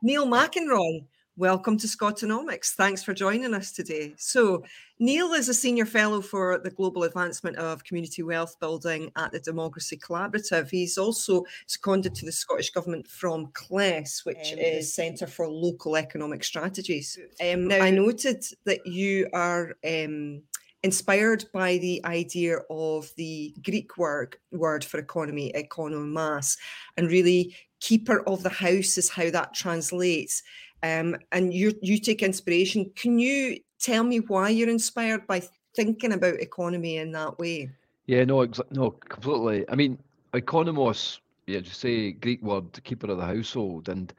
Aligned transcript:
Neil 0.00 0.26
McInroy, 0.26 1.04
welcome 1.36 1.76
to 1.76 1.86
Scotonomics. 1.86 2.72
Thanks 2.72 3.02
for 3.02 3.12
joining 3.12 3.52
us 3.52 3.72
today. 3.72 4.14
So, 4.16 4.64
Neil 4.98 5.32
is 5.32 5.48
a 5.48 5.54
senior 5.54 5.84
fellow 5.84 6.20
for 6.20 6.58
the 6.58 6.70
global 6.70 7.02
advancement 7.02 7.56
of 7.56 7.84
community 7.84 8.22
wealth 8.22 8.58
building 8.58 9.12
at 9.16 9.32
the 9.32 9.40
Democracy 9.40 9.98
Collaborative. 9.98 10.70
He's 10.70 10.96
also 10.96 11.44
seconded 11.66 12.14
to 12.14 12.24
the 12.24 12.32
Scottish 12.32 12.70
Government 12.70 13.06
from 13.06 13.48
CLES, 13.52 14.24
which 14.24 14.52
um, 14.52 14.58
is 14.58 14.94
Centre 14.94 15.26
for 15.26 15.46
Local 15.48 15.96
Economic 15.96 16.42
Strategies. 16.42 17.18
Um, 17.40 17.68
now, 17.68 17.82
I 17.82 17.90
noted 17.90 18.44
that 18.64 18.86
you 18.86 19.28
are. 19.32 19.76
Um, 19.86 20.42
inspired 20.82 21.44
by 21.52 21.78
the 21.78 22.00
idea 22.04 22.58
of 22.70 23.10
the 23.16 23.54
Greek 23.64 23.96
word 23.96 24.36
word 24.52 24.84
for 24.84 24.98
economy, 24.98 25.52
economas, 25.54 26.56
and 26.96 27.10
really 27.10 27.56
keeper 27.80 28.22
of 28.28 28.42
the 28.42 28.48
house 28.48 28.98
is 28.98 29.08
how 29.08 29.30
that 29.30 29.54
translates. 29.54 30.42
Um, 30.82 31.16
and 31.32 31.52
you 31.52 31.72
you 31.82 31.98
take 31.98 32.22
inspiration. 32.22 32.90
Can 32.94 33.18
you 33.18 33.58
tell 33.80 34.04
me 34.04 34.20
why 34.20 34.50
you're 34.50 34.68
inspired 34.68 35.26
by 35.26 35.42
thinking 35.74 36.12
about 36.12 36.40
economy 36.40 36.98
in 36.98 37.12
that 37.12 37.38
way? 37.38 37.70
Yeah, 38.06 38.24
no, 38.24 38.42
ex- 38.42 38.60
no, 38.70 38.90
completely. 38.90 39.64
I 39.68 39.74
mean, 39.74 39.98
economos, 40.32 41.18
yeah, 41.46 41.60
just 41.60 41.80
say 41.80 42.12
Greek 42.12 42.42
word, 42.42 42.82
keeper 42.84 43.10
of 43.10 43.18
the 43.18 43.24
household, 43.24 43.88
and 43.88 44.12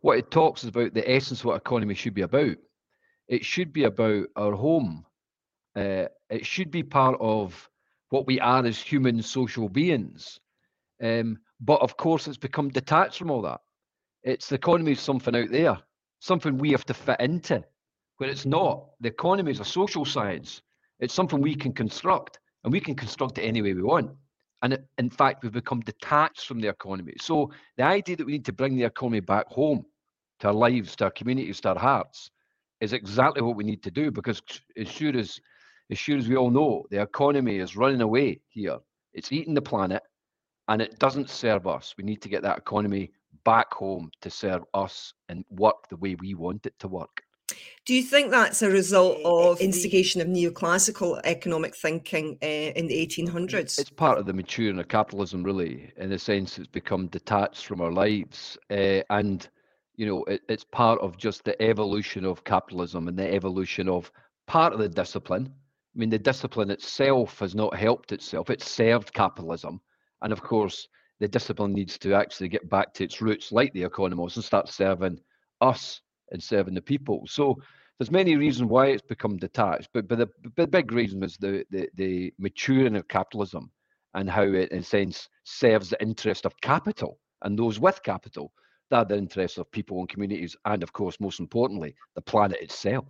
what 0.00 0.18
it 0.18 0.30
talks 0.30 0.62
is 0.62 0.68
about 0.68 0.94
the 0.94 1.10
essence 1.10 1.40
of 1.40 1.46
what 1.46 1.56
economy 1.56 1.94
should 1.94 2.14
be 2.14 2.22
about. 2.22 2.56
It 3.28 3.44
should 3.44 3.72
be 3.72 3.84
about 3.84 4.26
our 4.36 4.52
home. 4.52 5.04
Uh, 5.76 6.06
it 6.28 6.44
should 6.44 6.70
be 6.70 6.82
part 6.82 7.16
of 7.20 7.68
what 8.10 8.26
we 8.26 8.40
are 8.40 8.64
as 8.64 8.78
human 8.78 9.22
social 9.22 9.68
beings. 9.68 10.40
Um, 11.02 11.38
but 11.60 11.80
of 11.80 11.96
course, 11.96 12.26
it's 12.26 12.36
become 12.36 12.68
detached 12.68 13.18
from 13.18 13.30
all 13.30 13.42
that. 13.42 13.60
It's 14.22 14.48
the 14.48 14.56
economy 14.56 14.92
is 14.92 15.00
something 15.00 15.34
out 15.34 15.50
there, 15.50 15.78
something 16.18 16.58
we 16.58 16.72
have 16.72 16.84
to 16.86 16.94
fit 16.94 17.20
into, 17.20 17.64
where 18.18 18.28
it's 18.28 18.46
not. 18.46 18.86
The 19.00 19.08
economy 19.08 19.52
is 19.52 19.60
a 19.60 19.64
social 19.64 20.04
science. 20.04 20.62
It's 20.98 21.14
something 21.14 21.40
we 21.40 21.54
can 21.54 21.72
construct, 21.72 22.38
and 22.64 22.72
we 22.72 22.80
can 22.80 22.94
construct 22.94 23.38
it 23.38 23.42
any 23.42 23.62
way 23.62 23.72
we 23.72 23.82
want. 23.82 24.10
And 24.62 24.74
it, 24.74 24.84
in 24.98 25.08
fact, 25.08 25.42
we've 25.42 25.52
become 25.52 25.80
detached 25.80 26.46
from 26.46 26.60
the 26.60 26.68
economy. 26.68 27.14
So 27.18 27.50
the 27.78 27.84
idea 27.84 28.16
that 28.16 28.26
we 28.26 28.32
need 28.32 28.44
to 28.46 28.52
bring 28.52 28.76
the 28.76 28.84
economy 28.84 29.20
back 29.20 29.46
home 29.46 29.86
to 30.40 30.48
our 30.48 30.54
lives, 30.54 30.96
to 30.96 31.04
our 31.04 31.10
communities, 31.10 31.60
to 31.62 31.70
our 31.70 31.78
hearts, 31.78 32.30
is 32.80 32.92
exactly 32.92 33.42
what 33.42 33.56
we 33.56 33.64
need 33.64 33.82
to 33.84 33.90
do. 33.90 34.10
Because 34.10 34.42
as 34.76 34.88
sure 34.88 35.16
as 35.16 35.40
as 35.90 35.98
sure 35.98 36.16
as 36.16 36.28
we 36.28 36.36
all 36.36 36.50
know, 36.50 36.86
the 36.90 37.02
economy 37.02 37.58
is 37.58 37.76
running 37.76 38.00
away 38.00 38.40
here. 38.48 38.78
It's 39.12 39.32
eating 39.32 39.54
the 39.54 39.62
planet 39.62 40.02
and 40.68 40.80
it 40.80 40.98
doesn't 40.98 41.28
serve 41.28 41.66
us. 41.66 41.94
We 41.98 42.04
need 42.04 42.22
to 42.22 42.28
get 42.28 42.42
that 42.42 42.58
economy 42.58 43.10
back 43.44 43.72
home 43.74 44.10
to 44.20 44.30
serve 44.30 44.62
us 44.74 45.12
and 45.28 45.44
work 45.50 45.88
the 45.88 45.96
way 45.96 46.14
we 46.14 46.34
want 46.34 46.66
it 46.66 46.78
to 46.78 46.88
work. 46.88 47.22
Do 47.84 47.94
you 47.94 48.02
think 48.02 48.30
that's 48.30 48.62
a 48.62 48.70
result 48.70 49.18
of 49.24 49.60
instigation 49.60 50.20
of 50.20 50.28
neoclassical 50.28 51.20
economic 51.24 51.74
thinking 51.74 52.38
uh, 52.40 52.46
in 52.46 52.86
the 52.86 53.06
1800s? 53.06 53.80
It's 53.80 53.90
part 53.90 54.18
of 54.18 54.26
the 54.26 54.32
maturing 54.32 54.78
of 54.78 54.86
capitalism, 54.86 55.42
really, 55.42 55.90
in 55.96 56.10
the 56.10 56.18
sense 56.18 56.58
it's 56.58 56.68
become 56.68 57.08
detached 57.08 57.66
from 57.66 57.80
our 57.80 57.90
lives. 57.90 58.56
Uh, 58.70 59.02
and, 59.10 59.48
you 59.96 60.06
know, 60.06 60.22
it, 60.24 60.42
it's 60.48 60.62
part 60.62 61.00
of 61.00 61.16
just 61.16 61.44
the 61.44 61.60
evolution 61.60 62.24
of 62.24 62.44
capitalism 62.44 63.08
and 63.08 63.18
the 63.18 63.34
evolution 63.34 63.88
of 63.88 64.12
part 64.46 64.72
of 64.72 64.78
the 64.78 64.88
discipline. 64.88 65.52
I 65.94 65.98
mean, 65.98 66.10
the 66.10 66.18
discipline 66.18 66.70
itself 66.70 67.38
has 67.40 67.54
not 67.54 67.76
helped 67.76 68.12
itself, 68.12 68.50
it's 68.50 68.70
served 68.70 69.12
capitalism 69.12 69.80
and 70.22 70.32
of 70.32 70.42
course, 70.42 70.88
the 71.18 71.28
discipline 71.28 71.72
needs 71.72 71.98
to 71.98 72.14
actually 72.14 72.48
get 72.48 72.68
back 72.68 72.94
to 72.94 73.04
its 73.04 73.20
roots, 73.20 73.52
like 73.52 73.72
the 73.72 73.82
economos, 73.82 74.36
and 74.36 74.44
start 74.44 74.68
serving 74.68 75.18
us 75.60 76.00
and 76.30 76.42
serving 76.42 76.74
the 76.74 76.82
people. 76.82 77.22
So 77.26 77.56
there's 77.98 78.10
many 78.10 78.36
reasons 78.36 78.70
why 78.70 78.86
it's 78.86 79.02
become 79.02 79.36
detached, 79.36 79.88
but 79.92 80.08
but 80.08 80.18
the, 80.18 80.28
the 80.56 80.66
big 80.66 80.92
reason 80.92 81.22
is 81.22 81.36
the, 81.36 81.64
the 81.70 81.88
the 81.94 82.32
maturing 82.38 82.96
of 82.96 83.08
capitalism 83.08 83.70
and 84.14 84.28
how 84.30 84.42
it, 84.42 84.72
in 84.72 84.78
a 84.78 84.82
sense, 84.82 85.28
serves 85.44 85.90
the 85.90 86.02
interest 86.02 86.46
of 86.46 86.58
capital 86.62 87.18
and 87.42 87.58
those 87.58 87.78
with 87.78 88.02
capital. 88.02 88.52
That 88.90 89.08
the 89.08 89.16
interests 89.16 89.56
of 89.56 89.70
people 89.70 90.00
and 90.00 90.08
communities, 90.08 90.56
and 90.64 90.82
of 90.82 90.92
course, 90.92 91.20
most 91.20 91.38
importantly, 91.38 91.94
the 92.14 92.20
planet 92.20 92.60
itself. 92.60 93.06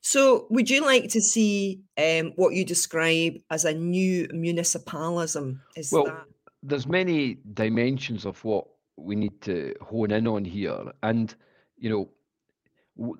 So, 0.00 0.46
would 0.50 0.68
you 0.68 0.84
like 0.84 1.08
to 1.10 1.20
see 1.20 1.80
um, 1.96 2.32
what 2.36 2.54
you 2.54 2.64
describe 2.64 3.34
as 3.50 3.64
a 3.64 3.72
new 3.72 4.26
municipalism? 4.28 5.60
Is 5.76 5.92
well, 5.92 6.04
that 6.06 6.24
there's 6.62 6.86
many 6.86 7.38
dimensions 7.54 8.24
of 8.24 8.44
what 8.44 8.66
we 8.96 9.14
need 9.14 9.40
to 9.42 9.74
hone 9.80 10.10
in 10.10 10.26
on 10.26 10.44
here, 10.44 10.92
and 11.04 11.34
you 11.78 11.88
know, 11.88 12.08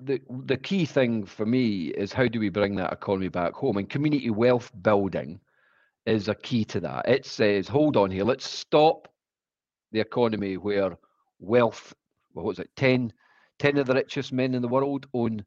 the 0.01 0.21
the 0.45 0.57
key 0.57 0.85
thing 0.85 1.25
for 1.25 1.45
me 1.45 1.87
is 1.87 2.13
how 2.13 2.27
do 2.27 2.39
we 2.39 2.49
bring 2.49 2.75
that 2.75 2.93
economy 2.93 3.29
back 3.29 3.53
home 3.53 3.77
and 3.77 3.89
community 3.89 4.29
wealth 4.29 4.71
building 4.81 5.39
is 6.05 6.27
a 6.27 6.35
key 6.35 6.65
to 6.65 6.79
that. 6.81 7.07
It 7.07 7.25
says, 7.25 7.67
hold 7.67 7.97
on 7.97 8.11
here, 8.11 8.23
let's 8.23 8.47
stop 8.47 9.07
the 9.91 9.99
economy 9.99 10.57
where 10.57 10.97
wealth, 11.43 11.93
what 12.33 12.45
was 12.45 12.59
it, 12.59 12.69
10, 12.75 13.13
10 13.59 13.77
of 13.77 13.87
the 13.87 13.93
richest 13.93 14.33
men 14.33 14.53
in 14.53 14.61
the 14.61 14.67
world 14.67 15.07
own 15.13 15.45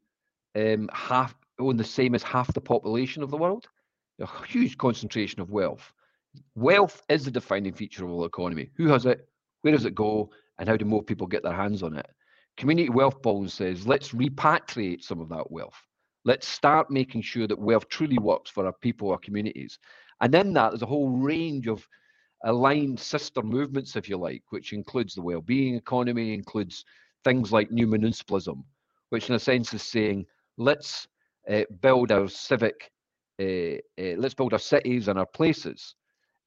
um, 0.55 0.89
half 0.93 1.35
own 1.59 1.77
the 1.77 1.83
same 1.83 2.15
as 2.15 2.23
half 2.23 2.53
the 2.53 2.61
population 2.61 3.23
of 3.23 3.31
the 3.31 3.37
world. 3.37 3.67
A 4.19 4.27
huge 4.47 4.77
concentration 4.77 5.41
of 5.41 5.51
wealth. 5.51 5.93
Wealth 6.55 7.01
is 7.09 7.25
the 7.25 7.31
defining 7.31 7.73
feature 7.73 8.05
of 8.05 8.11
the 8.11 8.23
economy. 8.23 8.69
Who 8.77 8.87
has 8.87 9.05
it? 9.05 9.27
Where 9.61 9.73
does 9.73 9.85
it 9.85 9.95
go? 9.95 10.29
And 10.59 10.67
how 10.67 10.77
do 10.77 10.85
more 10.85 11.03
people 11.03 11.27
get 11.27 11.43
their 11.43 11.53
hands 11.53 11.83
on 11.83 11.95
it? 11.95 12.07
Community 12.57 12.89
Wealth 12.89 13.21
Bond 13.21 13.51
says, 13.51 13.85
let's 13.85 14.09
repatriate 14.09 15.03
some 15.03 15.19
of 15.19 15.29
that 15.29 15.51
wealth. 15.51 15.79
Let's 16.25 16.47
start 16.47 16.89
making 16.89 17.21
sure 17.21 17.47
that 17.47 17.59
wealth 17.59 17.87
truly 17.89 18.17
works 18.17 18.49
for 18.49 18.65
our 18.65 18.73
people, 18.73 19.11
our 19.11 19.19
communities. 19.19 19.77
And 20.21 20.33
in 20.33 20.53
that, 20.53 20.71
there's 20.71 20.81
a 20.81 20.87
whole 20.87 21.09
range 21.09 21.67
of 21.67 21.87
aligned 22.43 22.99
sister 22.99 23.41
movements, 23.41 23.95
if 23.95 24.09
you 24.09 24.17
like, 24.17 24.43
which 24.49 24.73
includes 24.73 25.15
the 25.15 25.21
well-being 25.21 25.75
economy, 25.75 26.33
includes 26.33 26.85
things 27.23 27.51
like 27.51 27.71
new 27.71 27.87
municipalism, 27.87 28.63
which 29.09 29.29
in 29.29 29.35
a 29.35 29.39
sense 29.39 29.73
is 29.73 29.81
saying, 29.81 30.25
let's 30.57 31.07
uh, 31.49 31.63
build 31.81 32.11
our 32.11 32.27
civic, 32.27 32.91
uh, 33.41 33.77
uh, 33.99 34.15
let's 34.17 34.33
build 34.33 34.53
our 34.53 34.59
cities 34.59 35.07
and 35.07 35.17
our 35.17 35.25
places 35.25 35.95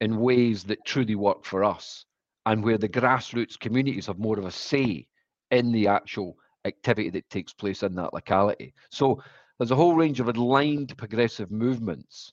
in 0.01 0.21
ways 0.21 0.65
that 0.65 0.85
truly 0.85 1.15
work 1.15 1.45
for 1.45 1.65
us 1.65 2.05
and 2.47 2.65
where 2.65 2.79
the 2.79 2.89
grassroots 2.89 3.59
communities 3.59 4.07
have 4.07 4.19
more 4.19 4.39
of 4.39 4.47
a 4.47 4.51
say 4.51 5.07
in 5.51 5.73
the 5.73 5.87
actual 5.87 6.37
activity 6.65 7.11
that 7.11 7.29
takes 7.31 7.53
place 7.53 7.83
in 7.83 7.95
that 7.95 8.15
locality. 8.15 8.73
So 8.91 9.23
there's 9.59 9.71
a 9.71 9.77
whole 9.77 9.95
range 9.95 10.21
of 10.21 10.29
aligned 10.29 10.97
progressive 10.97 11.51
movements. 11.51 12.33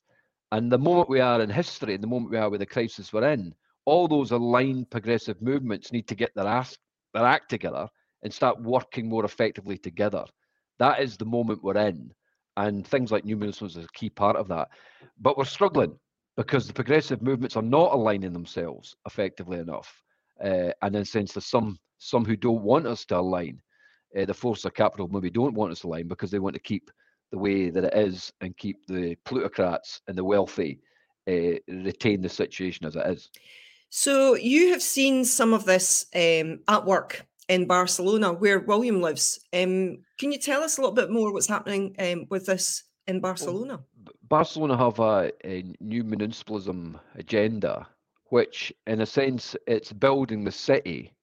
And 0.51 0.71
the 0.71 0.77
moment 0.77 1.09
we 1.09 1.19
are 1.19 1.41
in 1.41 1.49
history, 1.49 1.93
and 1.93 2.03
the 2.03 2.07
moment 2.07 2.31
we 2.31 2.37
are 2.37 2.49
with 2.49 2.61
the 2.61 2.65
crisis 2.65 3.11
we're 3.11 3.29
in, 3.29 3.53
all 3.85 4.07
those 4.07 4.31
aligned 4.31 4.89
progressive 4.89 5.41
movements 5.41 5.91
need 5.91 6.07
to 6.07 6.15
get 6.15 6.33
their, 6.35 6.47
ass, 6.47 6.77
their 7.13 7.25
act 7.25 7.49
together 7.49 7.87
and 8.23 8.33
start 8.33 8.61
working 8.61 9.07
more 9.07 9.25
effectively 9.25 9.77
together. 9.77 10.25
That 10.79 11.01
is 11.01 11.17
the 11.17 11.25
moment 11.25 11.63
we're 11.63 11.77
in. 11.77 12.11
And 12.55 12.87
things 12.87 13.11
like 13.11 13.23
New 13.23 13.41
is 13.43 13.77
a 13.77 13.87
key 13.93 14.09
part 14.09 14.35
of 14.35 14.47
that. 14.47 14.69
But 15.19 15.37
we're 15.37 15.45
struggling 15.45 15.97
because 16.35 16.65
the 16.65 16.73
progressive 16.73 17.21
movements 17.21 17.55
are 17.55 17.61
not 17.61 17.93
aligning 17.93 18.33
themselves 18.33 18.95
effectively 19.05 19.59
enough. 19.59 20.01
Uh, 20.43 20.71
and 20.81 20.95
in 20.95 21.01
a 21.01 21.05
sense, 21.05 21.33
there's 21.33 21.45
some 21.45 21.77
some 21.99 22.25
who 22.25 22.35
don't 22.35 22.61
want 22.61 22.85
us 22.87 23.05
to 23.05 23.17
align. 23.17 23.61
Uh, 24.17 24.25
the 24.25 24.33
force 24.33 24.65
of 24.65 24.73
capital 24.73 25.07
maybe 25.07 25.29
don't 25.29 25.55
want 25.55 25.71
us 25.71 25.79
to 25.81 25.87
align 25.87 26.07
because 26.07 26.31
they 26.31 26.39
want 26.39 26.53
to 26.53 26.61
keep 26.61 26.91
the 27.31 27.37
way 27.37 27.69
that 27.69 27.83
it 27.83 27.93
is 27.93 28.31
and 28.41 28.55
keep 28.57 28.85
the 28.87 29.15
plutocrats 29.25 30.01
and 30.07 30.17
the 30.17 30.23
wealthy 30.23 30.79
uh, 31.27 31.59
retain 31.67 32.21
the 32.21 32.29
situation 32.29 32.85
as 32.85 32.95
it 32.95 33.05
is. 33.07 33.29
So 33.89 34.35
you 34.35 34.71
have 34.71 34.81
seen 34.81 35.25
some 35.25 35.53
of 35.53 35.65
this 35.65 36.05
um, 36.15 36.59
at 36.67 36.85
work 36.85 37.25
in 37.47 37.65
Barcelona, 37.65 38.33
where 38.33 38.59
William 38.59 39.01
lives. 39.01 39.39
Um, 39.53 39.99
can 40.19 40.31
you 40.31 40.39
tell 40.39 40.61
us 40.61 40.77
a 40.77 40.81
little 40.81 40.95
bit 40.95 41.09
more 41.09 41.31
what's 41.31 41.47
happening 41.47 41.95
um, 41.99 42.25
with 42.29 42.45
this 42.45 42.83
in 43.07 43.21
Barcelona? 43.21 43.79
Well, 44.05 44.13
Barcelona 44.29 44.77
have 44.77 44.99
a, 44.99 45.31
a 45.45 45.63
new 45.79 46.03
municipalism 46.03 46.99
agenda, 47.15 47.87
which, 48.25 48.73
in 48.85 48.99
a 49.01 49.05
sense, 49.05 49.55
it's 49.65 49.93
building 49.93 50.43
the 50.43 50.51
city 50.51 51.13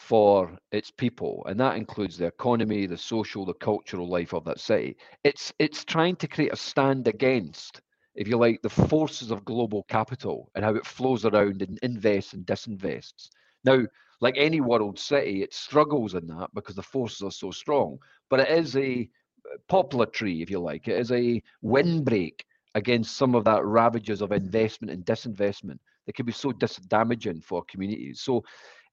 for 0.00 0.58
its 0.72 0.90
people, 0.90 1.44
and 1.46 1.60
that 1.60 1.76
includes 1.76 2.16
the 2.16 2.26
economy, 2.26 2.86
the 2.86 2.96
social, 2.96 3.44
the 3.44 3.52
cultural 3.54 4.08
life 4.08 4.32
of 4.32 4.44
that 4.44 4.58
city. 4.58 4.96
It's 5.24 5.52
it's 5.58 5.84
trying 5.84 6.16
to 6.16 6.26
create 6.26 6.52
a 6.52 6.56
stand 6.56 7.06
against, 7.06 7.82
if 8.14 8.26
you 8.26 8.38
like, 8.38 8.62
the 8.62 8.70
forces 8.70 9.30
of 9.30 9.44
global 9.44 9.84
capital 9.84 10.50
and 10.54 10.64
how 10.64 10.74
it 10.74 10.86
flows 10.86 11.26
around 11.26 11.60
and 11.62 11.78
invests 11.82 12.32
and 12.32 12.46
disinvests. 12.46 13.28
Now, 13.62 13.82
like 14.22 14.34
any 14.38 14.62
world 14.62 14.98
city, 14.98 15.42
it 15.42 15.52
struggles 15.52 16.14
in 16.14 16.26
that 16.28 16.48
because 16.54 16.76
the 16.76 16.82
forces 16.82 17.22
are 17.22 17.30
so 17.30 17.50
strong. 17.50 17.98
But 18.30 18.40
it 18.40 18.48
is 18.48 18.76
a 18.76 19.08
uh, 19.52 19.56
poplar 19.68 20.06
tree, 20.06 20.40
if 20.40 20.50
you 20.50 20.60
like. 20.60 20.88
It 20.88 20.98
is 20.98 21.12
a 21.12 21.42
windbreak 21.60 22.44
against 22.74 23.16
some 23.16 23.34
of 23.34 23.44
that 23.44 23.64
ravages 23.64 24.22
of 24.22 24.32
investment 24.32 24.90
and 24.92 25.04
disinvestment 25.04 25.78
that 26.06 26.14
can 26.14 26.24
be 26.24 26.32
so 26.32 26.52
damaging 26.88 27.42
for 27.42 27.62
communities. 27.64 28.22
So 28.22 28.42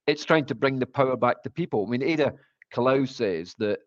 it's 0.08 0.24
trying 0.24 0.46
to 0.46 0.56
bring 0.56 0.80
the 0.80 0.86
power 0.86 1.18
back 1.18 1.44
to 1.44 1.50
people. 1.50 1.86
I 1.86 1.90
mean, 1.90 2.02
Ada 2.02 2.34
Colau 2.74 3.08
says 3.08 3.54
that 3.60 3.80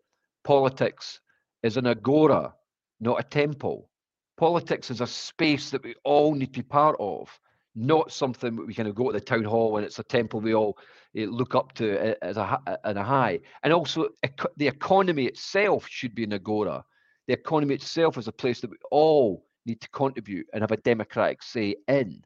politics 0.43 1.19
is 1.63 1.77
an 1.77 1.87
agora, 1.87 2.53
not 2.99 3.19
a 3.19 3.23
temple. 3.23 3.89
Politics 4.37 4.91
is 4.91 5.01
a 5.01 5.07
space 5.07 5.71
that 5.71 5.83
we 5.83 5.95
all 6.03 6.33
need 6.33 6.53
to 6.53 6.59
be 6.59 6.63
part 6.63 6.95
of, 6.99 7.27
not 7.75 8.11
something 8.11 8.55
that 8.55 8.67
we 8.67 8.73
kind 8.73 8.87
of 8.87 8.95
go 8.95 9.07
to 9.07 9.13
the 9.13 9.21
town 9.21 9.43
hall 9.43 9.77
and 9.77 9.85
it's 9.85 9.99
a 9.99 10.03
temple 10.03 10.39
we 10.39 10.53
all 10.53 10.77
uh, 11.17 11.21
look 11.23 11.55
up 11.55 11.73
to 11.73 12.15
as 12.23 12.37
a, 12.37 12.59
as 12.83 12.95
a 12.95 13.03
high. 13.03 13.39
And 13.63 13.73
also, 13.73 14.09
the 14.57 14.67
economy 14.67 15.25
itself 15.25 15.87
should 15.89 16.13
be 16.13 16.23
an 16.23 16.33
agora. 16.33 16.83
The 17.27 17.33
economy 17.33 17.75
itself 17.75 18.17
is 18.17 18.27
a 18.27 18.31
place 18.31 18.61
that 18.61 18.71
we 18.71 18.77
all 18.91 19.45
need 19.65 19.81
to 19.81 19.89
contribute 19.89 20.47
and 20.53 20.61
have 20.61 20.71
a 20.71 20.77
democratic 20.77 21.43
say 21.43 21.75
in, 21.87 22.21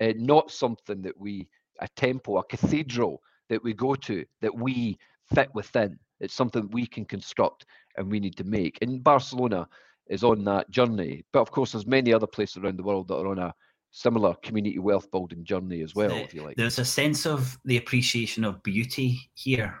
uh, 0.00 0.12
not 0.16 0.50
something 0.50 1.02
that 1.02 1.18
we, 1.18 1.48
a 1.80 1.88
temple, 1.96 2.38
a 2.38 2.44
cathedral 2.44 3.22
that 3.48 3.62
we 3.62 3.72
go 3.72 3.94
to, 3.94 4.24
that 4.40 4.54
we 4.54 4.98
fit 5.34 5.48
within. 5.54 5.98
It's 6.20 6.34
something 6.34 6.68
we 6.70 6.86
can 6.86 7.04
construct 7.04 7.66
and 7.96 8.10
we 8.10 8.20
need 8.20 8.36
to 8.36 8.44
make. 8.44 8.78
And 8.82 9.02
Barcelona 9.02 9.68
is 10.08 10.24
on 10.24 10.44
that 10.44 10.70
journey. 10.70 11.24
But 11.32 11.40
of 11.40 11.50
course, 11.50 11.72
there's 11.72 11.86
many 11.86 12.12
other 12.12 12.26
places 12.26 12.58
around 12.58 12.78
the 12.78 12.84
world 12.84 13.08
that 13.08 13.16
are 13.16 13.28
on 13.28 13.38
a 13.38 13.54
similar 13.90 14.34
community 14.42 14.78
wealth 14.78 15.10
building 15.10 15.44
journey 15.44 15.82
as 15.82 15.94
well, 15.94 16.10
if 16.10 16.34
you 16.34 16.42
like. 16.42 16.56
There's 16.56 16.78
a 16.78 16.84
sense 16.84 17.26
of 17.26 17.58
the 17.64 17.76
appreciation 17.76 18.44
of 18.44 18.62
beauty 18.62 19.18
here 19.34 19.80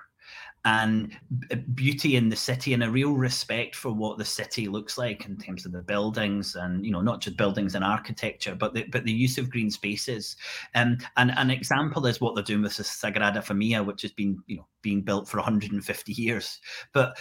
and 0.66 1.16
beauty 1.74 2.16
in 2.16 2.28
the 2.28 2.36
city 2.36 2.74
and 2.74 2.82
a 2.82 2.90
real 2.90 3.12
respect 3.12 3.76
for 3.76 3.92
what 3.92 4.18
the 4.18 4.24
city 4.24 4.66
looks 4.66 4.98
like 4.98 5.24
in 5.24 5.36
terms 5.36 5.64
of 5.64 5.70
the 5.70 5.80
buildings 5.80 6.56
and 6.56 6.84
you 6.84 6.90
know 6.90 7.00
not 7.00 7.20
just 7.20 7.36
buildings 7.36 7.76
and 7.76 7.84
architecture 7.84 8.56
but 8.56 8.74
the, 8.74 8.84
but 8.90 9.04
the 9.04 9.12
use 9.12 9.38
of 9.38 9.48
green 9.48 9.70
spaces. 9.70 10.36
Um, 10.74 10.98
and 11.16 11.30
an 11.36 11.50
example 11.50 12.04
is 12.06 12.20
what 12.20 12.34
they're 12.34 12.42
doing 12.42 12.62
with 12.62 12.76
the 12.76 12.82
Sagrada 12.82 13.42
Familia 13.44 13.80
which 13.80 14.02
has 14.02 14.10
been 14.10 14.42
you 14.48 14.56
know 14.56 14.66
being 14.82 15.02
built 15.02 15.28
for 15.28 15.36
150 15.36 16.12
years. 16.12 16.60
But 16.92 17.16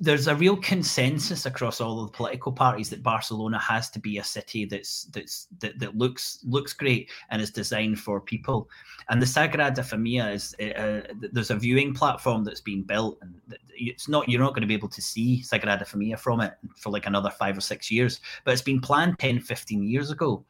there's 0.00 0.28
a 0.28 0.34
real 0.34 0.56
consensus 0.56 1.44
across 1.46 1.80
all 1.80 2.00
of 2.00 2.12
the 2.12 2.16
political 2.16 2.52
parties 2.52 2.88
that 2.90 3.02
Barcelona 3.02 3.58
has 3.58 3.90
to 3.90 3.98
be 3.98 4.18
a 4.18 4.24
city 4.24 4.64
that's 4.64 5.04
that's 5.04 5.48
that, 5.60 5.78
that 5.78 5.96
looks 5.96 6.38
looks 6.44 6.72
great 6.72 7.10
and 7.30 7.42
is 7.42 7.50
designed 7.50 7.98
for 7.98 8.20
people. 8.20 8.68
And 9.08 9.20
the 9.20 9.26
Sagrada 9.26 9.84
Familia 9.84 10.28
is 10.30 10.54
uh, 10.60 10.64
uh 10.64 11.02
there's 11.32 11.50
a 11.50 11.56
viewing 11.56 11.94
platform 11.94 12.44
that's 12.44 12.60
been 12.60 12.82
built, 12.82 13.18
and 13.22 13.34
it's 13.70 14.08
not 14.08 14.28
you're 14.28 14.40
not 14.40 14.54
going 14.54 14.62
to 14.62 14.68
be 14.68 14.74
able 14.74 14.88
to 14.88 15.02
see 15.02 15.42
Sagrada 15.42 15.86
Familia 15.86 16.16
from 16.16 16.40
it 16.40 16.54
for 16.76 16.90
like 16.90 17.06
another 17.06 17.30
five 17.30 17.58
or 17.58 17.62
six 17.62 17.90
years, 17.90 18.20
but 18.44 18.52
it's 18.52 18.62
been 18.62 18.80
planned 18.80 19.18
10, 19.18 19.40
15 19.40 19.82
years 19.82 20.10
ago, 20.10 20.44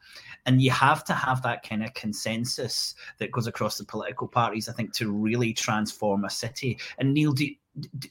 and 0.45 0.61
you 0.61 0.71
have 0.71 1.03
to 1.05 1.13
have 1.13 1.41
that 1.43 1.67
kind 1.67 1.83
of 1.83 1.93
consensus 1.93 2.93
that 3.17 3.31
goes 3.31 3.47
across 3.47 3.77
the 3.77 3.85
political 3.85 4.27
parties, 4.27 4.69
I 4.69 4.73
think, 4.73 4.93
to 4.93 5.11
really 5.11 5.53
transform 5.53 6.25
a 6.25 6.29
city. 6.29 6.77
And 6.97 7.13
Neil, 7.13 7.31
do 7.31 7.47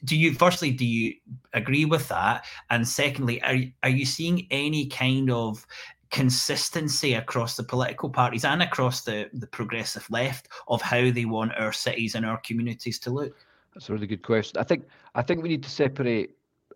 do 0.05 0.17
you 0.17 0.33
firstly 0.33 0.71
do 0.71 0.85
you 0.85 1.13
agree 1.53 1.85
with 1.85 2.07
that? 2.07 2.45
And 2.69 2.87
secondly 2.87 3.41
are, 3.43 3.57
are 3.83 3.89
you 3.89 4.05
seeing 4.05 4.47
any 4.51 4.87
kind 4.87 5.29
of 5.29 5.65
consistency 6.11 7.13
across 7.13 7.55
the 7.55 7.63
political 7.63 8.09
parties 8.09 8.45
and 8.45 8.63
across 8.63 9.01
the, 9.01 9.29
the 9.33 9.47
progressive 9.47 10.09
left 10.09 10.49
of 10.67 10.81
how 10.81 11.11
they 11.11 11.25
want 11.25 11.51
our 11.55 11.71
cities 11.71 12.15
and 12.15 12.25
our 12.25 12.37
communities 12.37 12.99
to 12.99 13.11
look? 13.11 13.35
That's 13.73 13.89
a 13.89 13.93
really 13.93 14.07
good 14.07 14.23
question. 14.23 14.59
I 14.59 14.63
think 14.63 14.85
i 15.15 15.21
think 15.21 15.43
we 15.43 15.49
need 15.49 15.63
to 15.63 15.69
separate 15.69 16.35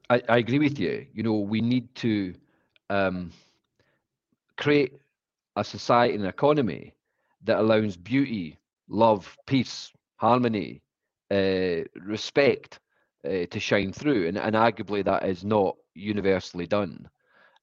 i, 0.10 0.22
I 0.30 0.38
agree 0.38 0.60
with 0.60 0.80
you. 0.80 1.06
You 1.14 1.24
know 1.24 1.36
we 1.36 1.62
need 1.62 1.94
to 1.96 2.34
um, 2.90 3.32
create 4.58 4.94
a 5.56 5.64
society 5.64 6.16
and 6.16 6.26
economy 6.26 6.94
that 7.44 7.60
allows 7.60 7.98
beauty 7.98 8.60
love 8.88 9.36
peace 9.48 9.92
harmony 10.18 10.83
uh, 11.34 11.84
respect 11.96 12.80
uh, 13.26 13.46
to 13.50 13.60
shine 13.60 13.92
through, 13.92 14.28
and, 14.28 14.38
and 14.38 14.56
arguably 14.56 15.04
that 15.04 15.26
is 15.26 15.44
not 15.44 15.76
universally 15.96 16.68
done. 16.68 17.10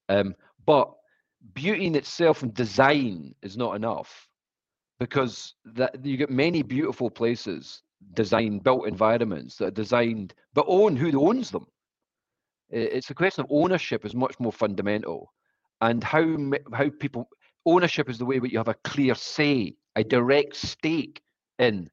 Um, 0.09 0.35
but 0.65 0.91
beauty 1.53 1.85
in 1.85 1.95
itself 1.95 2.43
and 2.43 2.53
design 2.53 3.33
is 3.41 3.57
not 3.57 3.75
enough 3.75 4.27
because 4.99 5.55
that 5.65 6.05
you 6.05 6.17
get 6.17 6.29
many 6.29 6.61
beautiful 6.61 7.09
places 7.09 7.81
designed 8.13 8.63
built 8.63 8.87
environments 8.87 9.55
that 9.57 9.65
are 9.67 9.71
designed 9.71 10.33
but 10.53 10.65
own 10.67 10.95
who 10.95 11.27
owns 11.27 11.49
them 11.49 11.65
it's 12.69 13.09
a 13.09 13.15
question 13.15 13.43
of 13.43 13.51
ownership 13.51 14.05
is 14.05 14.15
much 14.15 14.39
more 14.39 14.51
fundamental 14.51 15.33
and 15.81 16.03
how 16.03 16.23
how 16.73 16.89
people 16.99 17.27
ownership 17.65 18.09
is 18.09 18.17
the 18.17 18.25
way 18.25 18.39
that 18.39 18.51
you 18.51 18.57
have 18.57 18.67
a 18.67 18.75
clear 18.83 19.15
say 19.15 19.75
a 19.95 20.03
direct 20.03 20.55
stake 20.55 21.21
in 21.59 21.89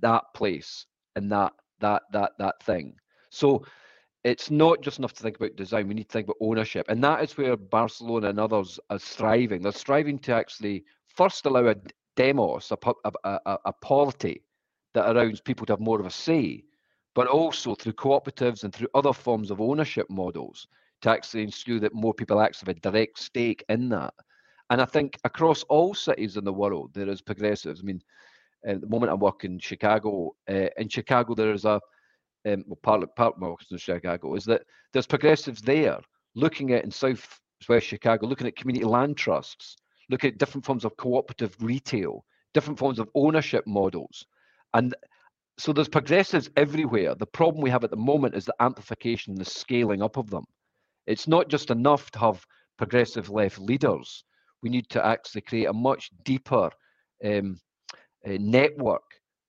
that 0.00 0.24
place 0.34 0.86
and 1.16 1.30
that 1.32 1.52
that 1.80 2.02
that 2.12 2.32
that 2.38 2.62
thing. 2.62 2.94
So 3.30 3.64
it's 4.24 4.50
not 4.50 4.82
just 4.82 4.98
enough 4.98 5.12
to 5.14 5.22
think 5.22 5.36
about 5.36 5.56
design. 5.56 5.88
We 5.88 5.94
need 5.94 6.08
to 6.08 6.12
think 6.12 6.26
about 6.26 6.36
ownership, 6.40 6.86
and 6.88 7.02
that 7.04 7.22
is 7.22 7.36
where 7.36 7.56
Barcelona 7.56 8.28
and 8.28 8.40
others 8.40 8.78
are 8.90 8.98
striving. 8.98 9.62
They're 9.62 9.72
striving 9.72 10.18
to 10.20 10.34
actually 10.34 10.84
first 11.06 11.46
allow 11.46 11.66
a 11.66 11.76
demos, 12.16 12.70
a, 12.70 12.78
a, 13.04 13.38
a, 13.46 13.58
a 13.66 13.72
polity 13.72 14.42
that 14.94 15.08
allows 15.08 15.40
people 15.40 15.66
to 15.66 15.72
have 15.72 15.80
more 15.80 16.00
of 16.00 16.06
a 16.06 16.10
say, 16.10 16.64
but 17.14 17.26
also 17.26 17.74
through 17.74 17.94
cooperatives 17.94 18.64
and 18.64 18.72
through 18.72 18.88
other 18.94 19.12
forms 19.12 19.50
of 19.50 19.60
ownership 19.60 20.08
models 20.10 20.66
to 21.00 21.10
actually 21.10 21.42
ensure 21.42 21.80
that 21.80 21.94
more 21.94 22.14
people 22.14 22.40
actually 22.40 22.70
have 22.70 22.76
a 22.76 22.80
direct 22.80 23.18
stake 23.18 23.64
in 23.68 23.88
that. 23.88 24.14
And 24.70 24.80
I 24.80 24.84
think 24.84 25.18
across 25.24 25.64
all 25.64 25.94
cities 25.94 26.36
in 26.36 26.44
the 26.44 26.52
world, 26.52 26.92
there 26.94 27.08
is 27.08 27.20
progressives. 27.20 27.80
I 27.80 27.84
mean, 27.84 28.02
at 28.64 28.80
the 28.80 28.86
moment, 28.86 29.10
I 29.10 29.14
work 29.14 29.44
in 29.44 29.58
Chicago. 29.58 30.34
Uh, 30.48 30.68
in 30.76 30.88
Chicago, 30.88 31.34
there 31.34 31.52
is 31.52 31.64
a 31.64 31.80
um, 32.46 32.64
well, 32.66 32.78
part 32.82 33.02
of, 33.02 33.14
part 33.14 33.34
of 33.34 33.40
my 33.40 33.48
work 33.48 33.60
in 33.70 33.78
Chicago 33.78 34.34
is 34.34 34.44
that 34.44 34.62
there's 34.92 35.06
progressives 35.06 35.62
there 35.62 35.98
looking 36.34 36.72
at 36.72 36.84
in 36.84 36.90
South 36.90 37.40
West 37.68 37.86
Chicago, 37.86 38.26
looking 38.26 38.46
at 38.46 38.56
community 38.56 38.84
land 38.84 39.16
trusts, 39.16 39.76
looking 40.10 40.32
at 40.32 40.38
different 40.38 40.64
forms 40.64 40.84
of 40.84 40.96
cooperative 40.96 41.56
retail, 41.60 42.24
different 42.54 42.78
forms 42.78 42.98
of 42.98 43.08
ownership 43.14 43.64
models, 43.66 44.26
and 44.74 44.94
so 45.58 45.72
there's 45.72 45.88
progressives 45.88 46.50
everywhere. 46.56 47.14
The 47.14 47.26
problem 47.26 47.62
we 47.62 47.70
have 47.70 47.84
at 47.84 47.90
the 47.90 47.96
moment 47.96 48.34
is 48.34 48.46
the 48.46 48.54
amplification, 48.60 49.34
the 49.34 49.44
scaling 49.44 50.02
up 50.02 50.16
of 50.16 50.30
them. 50.30 50.44
It's 51.06 51.28
not 51.28 51.48
just 51.48 51.70
enough 51.70 52.10
to 52.12 52.18
have 52.18 52.46
progressive 52.78 53.28
left 53.28 53.58
leaders. 53.58 54.24
We 54.62 54.70
need 54.70 54.88
to 54.90 55.04
actually 55.04 55.42
create 55.42 55.66
a 55.66 55.72
much 55.72 56.10
deeper 56.24 56.70
um, 57.24 57.60
network 58.26 59.02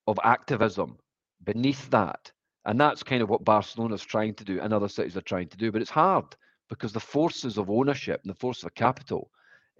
of 0.07 0.19
activism 0.23 0.97
beneath 1.43 1.89
that. 1.89 2.31
And 2.65 2.79
that's 2.79 3.03
kind 3.03 3.21
of 3.21 3.29
what 3.29 3.43
Barcelona's 3.43 4.03
trying 4.03 4.35
to 4.35 4.43
do 4.43 4.59
and 4.61 4.73
other 4.73 4.87
cities 4.87 5.17
are 5.17 5.21
trying 5.21 5.49
to 5.49 5.57
do. 5.57 5.71
But 5.71 5.81
it's 5.81 5.91
hard 5.91 6.25
because 6.69 6.93
the 6.93 6.99
forces 6.99 7.57
of 7.57 7.69
ownership 7.69 8.21
and 8.23 8.29
the 8.29 8.39
force 8.39 8.63
of 8.63 8.73
capital 8.75 9.29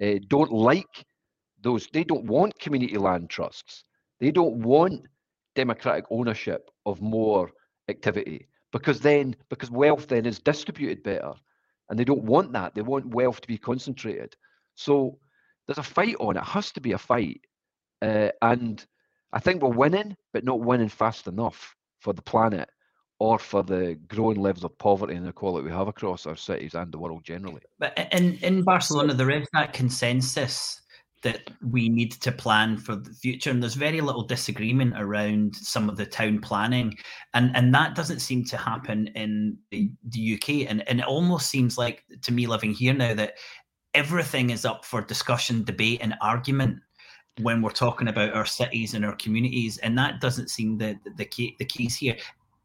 uh, 0.02 0.16
don't 0.28 0.52
like 0.52 1.06
those. 1.62 1.88
They 1.94 2.04
don't 2.04 2.26
want 2.26 2.60
community 2.60 2.98
land 2.98 3.30
trusts. 3.30 3.86
They 4.20 4.32
don't 4.32 4.58
want 4.58 5.06
democratic 5.56 6.06
ownership 6.10 6.70
of 6.86 7.02
more 7.02 7.52
activity 7.90 8.48
because 8.72 9.00
then, 9.00 9.36
because 9.50 9.72
wealth 9.72 10.08
then 10.08 10.26
is 10.26 10.40
distributed 10.40 11.04
better. 11.04 11.34
And 11.90 11.98
they 12.00 12.04
don't 12.04 12.24
want 12.24 12.52
that. 12.54 12.76
They 12.76 12.82
want 12.82 13.14
wealth 13.14 13.42
to 13.42 13.48
be 13.48 13.58
concentrated. 13.58 14.36
So 14.76 15.20
there's 15.68 15.78
a 15.78 15.84
fight 15.84 16.16
on 16.20 16.38
it 16.38 16.44
has 16.44 16.72
to 16.74 16.82
be 16.82 16.94
a 16.94 16.98
fight. 16.98 17.42
Uh, 18.03 18.29
and 18.41 18.86
I 19.31 19.39
think 19.39 19.62
we're 19.62 19.69
winning, 19.69 20.17
but 20.33 20.43
not 20.43 20.60
winning 20.60 20.89
fast 20.89 21.27
enough 21.27 21.75
for 22.00 22.13
the 22.13 22.22
planet 22.22 22.69
or 23.19 23.39
for 23.39 23.63
the 23.63 23.98
growing 24.10 24.41
levels 24.41 24.65
of 24.65 24.77
poverty 24.77 25.15
and 25.15 25.24
inequality 25.24 25.65
we 25.65 25.72
have 25.72 25.88
across 25.88 26.25
our 26.25 26.36
cities 26.36 26.75
and 26.75 26.91
the 26.91 26.98
world 26.98 27.24
generally. 27.24 27.62
But 27.79 27.98
in, 28.12 28.38
in 28.41 28.63
Barcelona, 28.63 29.13
there 29.13 29.31
is 29.31 29.48
that 29.53 29.72
consensus 29.72 30.81
that 31.22 31.50
we 31.72 31.88
need 31.88 32.12
to 32.12 32.33
plan 32.33 32.75
for 32.75 32.98
the 32.98 33.13
future 33.13 33.50
and 33.50 33.63
there's 33.63 33.75
very 33.75 34.01
little 34.01 34.24
disagreement 34.24 34.93
around 34.98 35.55
some 35.55 35.88
of 35.88 35.95
the 35.95 36.05
town 36.05 36.39
planning. 36.41 36.93
And 37.33 37.55
and 37.55 37.74
that 37.74 37.95
doesn't 37.95 38.19
seem 38.19 38.43
to 38.45 38.57
happen 38.57 39.07
in 39.15 39.57
the, 39.72 39.89
the 40.10 40.33
UK 40.33 40.69
and 40.69 40.83
and 40.89 41.00
it 41.00 41.05
almost 41.05 41.50
seems 41.50 41.77
like 41.77 42.03
to 42.24 42.33
me 42.33 42.45
living 42.45 42.74
here 42.74 42.93
now 42.93 43.13
that 43.13 43.36
everything 43.93 44.50
is 44.50 44.65
up 44.65 44.83
for 44.83 45.01
discussion 45.01 45.63
debate 45.63 46.00
and 46.01 46.15
argument 46.19 46.79
when 47.42 47.62
we're 47.62 47.72
talking 47.72 48.08
about 48.08 48.34
our 48.34 48.46
cities 48.46 48.94
and 48.94 49.04
our 49.04 49.16
communities, 49.16 49.78
and 49.80 49.98
that 49.98 50.22
doesn't 50.22 50.50
seem 50.50 50.78
the 50.78 51.00
the, 51.18 51.25
key, 51.25 51.56
the 51.60 51.66
case 51.66 51.96
here. 51.96 52.16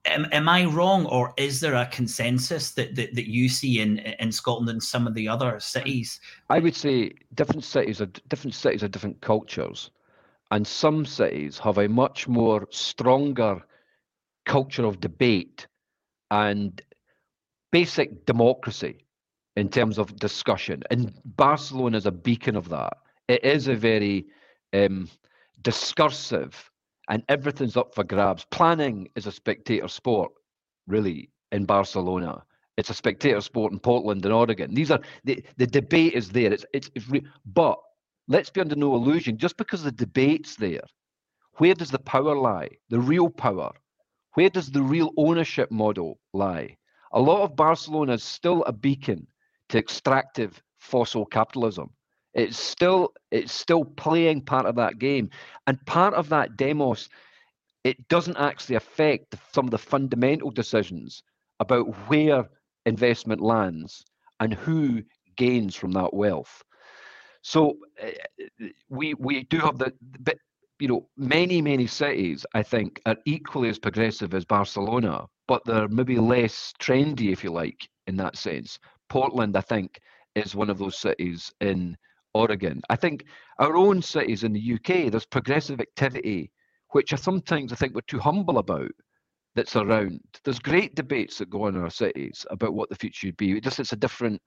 Am, 0.05 0.27
am 0.33 0.49
I 0.49 0.65
wrong, 0.65 1.07
or 1.07 1.35
is 1.37 1.61
there 1.61 1.75
a 1.75 1.87
consensus 1.87 2.71
that, 2.73 2.95
that, 2.95 3.15
that 3.15 3.29
you 3.29 3.49
see 3.49 3.81
in 3.81 3.99
in 3.99 4.31
Scotland 4.33 4.69
and 4.69 4.83
some 4.83 5.07
of 5.07 5.15
the 5.15 5.29
other 5.29 5.59
cities? 5.61 6.21
I 6.51 6.59
would 6.59 6.77
say 6.77 7.13
different 7.35 7.65
cities 7.65 8.01
are 8.01 8.07
different 8.29 8.55
cities 8.55 8.83
are 8.83 8.89
different 8.89 9.21
cultures, 9.21 9.91
and 10.51 10.67
some 10.67 11.05
cities 11.05 11.59
have 11.59 11.79
a 11.79 11.89
much 11.89 12.29
more 12.29 12.67
stronger 12.71 13.63
culture 14.45 14.85
of 14.85 15.01
debate 15.01 15.67
and 16.31 16.81
basic 17.71 18.25
democracy 18.27 19.05
in 19.57 19.69
terms 19.69 19.99
of 19.99 20.17
discussion. 20.17 20.83
And 20.91 21.13
Barcelona 21.25 21.97
is 21.97 22.07
a 22.07 22.13
beacon 22.13 22.57
of 22.57 22.69
that. 22.69 22.95
It 23.29 23.45
is 23.45 23.69
a 23.69 23.75
very 23.75 24.27
um, 24.75 25.09
discursive, 25.63 26.71
and 27.09 27.23
everything's 27.29 27.77
up 27.77 27.95
for 27.95 28.05
grabs. 28.05 28.45
Planning 28.51 29.09
is 29.17 29.27
a 29.27 29.33
spectator 29.33 29.89
sport, 29.89 30.33
really, 30.87 31.31
in 31.53 31.65
Barcelona. 31.65 32.43
It's 32.77 32.91
a 32.91 32.95
spectator 32.95 33.41
sport 33.41 33.73
in 33.73 33.81
Portland 33.81 34.25
and 34.25 34.35
Oregon. 34.35 34.75
These 34.75 34.91
are 34.91 35.01
the, 35.25 35.43
the 35.57 35.67
debate 35.67 36.15
is 36.15 36.31
there. 36.31 36.53
It's 36.53 36.65
it's, 36.73 36.91
it's 36.95 37.09
re- 37.09 37.27
but 37.47 37.79
let's 38.29 38.51
be 38.51 38.61
under 38.61 38.77
no 38.77 38.95
illusion. 38.95 39.37
Just 39.39 39.57
because 39.57 39.83
the 39.83 39.93
debate's 39.93 40.57
there, 40.57 40.83
where 41.55 41.75
does 41.75 41.91
the 41.91 41.99
power 41.99 42.37
lie? 42.37 42.69
The 42.89 43.01
real 43.01 43.31
power. 43.31 43.73
Where 44.35 44.51
does 44.51 44.71
the 44.71 44.83
real 44.83 45.11
ownership 45.17 45.71
model 45.73 46.21
lie? 46.33 46.77
A 47.13 47.21
lot 47.21 47.43
of 47.43 47.57
Barcelona 47.57 48.13
is 48.13 48.23
still 48.23 48.63
a 48.65 48.73
beacon 48.73 49.27
to 49.71 49.79
extractive 49.79 50.63
fossil 50.79 51.27
capitalism. 51.27 51.91
It's 52.39 52.57
still 52.57 53.13
it's 53.33 53.53
still 53.53 53.85
playing 53.85 54.43
part 54.43 54.67
of 54.67 54.77
that 54.77 55.01
game, 55.01 55.29
and 55.67 55.85
part 55.87 56.15
of 56.15 56.29
that 56.29 56.57
demos. 56.57 57.09
It 57.85 58.09
doesn't 58.09 58.37
actually 58.37 58.77
affect 58.77 59.35
some 59.53 59.65
of 59.65 59.71
the 59.73 59.79
fundamental 59.79 60.51
decisions 60.51 61.23
about 61.59 61.85
where 62.09 62.49
investment 62.87 63.41
lands 63.41 64.05
and 64.39 64.55
who 64.55 65.03
gains 65.37 65.75
from 65.75 65.91
that 65.93 66.15
wealth. 66.15 66.63
So 67.43 67.77
uh, 68.01 68.67
we 68.89 69.15
we 69.15 69.43
do 69.45 69.59
have 69.59 69.79
the 69.79 69.93
but 70.21 70.39
you 70.79 70.87
know 70.87 71.09
many 71.17 71.61
many 71.61 71.89
cities 71.89 72.47
I 72.55 72.63
think 72.63 73.01
are 73.07 73.17
equally 73.27 73.69
as 73.69 73.81
progressive 73.81 74.33
as 74.33 74.45
Barcelona, 74.45 75.27
but 75.49 75.65
they're 75.65 75.89
maybe 75.89 76.19
less 76.19 76.73
trendy 76.81 77.33
if 77.33 77.43
you 77.43 77.51
like 77.51 77.89
in 78.07 78.17
that 78.19 78.37
sense. 78.37 78.79
Portland 79.09 79.57
I 79.57 79.63
think 79.63 79.99
is 80.37 80.55
one 80.55 80.71
of 80.71 80.79
those 80.79 80.97
cities 80.97 81.53
in 81.61 81.97
Oregon. 82.35 82.83
I 82.89 82.97
think 82.97 83.25
our 83.59 83.77
own 83.77 84.03
cities 84.03 84.45
in 84.45 84.53
the 84.53 84.75
UK 84.75 85.11
there's 85.11 85.27
progressive 85.27 85.81
activity 85.81 86.51
which 86.91 87.13
I 87.13 87.17
sometimes 87.17 87.73
I 87.73 87.77
think 87.77 87.95
we're 87.95 88.01
too 88.03 88.19
humble 88.19 88.59
about 88.59 88.91
that's 89.55 89.77
around. 89.77 90.21
There's 90.45 90.59
great 90.59 90.95
debates 90.95 91.39
that 91.39 91.51
go 91.51 91.65
on 91.65 91.75
in 91.75 91.83
our 91.83 91.91
cities 91.91 92.47
about 92.51 92.75
what 92.75 92.89
the 92.89 92.97
future 92.97 93.27
should 93.27 93.37
be. 93.37 93.53
It 93.53 93.65
just 93.65 93.81
it's 93.81 93.93
a 93.93 93.97
different 93.97 94.41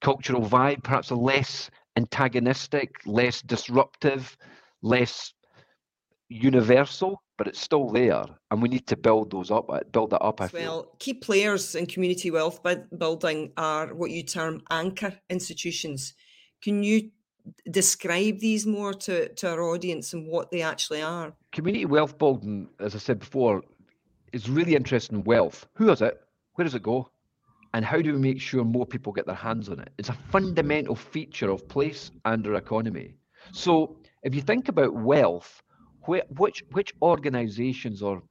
cultural 0.00 0.42
vibe, 0.42 0.82
perhaps 0.82 1.10
a 1.10 1.14
less 1.14 1.70
antagonistic, 1.96 2.90
less 3.06 3.42
disruptive, 3.42 4.36
less 4.82 5.32
universal, 6.28 7.22
but 7.38 7.46
it's 7.46 7.60
still 7.60 7.90
there, 7.90 8.24
and 8.50 8.62
we 8.62 8.68
need 8.68 8.86
to 8.88 8.96
build 8.96 9.30
those 9.30 9.50
up. 9.50 9.70
Uh, 9.70 9.80
build 9.92 10.10
that 10.10 10.22
up. 10.22 10.40
I 10.40 10.48
well, 10.52 10.82
feel. 10.82 10.96
key 10.98 11.14
players 11.14 11.74
in 11.74 11.86
community 11.86 12.30
wealth 12.30 12.60
building 12.98 13.52
are 13.56 13.94
what 13.94 14.10
you 14.10 14.22
term 14.22 14.62
anchor 14.70 15.18
institutions. 15.30 16.14
Can 16.62 16.82
you 16.82 17.10
describe 17.70 18.38
these 18.38 18.66
more 18.66 18.94
to, 18.94 19.28
to 19.28 19.50
our 19.50 19.62
audience 19.62 20.12
and 20.12 20.28
what 20.28 20.50
they 20.50 20.62
actually 20.62 21.02
are? 21.02 21.32
Community 21.50 21.84
wealth 21.84 22.16
building, 22.18 22.68
as 22.78 22.94
I 22.94 22.98
said 22.98 23.18
before, 23.18 23.62
is 24.32 24.48
really 24.48 24.74
interested 24.74 25.12
in 25.12 25.24
wealth. 25.24 25.66
Who 25.74 25.90
is 25.90 26.00
it? 26.00 26.20
Where 26.54 26.64
does 26.64 26.74
it 26.74 26.82
go? 26.82 27.10
And 27.74 27.84
how 27.84 28.00
do 28.00 28.12
we 28.12 28.18
make 28.18 28.40
sure 28.40 28.64
more 28.64 28.86
people 28.86 29.12
get 29.12 29.26
their 29.26 29.34
hands 29.34 29.68
on 29.68 29.80
it? 29.80 29.90
It's 29.98 30.10
a 30.10 30.18
fundamental 30.30 30.94
feature 30.94 31.50
of 31.50 31.66
place 31.68 32.10
and 32.24 32.46
our 32.46 32.54
economy. 32.54 33.14
So 33.50 33.96
if 34.22 34.34
you 34.34 34.42
think 34.42 34.68
about 34.68 34.94
wealth, 34.94 35.62
which 36.06 36.62
which 36.72 36.92
organisations 37.00 38.02
or 38.02 38.22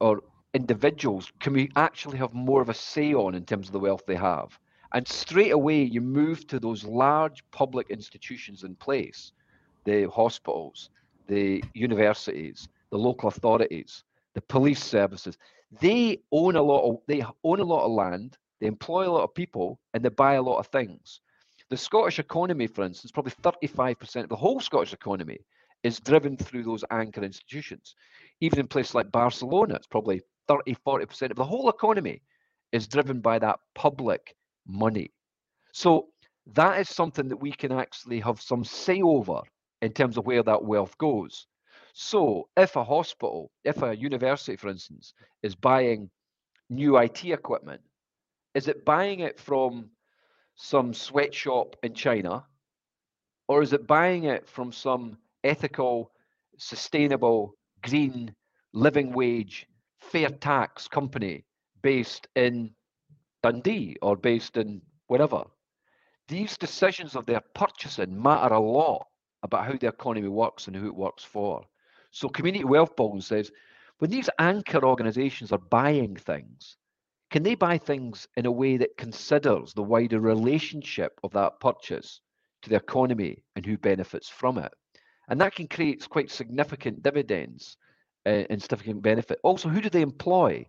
or 0.00 0.22
individuals 0.54 1.32
can 1.38 1.52
we 1.52 1.70
actually 1.76 2.18
have 2.18 2.32
more 2.34 2.62
of 2.62 2.68
a 2.68 2.74
say 2.74 3.12
on 3.14 3.34
in 3.34 3.44
terms 3.44 3.68
of 3.68 3.72
the 3.72 3.78
wealth 3.78 4.04
they 4.06 4.16
have? 4.16 4.58
And 4.92 5.06
straight 5.06 5.52
away, 5.52 5.82
you 5.82 6.00
move 6.00 6.46
to 6.48 6.58
those 6.58 6.84
large 6.84 7.44
public 7.52 7.90
institutions 7.90 8.64
in 8.64 8.74
place 8.76 9.32
the 9.84 10.10
hospitals, 10.10 10.90
the 11.26 11.64
universities, 11.74 12.68
the 12.90 12.98
local 12.98 13.28
authorities, 13.28 14.04
the 14.34 14.42
police 14.42 14.82
services, 14.82 15.38
they 15.80 16.18
own 16.32 16.56
a 16.56 16.62
lot 16.62 16.88
of 16.88 16.98
they 17.06 17.24
own 17.44 17.60
a 17.60 17.64
lot 17.64 17.84
of 17.84 17.92
land, 17.92 18.36
they 18.60 18.66
employ 18.66 19.08
a 19.08 19.12
lot 19.12 19.24
of 19.24 19.34
people, 19.34 19.78
and 19.94 20.04
they 20.04 20.08
buy 20.08 20.34
a 20.34 20.42
lot 20.42 20.58
of 20.58 20.66
things. 20.66 21.20
The 21.70 21.76
Scottish 21.76 22.18
economy, 22.18 22.66
for 22.66 22.84
instance, 22.84 23.12
probably 23.12 23.32
35% 23.42 24.24
of 24.24 24.28
the 24.28 24.36
whole 24.36 24.58
Scottish 24.58 24.92
economy 24.92 25.38
is 25.84 26.00
driven 26.00 26.36
through 26.36 26.64
those 26.64 26.84
anchor 26.90 27.22
institutions. 27.22 27.94
Even 28.40 28.58
in 28.58 28.66
places 28.66 28.94
like 28.94 29.12
Barcelona, 29.12 29.76
it's 29.76 29.86
probably 29.86 30.20
30, 30.48 30.76
40% 30.84 31.30
of 31.30 31.36
the 31.36 31.44
whole 31.44 31.68
economy 31.68 32.22
is 32.72 32.88
driven 32.88 33.20
by 33.20 33.38
that 33.38 33.60
public 33.74 34.34
money. 34.66 35.10
So 35.72 36.08
that 36.54 36.80
is 36.80 36.88
something 36.88 37.28
that 37.28 37.36
we 37.36 37.52
can 37.52 37.72
actually 37.72 38.20
have 38.20 38.40
some 38.40 38.64
say 38.64 39.02
over 39.02 39.40
in 39.82 39.92
terms 39.92 40.16
of 40.16 40.26
where 40.26 40.42
that 40.42 40.64
wealth 40.64 40.96
goes. 40.98 41.46
So 41.92 42.48
if 42.56 42.76
a 42.76 42.84
hospital, 42.84 43.50
if 43.64 43.82
a 43.82 43.96
university, 43.96 44.56
for 44.56 44.68
instance, 44.68 45.14
is 45.42 45.54
buying 45.54 46.10
new 46.68 46.96
IT 46.98 47.24
equipment, 47.24 47.80
is 48.54 48.68
it 48.68 48.84
buying 48.84 49.20
it 49.20 49.38
from 49.38 49.90
some 50.56 50.92
sweatshop 50.92 51.76
in 51.82 51.94
China, 51.94 52.44
or 53.48 53.62
is 53.62 53.72
it 53.72 53.86
buying 53.86 54.24
it 54.24 54.48
from 54.48 54.72
some 54.72 55.18
ethical, 55.42 56.12
sustainable, 56.58 57.54
green, 57.82 58.34
living 58.72 59.12
wage, 59.12 59.66
fair 60.00 60.28
tax 60.28 60.86
company 60.86 61.44
based 61.82 62.28
in 62.36 62.70
Dundee 63.42 63.96
or 64.02 64.16
based 64.16 64.56
in 64.56 64.82
wherever? 65.06 65.44
These 66.28 66.56
decisions 66.58 67.16
of 67.16 67.26
their 67.26 67.42
purchasing 67.54 68.22
matter 68.22 68.54
a 68.54 68.60
lot 68.60 69.06
about 69.42 69.66
how 69.66 69.72
the 69.72 69.88
economy 69.88 70.28
works 70.28 70.66
and 70.66 70.76
who 70.76 70.86
it 70.86 70.94
works 70.94 71.24
for. 71.24 71.64
So 72.10 72.28
community 72.28 72.64
wealth 72.64 72.96
building 72.96 73.20
says 73.20 73.50
when 73.98 74.10
these 74.10 74.30
anchor 74.38 74.84
organizations 74.84 75.52
are 75.52 75.58
buying 75.58 76.16
things, 76.16 76.76
can 77.30 77.42
they 77.42 77.54
buy 77.54 77.78
things 77.78 78.26
in 78.36 78.46
a 78.46 78.50
way 78.50 78.76
that 78.76 78.96
considers 78.96 79.72
the 79.72 79.82
wider 79.82 80.20
relationship 80.20 81.18
of 81.22 81.32
that 81.32 81.60
purchase 81.60 82.20
to 82.62 82.70
the 82.70 82.76
economy 82.76 83.44
and 83.54 83.64
who 83.64 83.78
benefits 83.78 84.28
from 84.28 84.58
it? 84.58 84.72
And 85.28 85.40
that 85.40 85.54
can 85.54 85.68
create 85.68 86.08
quite 86.08 86.30
significant 86.30 87.02
dividends 87.02 87.76
uh, 88.26 88.44
and 88.50 88.60
significant 88.60 89.02
benefit. 89.02 89.38
Also, 89.44 89.68
who 89.68 89.80
do 89.80 89.88
they 89.88 90.02
employ? 90.02 90.66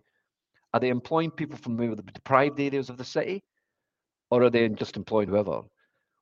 Are 0.74 0.80
they 0.80 0.88
employing 0.88 1.30
people 1.30 1.58
from 1.58 1.76
the 1.76 2.02
deprived 2.12 2.58
areas 2.58 2.88
of 2.90 2.96
the 2.96 3.04
city? 3.04 3.42
Or 4.30 4.42
are 4.42 4.50
they 4.50 4.68
just 4.70 4.96
employing 4.96 5.28
whoever? 5.28 5.62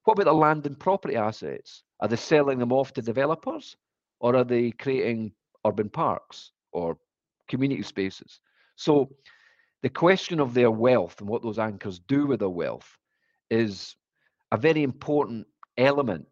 What 0.04 0.14
about 0.14 0.24
the 0.24 0.32
land 0.32 0.66
and 0.66 0.78
property 0.78 1.16
assets? 1.16 1.84
Are 2.00 2.08
they 2.08 2.16
selling 2.16 2.58
them 2.58 2.72
off 2.72 2.92
to 2.94 3.02
developers? 3.02 3.76
or 4.20 4.36
are 4.36 4.44
they 4.44 4.70
creating 4.70 5.32
urban 5.66 5.88
parks 5.88 6.52
or 6.72 6.96
community 7.48 7.82
spaces? 7.82 8.40
So 8.76 9.10
the 9.82 9.88
question 9.88 10.40
of 10.40 10.54
their 10.54 10.70
wealth 10.70 11.20
and 11.20 11.28
what 11.28 11.42
those 11.42 11.58
anchors 11.58 11.98
do 11.98 12.26
with 12.26 12.40
their 12.40 12.50
wealth 12.50 12.98
is 13.50 13.96
a 14.52 14.56
very 14.56 14.82
important 14.82 15.46
element 15.78 16.26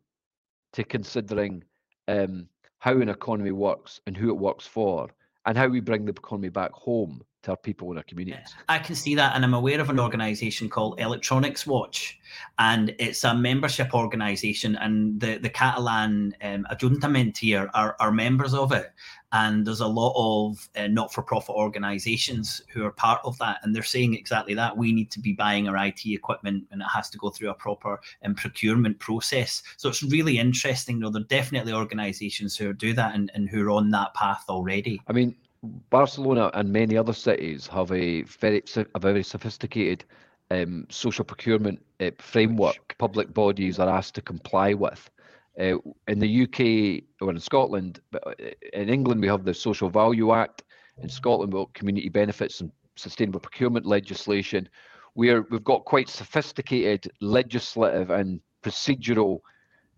to 0.74 0.84
considering 0.84 1.64
um, 2.06 2.46
how 2.78 2.92
an 2.92 3.08
economy 3.08 3.52
works 3.52 4.00
and 4.06 4.16
who 4.16 4.28
it 4.28 4.38
works 4.38 4.66
for 4.66 5.08
and 5.46 5.56
how 5.56 5.66
we 5.66 5.80
bring 5.80 6.04
the 6.04 6.12
economy 6.12 6.50
back 6.50 6.72
home 6.72 7.22
to 7.48 7.52
our 7.52 7.56
people 7.56 7.90
in 7.90 7.96
our 7.96 8.04
communities. 8.04 8.54
I 8.68 8.78
can 8.78 8.94
see 8.94 9.14
that, 9.14 9.34
and 9.34 9.44
I'm 9.44 9.54
aware 9.54 9.80
of 9.80 9.90
an 9.90 9.98
organisation 9.98 10.68
called 10.68 11.00
Electronics 11.00 11.66
Watch, 11.66 12.18
and 12.58 12.94
it's 12.98 13.24
a 13.24 13.34
membership 13.34 13.94
organisation, 13.94 14.76
and 14.76 15.20
the 15.20 15.38
the 15.38 15.48
Catalan 15.48 16.34
um, 16.42 16.66
Ajuntament 16.70 17.36
here 17.38 17.70
are, 17.74 17.96
are 18.00 18.12
members 18.12 18.52
of 18.52 18.72
it, 18.72 18.92
and 19.32 19.66
there's 19.66 19.80
a 19.80 19.86
lot 19.86 20.12
of 20.16 20.68
uh, 20.76 20.86
not-for-profit 20.88 21.54
organisations 21.54 22.60
who 22.72 22.84
are 22.84 22.92
part 22.92 23.20
of 23.24 23.38
that, 23.38 23.58
and 23.62 23.74
they're 23.74 23.82
saying 23.82 24.14
exactly 24.14 24.54
that 24.54 24.76
we 24.76 24.92
need 24.92 25.10
to 25.10 25.20
be 25.20 25.32
buying 25.32 25.68
our 25.68 25.86
IT 25.86 26.04
equipment, 26.04 26.64
and 26.70 26.82
it 26.82 26.88
has 26.92 27.08
to 27.10 27.18
go 27.18 27.30
through 27.30 27.50
a 27.50 27.54
proper 27.54 27.98
um, 28.24 28.34
procurement 28.34 28.98
process. 28.98 29.62
So 29.78 29.88
it's 29.88 30.02
really 30.02 30.38
interesting. 30.38 30.96
You 30.96 31.02
know, 31.02 31.10
there 31.10 31.22
are 31.22 31.26
definitely 31.26 31.72
organisations 31.72 32.56
who 32.56 32.74
do 32.74 32.92
that 32.92 33.14
and, 33.14 33.30
and 33.34 33.48
who 33.48 33.64
are 33.64 33.70
on 33.70 33.90
that 33.90 34.12
path 34.14 34.44
already. 34.48 35.00
I 35.08 35.12
mean, 35.12 35.34
Barcelona 35.62 36.50
and 36.54 36.72
many 36.72 36.96
other 36.96 37.12
cities 37.12 37.66
have 37.66 37.90
a 37.92 38.22
very 38.22 38.62
a 38.94 38.98
very 38.98 39.22
sophisticated 39.22 40.04
um, 40.50 40.86
social 40.88 41.24
procurement 41.24 41.84
uh, 42.00 42.10
framework. 42.18 42.94
Public 42.98 43.32
bodies 43.34 43.78
are 43.78 43.88
asked 43.88 44.14
to 44.14 44.22
comply 44.22 44.74
with. 44.74 45.10
Uh, 45.58 45.76
in 46.06 46.20
the 46.20 46.42
UK 46.44 47.02
or 47.20 47.30
in 47.32 47.40
Scotland, 47.40 48.00
but 48.12 48.24
uh, 48.26 48.32
in 48.72 48.88
England 48.88 49.20
we 49.20 49.26
have 49.26 49.44
the 49.44 49.52
Social 49.52 49.90
Value 49.90 50.32
Act. 50.32 50.62
In 51.02 51.08
Scotland, 51.08 51.52
we 51.52 51.58
have 51.58 51.66
got 51.66 51.74
community 51.74 52.08
benefits 52.08 52.60
and 52.60 52.70
sustainable 52.94 53.40
procurement 53.40 53.84
legislation. 53.84 54.68
Where 55.14 55.42
we've 55.50 55.64
got 55.64 55.84
quite 55.84 56.08
sophisticated 56.08 57.10
legislative 57.20 58.10
and 58.10 58.40
procedural 58.62 59.40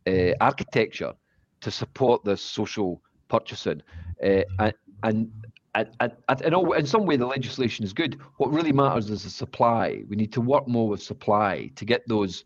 uh, 0.06 0.32
architecture 0.40 1.12
to 1.60 1.70
support 1.70 2.24
this 2.24 2.40
social 2.40 3.02
purchasing, 3.28 3.82
uh, 4.24 4.42
and, 4.58 4.74
and 5.02 5.30
in 5.76 6.86
some 6.86 7.06
way, 7.06 7.16
the 7.16 7.26
legislation 7.26 7.84
is 7.84 7.92
good. 7.92 8.18
What 8.38 8.52
really 8.52 8.72
matters 8.72 9.10
is 9.10 9.24
the 9.24 9.30
supply. 9.30 10.02
We 10.08 10.16
need 10.16 10.32
to 10.32 10.40
work 10.40 10.66
more 10.66 10.88
with 10.88 11.02
supply 11.02 11.70
to 11.76 11.84
get 11.84 12.06
those 12.08 12.44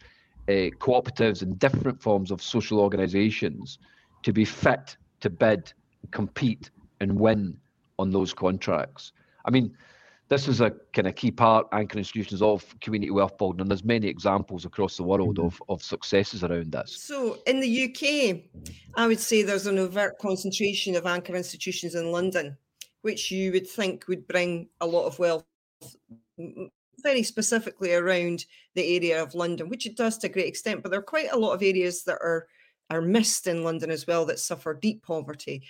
uh, 0.49 0.69
cooperatives 0.79 1.43
and 1.43 1.59
different 1.59 2.03
forms 2.03 2.31
of 2.31 2.43
social 2.43 2.81
organisations 2.81 3.79
to 4.25 4.33
be 4.33 4.45
fit 4.45 4.97
to 5.21 5.31
bid, 5.31 5.73
compete, 6.11 6.71
and 7.01 7.19
win 7.19 7.57
on 7.99 8.11
those 8.11 8.35
contracts. 8.35 9.13
I 9.47 9.51
mean, 9.51 9.75
this 10.29 10.49
is 10.49 10.61
a 10.61 10.71
kind 10.93 11.07
of 11.07 11.15
key 11.15 11.31
part, 11.31 11.67
anchor 11.73 11.99
institutions 11.99 12.43
of 12.43 12.79
community 12.81 13.11
wealth 13.11 13.37
building, 13.39 13.61
and 13.61 13.71
there's 13.71 13.85
many 13.85 14.09
examples 14.09 14.65
across 14.65 14.97
the 14.97 15.03
world 15.03 15.37
mm-hmm. 15.37 15.47
of, 15.47 15.63
of 15.69 15.83
successes 15.83 16.43
around 16.45 16.73
this. 16.73 16.97
So 17.03 17.39
in 17.47 17.61
the 17.61 17.85
UK, 17.85 18.41
I 18.97 19.07
would 19.07 19.21
say 19.21 19.43
there's 19.43 19.67
an 19.67 19.79
overt 19.79 20.19
concentration 20.19 20.97
of 20.97 21.07
anchor 21.07 21.37
institutions 21.37 21.95
in 21.95 22.11
London, 22.11 22.57
which 23.05 23.31
you 23.31 23.53
would 23.53 23.69
think 23.69 24.07
would 24.09 24.27
bring 24.27 24.69
a 24.81 24.87
lot 24.87 25.07
of 25.07 25.19
wealth 25.19 25.45
very 27.03 27.23
specifically 27.23 27.93
around 27.93 28.45
the 28.75 28.97
area 28.97 29.23
of 29.23 29.35
London, 29.35 29.69
which 29.69 29.87
it 29.87 29.97
does 29.97 30.19
to 30.19 30.27
a 30.27 30.31
great 30.31 30.47
extent, 30.47 30.83
but 30.83 30.91
there 30.91 31.01
are 31.01 31.03
quite 31.03 31.33
a 31.33 31.39
lot 31.39 31.53
of 31.53 31.63
areas 31.63 32.05
that 32.05 32.19
are 32.21 32.47
are 32.91 33.01
missed 33.01 33.47
in 33.47 33.65
London 33.65 33.91
as 33.91 34.07
well 34.07 34.27
that 34.27 34.39
suffer 34.39 34.75
deep 34.75 35.03
poverty 35.03 35.63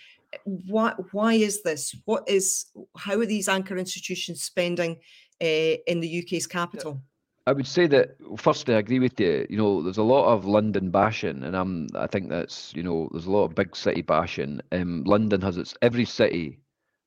why 0.44 0.94
why 1.12 1.34
is 1.34 1.62
this? 1.62 1.94
What 2.04 2.24
is 2.28 2.66
how 2.96 3.18
are 3.18 3.26
these 3.26 3.48
anchor 3.48 3.76
institutions 3.76 4.42
spending 4.42 4.98
uh, 5.42 5.76
in 5.86 6.00
the 6.00 6.22
UK's 6.22 6.46
capital? 6.46 7.00
I 7.46 7.52
would 7.52 7.66
say 7.66 7.86
that 7.88 8.16
firstly, 8.38 8.74
I 8.74 8.78
agree 8.78 9.00
with 9.00 9.20
you. 9.20 9.46
You 9.50 9.58
know, 9.58 9.82
there's 9.82 9.98
a 9.98 10.02
lot 10.02 10.32
of 10.32 10.46
London 10.46 10.90
bashing, 10.90 11.42
and 11.42 11.56
I'm 11.56 11.88
I 11.94 12.06
think 12.06 12.28
that's 12.28 12.72
you 12.74 12.82
know 12.82 13.08
there's 13.12 13.26
a 13.26 13.30
lot 13.30 13.44
of 13.44 13.54
big 13.54 13.76
city 13.76 14.02
bashing. 14.02 14.60
Um, 14.72 15.04
London 15.04 15.40
has 15.42 15.58
its 15.58 15.74
every 15.82 16.04
city 16.04 16.58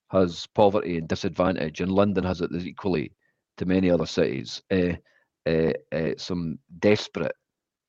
has 0.09 0.47
poverty 0.47 0.97
and 0.97 1.07
disadvantage, 1.07 1.81
and 1.81 1.91
London 1.91 2.23
has 2.23 2.41
it 2.41 2.51
equally 2.53 3.11
to 3.57 3.65
many 3.65 3.89
other 3.89 4.05
cities. 4.05 4.61
Uh, 4.71 4.93
uh, 5.47 5.71
uh, 5.93 6.11
some 6.17 6.59
desperate 6.79 7.35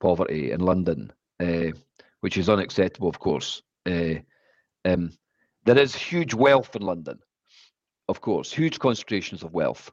poverty 0.00 0.52
in 0.52 0.60
London, 0.60 1.12
which 2.20 2.37
is 2.37 2.48
unacceptable, 2.48 3.08
of 3.08 3.18
course. 3.18 3.62
Um, 3.87 5.12
there 5.64 5.78
is 5.78 5.94
huge 5.94 6.34
wealth 6.34 6.76
in 6.76 6.82
London, 6.82 7.18
of 8.08 8.20
course, 8.20 8.52
huge 8.52 8.78
concentrations 8.78 9.42
of 9.42 9.54
wealth, 9.54 9.90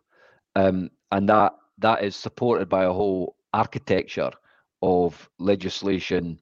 um, 0.56 0.92
and 1.12 1.28
that 1.30 1.54
that 1.80 2.04
is 2.04 2.16
supported 2.16 2.70
by 2.70 2.84
a 2.84 2.94
whole 2.94 3.36
architecture 3.54 4.32
of 4.84 5.28
legislation, 5.40 6.40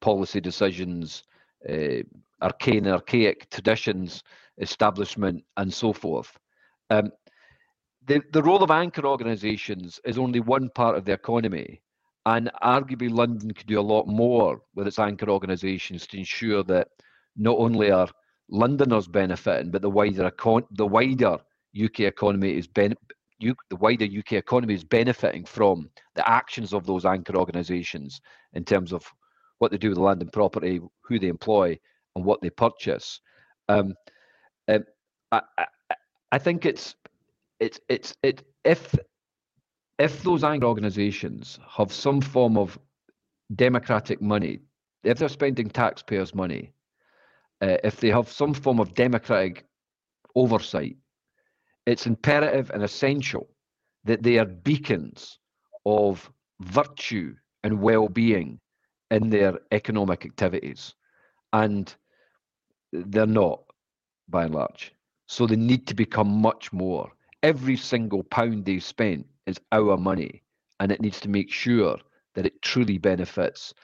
policy 0.00 0.40
decisions, 0.40 1.24
arcane, 2.42 2.86
archaic 2.86 3.48
traditions, 3.50 4.22
establishment, 4.58 5.44
and 5.56 5.72
so 5.72 5.92
forth. 5.92 6.36
Um, 6.90 7.10
the, 8.06 8.22
the 8.32 8.42
role 8.42 8.62
of 8.62 8.70
anchor 8.70 9.04
organisations 9.04 10.00
is 10.04 10.18
only 10.18 10.40
one 10.40 10.70
part 10.74 10.96
of 10.96 11.04
the 11.04 11.12
economy, 11.12 11.82
and 12.24 12.50
arguably 12.62 13.10
London 13.10 13.52
could 13.52 13.66
do 13.66 13.80
a 13.80 13.82
lot 13.82 14.06
more 14.06 14.60
with 14.74 14.86
its 14.86 14.98
anchor 14.98 15.28
organisations 15.28 16.06
to 16.08 16.18
ensure 16.18 16.62
that 16.64 16.88
not 17.36 17.58
only 17.58 17.90
are 17.90 18.08
Londoners 18.48 19.08
benefiting, 19.08 19.70
but 19.70 19.82
the 19.82 19.90
wider 19.90 20.30
econ- 20.30 20.66
the 20.72 20.86
wider 20.86 21.38
UK 21.76 22.00
economy 22.00 22.56
is 22.56 22.66
ben- 22.66 22.94
U- 23.38 23.54
the 23.70 23.76
wider 23.76 24.04
UK 24.06 24.34
economy 24.34 24.74
is 24.74 24.84
benefiting 24.84 25.44
from 25.44 25.90
the 26.14 26.28
actions 26.28 26.72
of 26.72 26.86
those 26.86 27.04
anchor 27.04 27.36
organisations 27.36 28.20
in 28.54 28.64
terms 28.64 28.92
of 28.92 29.04
what 29.58 29.70
they 29.70 29.78
do 29.78 29.88
with 29.88 29.98
the 29.98 30.02
land 30.04 30.22
and 30.22 30.32
property, 30.32 30.80
who 31.02 31.18
they 31.18 31.28
employ, 31.28 31.78
and 32.14 32.24
what 32.24 32.40
they 32.40 32.50
purchase. 32.50 33.20
Um, 33.68 33.94
um, 34.68 34.84
I, 35.32 35.42
I, 35.58 35.66
I 36.32 36.38
think 36.38 36.66
it's 36.66 36.94
it's 37.60 37.80
it's 37.88 38.14
it 38.22 38.42
if 38.64 38.94
if 39.98 40.22
those 40.22 40.44
anchor 40.44 40.66
organisations 40.66 41.58
have 41.68 41.92
some 41.92 42.20
form 42.20 42.56
of 42.58 42.78
democratic 43.54 44.20
money, 44.20 44.60
if 45.04 45.18
they're 45.18 45.28
spending 45.28 45.68
taxpayers' 45.70 46.34
money, 46.34 46.72
uh, 47.62 47.76
if 47.84 48.00
they 48.00 48.10
have 48.10 48.30
some 48.30 48.52
form 48.52 48.80
of 48.80 48.94
democratic 48.94 49.64
oversight, 50.34 50.96
it's 51.86 52.06
imperative 52.06 52.70
and 52.70 52.82
essential 52.82 53.48
that 54.04 54.22
they 54.22 54.38
are 54.38 54.44
beacons 54.44 55.38
of 55.86 56.30
virtue 56.60 57.34
and 57.64 57.80
well-being 57.80 58.60
in 59.10 59.30
their 59.30 59.58
economic 59.72 60.24
activities, 60.24 60.94
and 61.52 61.94
they're 62.92 63.26
not, 63.26 63.62
by 64.28 64.44
and 64.44 64.54
large. 64.54 64.92
So 65.26 65.46
they 65.46 65.56
need 65.56 65.86
to 65.88 65.94
become 65.94 66.28
much 66.28 66.72
more. 66.72 67.10
Every 67.42 67.76
single 67.76 68.22
pound 68.24 68.64
they 68.64 68.78
spent 68.78 69.26
is 69.46 69.60
our 69.72 69.96
money, 69.96 70.42
and 70.80 70.92
it 70.92 71.00
needs 71.00 71.20
to 71.20 71.28
make 71.28 71.50
sure 71.50 71.98
that 72.34 72.46
it 72.46 72.62
truly 72.62 72.98
benefits 72.98 73.74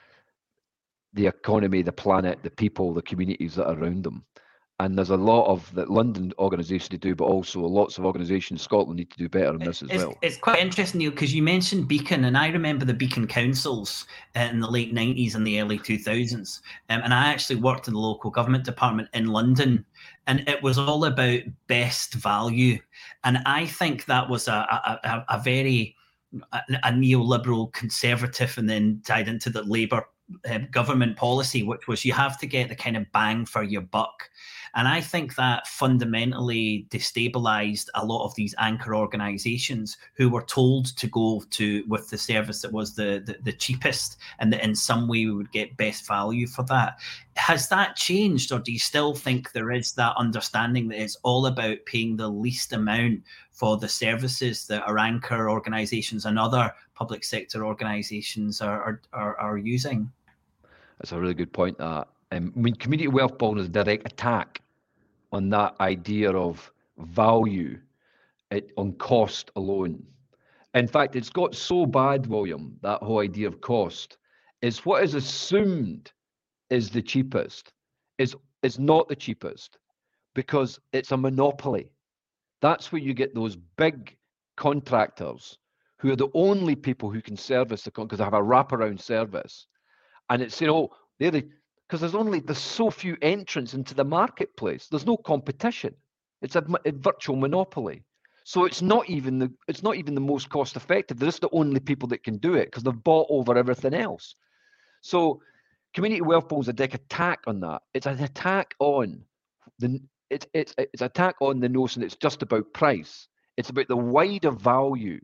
the 1.13 1.27
economy, 1.27 1.81
the 1.81 1.91
planet, 1.91 2.39
the 2.43 2.49
people, 2.49 2.93
the 2.93 3.01
communities 3.01 3.55
that 3.55 3.67
are 3.67 3.77
around 3.77 4.03
them. 4.03 4.25
And 4.79 4.97
there's 4.97 5.11
a 5.11 5.17
lot 5.17 5.45
of 5.47 5.73
that 5.75 5.91
London 5.91 6.33
organisation 6.39 6.89
to 6.89 6.97
do, 6.97 7.15
but 7.15 7.25
also 7.25 7.61
lots 7.61 7.97
of 7.97 8.05
organisations 8.05 8.59
in 8.59 8.63
Scotland 8.63 8.97
need 8.97 9.11
to 9.11 9.17
do 9.17 9.29
better 9.29 9.49
on 9.49 9.59
this 9.59 9.83
as 9.83 9.89
it's, 9.89 10.03
well. 10.03 10.17
It's 10.21 10.37
quite 10.37 10.59
interesting, 10.59 10.99
Neil, 10.99 11.11
because 11.11 11.33
you 11.33 11.43
mentioned 11.43 11.87
Beacon, 11.87 12.25
and 12.25 12.37
I 12.37 12.47
remember 12.47 12.83
the 12.83 12.93
Beacon 12.93 13.27
councils 13.27 14.07
in 14.35 14.59
the 14.59 14.69
late 14.69 14.93
90s 14.93 15.35
and 15.35 15.45
the 15.45 15.61
early 15.61 15.77
2000s. 15.77 16.61
Um, 16.89 17.01
and 17.03 17.13
I 17.13 17.27
actually 17.27 17.57
worked 17.57 17.87
in 17.87 17.93
the 17.93 17.99
local 17.99 18.31
government 18.31 18.63
department 18.63 19.09
in 19.13 19.27
London, 19.27 19.85
and 20.25 20.47
it 20.49 20.61
was 20.63 20.79
all 20.79 21.05
about 21.05 21.41
best 21.67 22.15
value. 22.15 22.79
And 23.23 23.39
I 23.45 23.67
think 23.67 24.05
that 24.05 24.27
was 24.27 24.47
a, 24.47 24.53
a, 24.53 24.99
a, 25.03 25.25
a 25.37 25.39
very 25.39 25.95
a, 26.51 26.61
a 26.83 26.91
neoliberal 26.91 27.71
conservative 27.73 28.57
and 28.57 28.69
then 28.69 29.01
tied 29.05 29.27
into 29.27 29.49
the 29.49 29.63
Labour 29.63 30.07
um, 30.49 30.67
government 30.71 31.17
policy, 31.17 31.63
which 31.63 31.87
was 31.87 32.05
you 32.05 32.13
have 32.13 32.39
to 32.39 32.47
get 32.47 32.69
the 32.69 32.75
kind 32.75 32.97
of 32.97 33.11
bang 33.11 33.45
for 33.45 33.63
your 33.63 33.81
buck. 33.81 34.29
And 34.75 34.87
I 34.87 35.01
think 35.01 35.35
that 35.35 35.67
fundamentally 35.67 36.87
destabilized 36.89 37.89
a 37.93 38.03
lot 38.03 38.25
of 38.25 38.33
these 38.33 38.55
anchor 38.57 38.95
organizations 38.95 39.97
who 40.15 40.29
were 40.29 40.43
told 40.43 40.97
to 40.97 41.07
go 41.07 41.43
to 41.51 41.83
with 41.87 42.09
the 42.09 42.17
service 42.17 42.61
that 42.63 42.71
was 42.71 42.95
the, 42.95 43.21
the, 43.23 43.37
the 43.43 43.53
cheapest 43.53 44.17
and 44.39 44.51
that 44.51 44.63
in 44.63 44.73
some 44.73 45.07
way 45.07 45.25
we 45.25 45.31
would 45.31 45.51
get 45.51 45.77
best 45.77 46.07
value 46.07 46.47
for 46.47 46.63
that. 46.63 46.97
Has 47.35 47.67
that 47.69 47.95
changed, 47.95 48.51
or 48.51 48.59
do 48.59 48.71
you 48.71 48.79
still 48.79 49.13
think 49.13 49.51
there 49.51 49.71
is 49.71 49.93
that 49.93 50.15
understanding 50.17 50.87
that 50.89 51.01
it's 51.01 51.17
all 51.23 51.45
about 51.45 51.77
paying 51.85 52.17
the 52.17 52.27
least 52.27 52.73
amount 52.73 53.21
for 53.51 53.77
the 53.77 53.89
services 53.89 54.65
that 54.67 54.83
our 54.87 54.97
anchor 54.97 55.49
organizations 55.51 56.25
and 56.25 56.39
other 56.39 56.73
public 56.95 57.23
sector 57.23 57.63
organizations 57.63 58.59
are, 58.59 59.01
are, 59.13 59.37
are, 59.37 59.57
using? 59.57 60.11
That's 60.97 61.11
a 61.11 61.19
really 61.19 61.33
good 61.35 61.53
point. 61.53 61.77
That 61.77 62.07
um, 62.31 62.51
I 62.55 62.59
mean, 62.59 62.75
community 62.75 63.07
wealth 63.07 63.37
building 63.37 63.61
is 63.61 63.67
a 63.67 63.71
direct 63.71 64.11
attack 64.11 64.62
on 65.33 65.49
that 65.49 65.75
idea 65.81 66.31
of 66.31 66.71
value 66.97 67.79
it, 68.51 68.71
on 68.77 68.93
cost 68.93 69.51
alone. 69.55 70.01
In 70.75 70.87
fact, 70.87 71.15
it's 71.15 71.29
got 71.29 71.55
so 71.55 71.85
bad, 71.85 72.27
William, 72.27 72.77
that 72.81 73.01
whole 73.01 73.19
idea 73.19 73.47
of 73.47 73.59
cost 73.59 74.17
is 74.61 74.85
what 74.85 75.03
is 75.03 75.15
assumed 75.15 76.11
is 76.69 76.89
the 76.89 77.01
cheapest 77.01 77.73
is 78.17 78.35
is 78.61 78.79
not 78.79 79.09
the 79.09 79.15
cheapest 79.15 79.77
because 80.33 80.79
it's 80.93 81.11
a 81.11 81.17
monopoly. 81.17 81.89
That's 82.61 82.91
where 82.91 83.01
you 83.01 83.13
get 83.13 83.35
those 83.35 83.57
big 83.77 84.15
contractors 84.55 85.57
who 85.97 86.11
are 86.11 86.15
the 86.15 86.29
only 86.33 86.75
people 86.75 87.09
who 87.09 87.21
can 87.21 87.35
service 87.35 87.83
the 87.83 87.91
because 87.91 88.19
they 88.19 88.23
have 88.23 88.33
a 88.33 88.41
wraparound 88.41 89.01
service. 89.01 89.67
And 90.29 90.41
it's 90.41 90.59
you 90.61 90.67
oh, 90.67 90.71
know 90.73 90.89
they're 91.19 91.31
the 91.31 91.47
because 91.93 92.01
there's 92.01 92.15
only 92.15 92.39
there's 92.39 92.57
so 92.57 92.89
few 92.89 93.15
entrants 93.21 93.75
into 93.75 93.93
the 93.93 94.03
marketplace. 94.03 94.87
There's 94.87 95.05
no 95.05 95.15
competition. 95.15 95.93
It's 96.41 96.55
a, 96.55 96.65
a, 96.85 96.91
virtual 96.91 97.35
monopoly. 97.35 98.03
So 98.45 98.65
it's 98.65 98.81
not 98.81 99.07
even 99.11 99.37
the 99.37 99.53
it's 99.67 99.83
not 99.83 99.97
even 99.97 100.15
the 100.15 100.21
most 100.21 100.49
cost 100.49 100.75
effective. 100.75 101.19
They're 101.19 101.27
just 101.27 101.41
the 101.41 101.49
only 101.51 101.79
people 101.79 102.09
that 102.09 102.23
can 102.23 102.37
do 102.37 102.55
it 102.55 102.65
because 102.65 102.81
they've 102.81 103.03
bought 103.03 103.27
over 103.29 103.55
everything 103.55 103.93
else. 103.93 104.33
So 105.01 105.43
community 105.93 106.21
wealth 106.21 106.51
is 106.53 106.67
a 106.67 106.73
dick 106.73 106.95
attack 106.95 107.41
on 107.45 107.59
that. 107.59 107.83
It's 107.93 108.07
an 108.07 108.19
attack 108.23 108.73
on 108.79 109.21
the 109.77 110.01
it's 110.31 110.47
it's 110.51 110.73
it's 110.79 111.03
attack 111.03 111.35
on 111.41 111.59
the 111.59 111.69
notion 111.69 112.01
it's 112.01 112.15
just 112.15 112.41
about 112.41 112.73
price. 112.73 113.27
It's 113.55 113.69
about 113.69 113.87
the 113.87 113.97
wider 113.97 114.49
value 114.49 115.19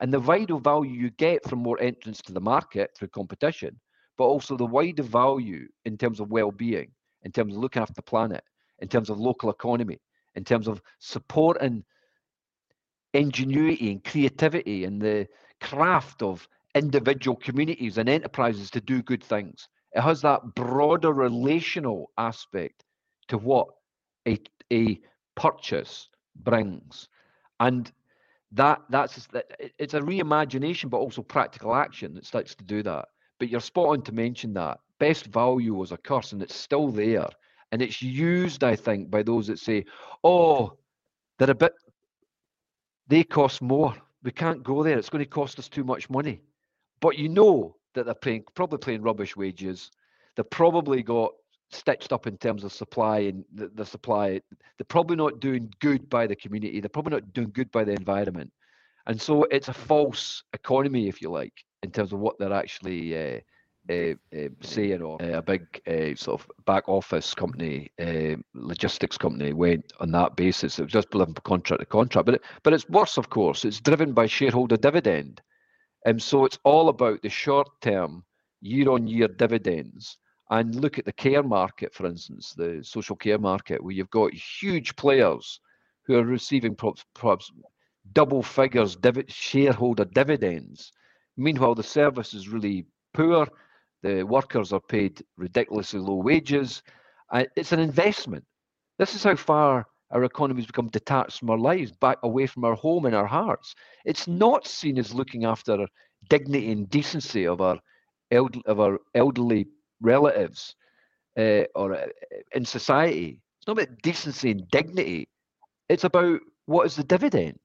and 0.00 0.12
the 0.12 0.18
wider 0.18 0.58
value 0.58 1.00
you 1.00 1.10
get 1.10 1.48
from 1.48 1.60
more 1.60 1.80
entrance 1.80 2.20
to 2.22 2.32
the 2.32 2.40
market 2.40 2.90
through 2.96 3.08
competition 3.08 3.78
but 4.18 4.24
also 4.24 4.56
the 4.56 4.66
wider 4.66 5.02
value 5.02 5.68
in 5.84 5.96
terms 5.96 6.20
of 6.20 6.30
well-being, 6.30 6.90
in 7.22 7.32
terms 7.32 7.54
of 7.54 7.60
looking 7.60 7.80
after 7.80 7.94
the 7.94 8.02
planet, 8.02 8.42
in 8.80 8.88
terms 8.88 9.08
of 9.08 9.18
local 9.18 9.48
economy, 9.48 9.98
in 10.34 10.44
terms 10.44 10.68
of 10.68 10.82
supporting 10.98 11.84
ingenuity 13.14 13.92
and 13.92 14.04
creativity 14.04 14.84
and 14.84 15.00
the 15.00 15.26
craft 15.60 16.22
of 16.22 16.46
individual 16.74 17.36
communities 17.36 17.96
and 17.96 18.08
enterprises 18.08 18.70
to 18.70 18.80
do 18.80 19.02
good 19.02 19.24
things. 19.24 19.68
It 19.92 20.02
has 20.02 20.20
that 20.22 20.54
broader 20.54 21.12
relational 21.12 22.10
aspect 22.18 22.84
to 23.28 23.38
what 23.38 23.68
a, 24.26 24.38
a 24.72 25.00
purchase 25.36 26.08
brings. 26.36 27.08
And 27.60 27.90
that 28.52 28.80
that's 28.88 29.28
it's 29.78 29.94
a 29.94 30.00
reimagination, 30.00 30.90
but 30.90 30.98
also 30.98 31.22
practical 31.22 31.74
action 31.74 32.14
that 32.14 32.26
starts 32.26 32.54
to 32.56 32.64
do 32.64 32.82
that. 32.82 33.06
But 33.38 33.48
you're 33.48 33.60
spot 33.60 33.88
on 33.88 34.02
to 34.02 34.12
mention 34.12 34.52
that 34.54 34.80
best 34.98 35.26
value 35.26 35.74
was 35.74 35.92
a 35.92 35.96
curse, 35.96 36.32
and 36.32 36.42
it's 36.42 36.54
still 36.54 36.88
there, 36.88 37.28
and 37.72 37.80
it's 37.80 38.02
used, 38.02 38.64
I 38.64 38.74
think, 38.76 39.10
by 39.10 39.22
those 39.22 39.46
that 39.46 39.58
say, 39.58 39.84
"Oh, 40.24 40.76
they're 41.38 41.50
a 41.50 41.54
bit, 41.54 41.74
they 43.06 43.24
cost 43.24 43.62
more. 43.62 43.94
We 44.22 44.32
can't 44.32 44.62
go 44.62 44.82
there. 44.82 44.98
It's 44.98 45.10
going 45.10 45.24
to 45.24 45.30
cost 45.30 45.58
us 45.58 45.68
too 45.68 45.84
much 45.84 46.10
money." 46.10 46.42
But 47.00 47.16
you 47.16 47.28
know 47.28 47.76
that 47.94 48.06
they're 48.06 48.14
paying 48.14 48.44
probably 48.54 48.78
paying 48.78 49.02
rubbish 49.02 49.36
wages. 49.36 49.90
They've 50.34 50.50
probably 50.50 51.02
got 51.02 51.32
stitched 51.70 52.12
up 52.12 52.26
in 52.26 52.36
terms 52.38 52.64
of 52.64 52.72
supply 52.72 53.18
and 53.20 53.44
the, 53.54 53.68
the 53.68 53.84
supply. 53.84 54.40
They're 54.50 54.84
probably 54.88 55.16
not 55.16 55.40
doing 55.40 55.72
good 55.80 56.08
by 56.08 56.26
the 56.26 56.36
community. 56.36 56.80
They're 56.80 56.88
probably 56.88 57.12
not 57.12 57.32
doing 57.32 57.50
good 57.50 57.70
by 57.70 57.84
the 57.84 57.92
environment. 57.92 58.52
And 59.06 59.20
so 59.20 59.44
it's 59.44 59.68
a 59.68 59.72
false 59.72 60.42
economy, 60.52 61.08
if 61.08 61.22
you 61.22 61.30
like, 61.30 61.64
in 61.82 61.90
terms 61.90 62.12
of 62.12 62.20
what 62.20 62.38
they're 62.38 62.52
actually 62.52 63.16
uh, 63.16 63.40
uh, 63.90 64.14
uh, 64.36 64.48
saying. 64.60 65.02
Or 65.02 65.20
uh, 65.22 65.38
a 65.38 65.42
big 65.42 65.66
uh, 65.86 66.14
sort 66.14 66.40
of 66.40 66.50
back 66.66 66.88
office 66.88 67.34
company, 67.34 67.90
uh, 68.00 68.36
logistics 68.54 69.18
company, 69.18 69.52
went 69.52 69.92
on 70.00 70.10
that 70.12 70.36
basis. 70.36 70.78
It 70.78 70.84
was 70.84 70.92
just 70.92 71.14
living 71.14 71.34
contract 71.44 71.80
to 71.80 71.86
contract. 71.86 72.26
But 72.26 72.36
it, 72.36 72.42
but 72.62 72.72
it's 72.72 72.88
worse, 72.88 73.16
of 73.16 73.30
course. 73.30 73.64
It's 73.64 73.80
driven 73.80 74.12
by 74.12 74.26
shareholder 74.26 74.76
dividend, 74.76 75.40
and 76.06 76.22
so 76.22 76.44
it's 76.44 76.58
all 76.64 76.88
about 76.88 77.22
the 77.22 77.30
short 77.30 77.68
term, 77.80 78.24
year 78.60 78.90
on 78.90 79.06
year 79.06 79.28
dividends 79.28 80.18
and 80.50 80.74
look 80.74 80.98
at 80.98 81.04
the 81.04 81.12
care 81.12 81.42
market, 81.42 81.94
for 81.94 82.06
instance, 82.06 82.54
the 82.56 82.80
social 82.82 83.16
care 83.16 83.38
market, 83.38 83.82
where 83.82 83.94
you've 83.94 84.10
got 84.10 84.32
huge 84.32 84.96
players 84.96 85.60
who 86.06 86.16
are 86.16 86.24
receiving 86.24 86.74
perhaps, 86.74 87.04
perhaps 87.14 87.50
double 88.14 88.42
figures 88.42 88.96
div- 88.96 89.24
shareholder 89.28 90.06
dividends. 90.06 90.92
Meanwhile, 91.38 91.76
the 91.76 91.84
service 91.84 92.34
is 92.34 92.48
really 92.48 92.86
poor. 93.14 93.48
The 94.02 94.24
workers 94.24 94.72
are 94.72 94.80
paid 94.80 95.22
ridiculously 95.38 96.00
low 96.00 96.16
wages. 96.16 96.82
Uh, 97.32 97.44
it's 97.56 97.72
an 97.72 97.80
investment. 97.80 98.44
This 98.98 99.14
is 99.14 99.24
how 99.24 99.36
far 99.36 99.86
our 100.10 100.24
economy 100.24 100.60
has 100.62 100.66
become 100.66 100.88
detached 100.88 101.40
from 101.40 101.50
our 101.50 101.58
lives, 101.58 101.92
back 101.92 102.18
away 102.24 102.46
from 102.46 102.64
our 102.64 102.74
home 102.74 103.06
and 103.06 103.14
our 103.14 103.26
hearts. 103.26 103.74
It's 104.04 104.28
not 104.28 104.66
seen 104.66 104.98
as 104.98 105.14
looking 105.14 105.44
after 105.44 105.86
dignity 106.28 106.72
and 106.72 106.90
decency 106.90 107.46
of 107.46 107.60
our, 107.60 107.78
eld- 108.32 108.62
of 108.66 108.80
our 108.80 108.98
elderly 109.14 109.66
relatives 110.00 110.76
uh, 111.38 111.64
or 111.74 111.94
uh, 111.94 112.06
in 112.54 112.64
society. 112.64 113.40
It's 113.60 113.68
not 113.68 113.78
about 113.80 114.02
decency 114.02 114.50
and 114.52 114.68
dignity. 114.70 115.28
It's 115.88 116.04
about 116.04 116.40
what 116.66 116.86
is 116.86 116.96
the 116.96 117.04
dividend. 117.04 117.58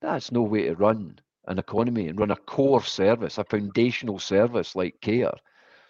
That's 0.00 0.32
no 0.32 0.42
way 0.42 0.64
to 0.64 0.74
run 0.74 1.18
an 1.46 1.58
economy 1.58 2.08
and 2.08 2.18
run 2.18 2.30
a 2.30 2.36
core 2.36 2.82
service, 2.82 3.38
a 3.38 3.44
foundational 3.44 4.18
service 4.18 4.74
like 4.74 5.00
care. 5.00 5.32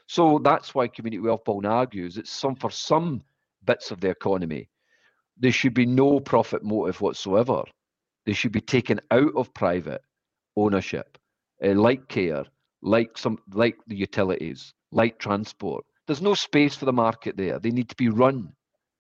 So 0.07 0.39
that's 0.43 0.75
why 0.75 0.89
Community 0.89 1.21
Wealth 1.21 1.45
Building 1.45 1.71
argues 1.71 2.17
it's 2.17 2.31
some 2.31 2.55
for 2.55 2.71
some 2.71 3.23
bits 3.65 3.91
of 3.91 4.01
the 4.01 4.11
economy. 4.11 4.69
There 5.39 5.53
should 5.53 5.75
be 5.75 5.87
no 5.87 6.21
profit 6.21 6.63
motive 6.63 7.01
whatsoever. 7.01 7.65
They 8.25 8.33
should 8.33 8.53
be 8.53 8.61
taken 8.61 9.01
out 9.11 9.33
of 9.37 9.53
private 9.55 10.01
ownership, 10.57 11.19
uh, 11.65 11.75
like 11.75 12.09
care, 12.09 12.45
like 12.83 13.19
some 13.19 13.39
like 13.53 13.77
the 13.87 13.97
utilities, 13.97 14.73
like 14.93 15.19
transport. 15.19 15.85
There's 16.07 16.23
no 16.23 16.35
space 16.35 16.77
for 16.77 16.85
the 16.85 16.93
market 16.93 17.37
there. 17.37 17.59
They 17.59 17.71
need 17.71 17.89
to 17.89 17.97
be 17.97 18.09
run 18.09 18.53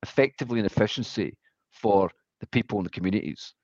effectively 0.03 0.59
and 0.59 0.67
efficiency 0.67 1.37
for 1.71 2.11
the 2.41 2.47
people 2.49 2.79
and 2.79 2.87
the 2.87 2.91
communities. 2.91 3.55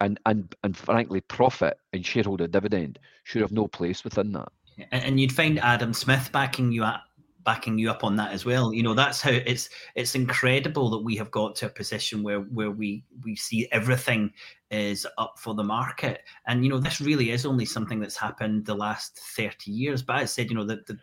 And 0.00 0.20
and 0.26 0.54
and 0.62 0.76
frankly, 0.76 1.20
profit 1.22 1.78
and 1.92 2.04
shareholder 2.04 2.46
dividend 2.46 2.98
should 3.24 3.42
have 3.42 3.52
no 3.52 3.66
place 3.66 4.04
within 4.04 4.32
that. 4.32 4.48
And 4.92 5.18
you'd 5.18 5.32
find 5.32 5.58
Adam 5.58 5.94
Smith 5.94 6.30
backing 6.32 6.70
you 6.70 6.84
up 6.84 7.02
backing 7.46 7.78
you 7.78 7.88
up 7.88 8.02
on 8.04 8.16
that 8.16 8.32
as 8.32 8.44
well. 8.44 8.74
You 8.74 8.82
know, 8.82 8.92
that's 8.92 9.22
how 9.22 9.30
it's 9.30 9.70
it's 9.94 10.14
incredible 10.14 10.90
that 10.90 10.98
we 10.98 11.16
have 11.16 11.30
got 11.30 11.54
to 11.56 11.66
a 11.66 11.70
position 11.70 12.22
where 12.22 12.40
where 12.40 12.72
we 12.72 13.04
we 13.24 13.36
see 13.36 13.68
everything 13.72 14.32
is 14.70 15.06
up 15.16 15.38
for 15.38 15.54
the 15.54 15.64
market. 15.64 16.22
And 16.46 16.62
you 16.62 16.70
know, 16.70 16.78
this 16.78 17.00
really 17.00 17.30
is 17.30 17.46
only 17.46 17.64
something 17.64 18.00
that's 18.00 18.16
happened 18.16 18.66
the 18.66 18.74
last 18.74 19.18
30 19.36 19.70
years. 19.70 20.02
But 20.02 20.16
I 20.16 20.24
said, 20.24 20.50
you 20.50 20.56
know, 20.56 20.64
the, 20.64 20.82
the 20.86 20.98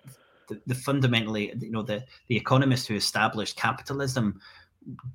the, 0.50 0.62
the 0.68 0.76
fundamentally, 0.76 1.54
you 1.60 1.72
know, 1.72 1.82
the 1.82 2.04
the 2.28 2.36
economists 2.36 2.86
who 2.88 2.96
established 2.96 3.56
capitalism 3.56 4.40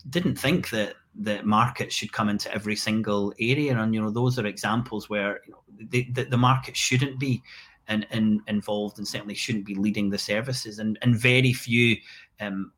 didn't 0.08 0.36
think 0.36 0.70
that 0.70 0.94
the 1.14 1.42
markets 1.42 1.94
should 1.94 2.12
come 2.12 2.28
into 2.28 2.52
every 2.52 2.76
single 2.76 3.32
area, 3.40 3.78
and 3.78 3.94
you 3.94 4.00
know, 4.00 4.10
those 4.10 4.38
are 4.38 4.46
examples 4.46 5.08
where 5.10 5.40
you 5.46 5.52
know, 5.52 5.62
the, 5.90 6.08
the, 6.12 6.24
the 6.24 6.36
market 6.36 6.76
shouldn't 6.76 7.18
be 7.18 7.42
in, 7.88 8.04
in, 8.10 8.40
involved 8.46 8.98
and 8.98 9.08
certainly 9.08 9.34
shouldn't 9.34 9.64
be 9.64 9.74
leading 9.74 10.10
the 10.10 10.18
services, 10.18 10.78
and 10.78 10.98
and 11.02 11.16
very 11.16 11.52
few. 11.52 11.96
Um, 12.40 12.72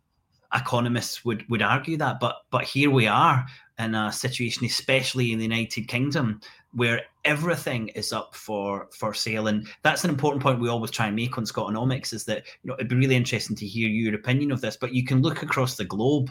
economists 0.52 1.24
would 1.24 1.48
would 1.48 1.62
argue 1.62 1.96
that 1.96 2.18
but 2.18 2.38
but 2.50 2.64
here 2.64 2.90
we 2.90 3.06
are 3.06 3.46
in 3.78 3.94
a 3.94 4.10
situation 4.10 4.66
especially 4.66 5.30
in 5.30 5.38
the 5.38 5.44
united 5.44 5.86
kingdom 5.86 6.40
where 6.72 7.02
everything 7.24 7.88
is 7.88 8.12
up 8.12 8.34
for 8.34 8.88
for 8.96 9.12
sale. 9.12 9.48
And 9.48 9.66
that's 9.82 10.04
an 10.04 10.10
important 10.10 10.42
point 10.42 10.60
we 10.60 10.68
always 10.68 10.90
try 10.90 11.06
and 11.06 11.16
make 11.16 11.36
on 11.36 11.44
Scotonomics 11.44 12.12
is 12.12 12.24
that 12.24 12.44
you 12.62 12.68
know 12.68 12.74
it'd 12.74 12.88
be 12.88 12.96
really 12.96 13.16
interesting 13.16 13.56
to 13.56 13.66
hear 13.66 13.88
your 13.88 14.14
opinion 14.14 14.52
of 14.52 14.60
this 14.60 14.76
but 14.76 14.94
you 14.94 15.04
can 15.04 15.20
look 15.20 15.42
across 15.42 15.76
the 15.76 15.84
globe 15.84 16.30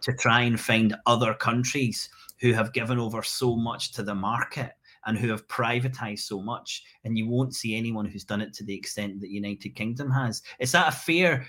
to 0.00 0.12
try 0.12 0.42
and 0.42 0.60
find 0.60 0.94
other 1.06 1.34
countries 1.34 2.08
who 2.40 2.52
have 2.52 2.72
given 2.72 2.98
over 2.98 3.22
so 3.22 3.56
much 3.56 3.92
to 3.92 4.02
the 4.02 4.14
market 4.14 4.72
and 5.06 5.18
who 5.18 5.28
have 5.28 5.46
privatized 5.48 6.20
so 6.20 6.40
much 6.40 6.82
and 7.04 7.16
you 7.16 7.28
won't 7.28 7.54
see 7.54 7.76
anyone 7.76 8.04
who's 8.04 8.24
done 8.24 8.40
it 8.40 8.52
to 8.52 8.64
the 8.64 8.74
extent 8.74 9.14
that 9.14 9.26
the 9.26 9.32
united 9.32 9.74
kingdom 9.74 10.10
has 10.10 10.42
is 10.58 10.72
that 10.72 10.88
a 10.88 10.96
fair 10.96 11.46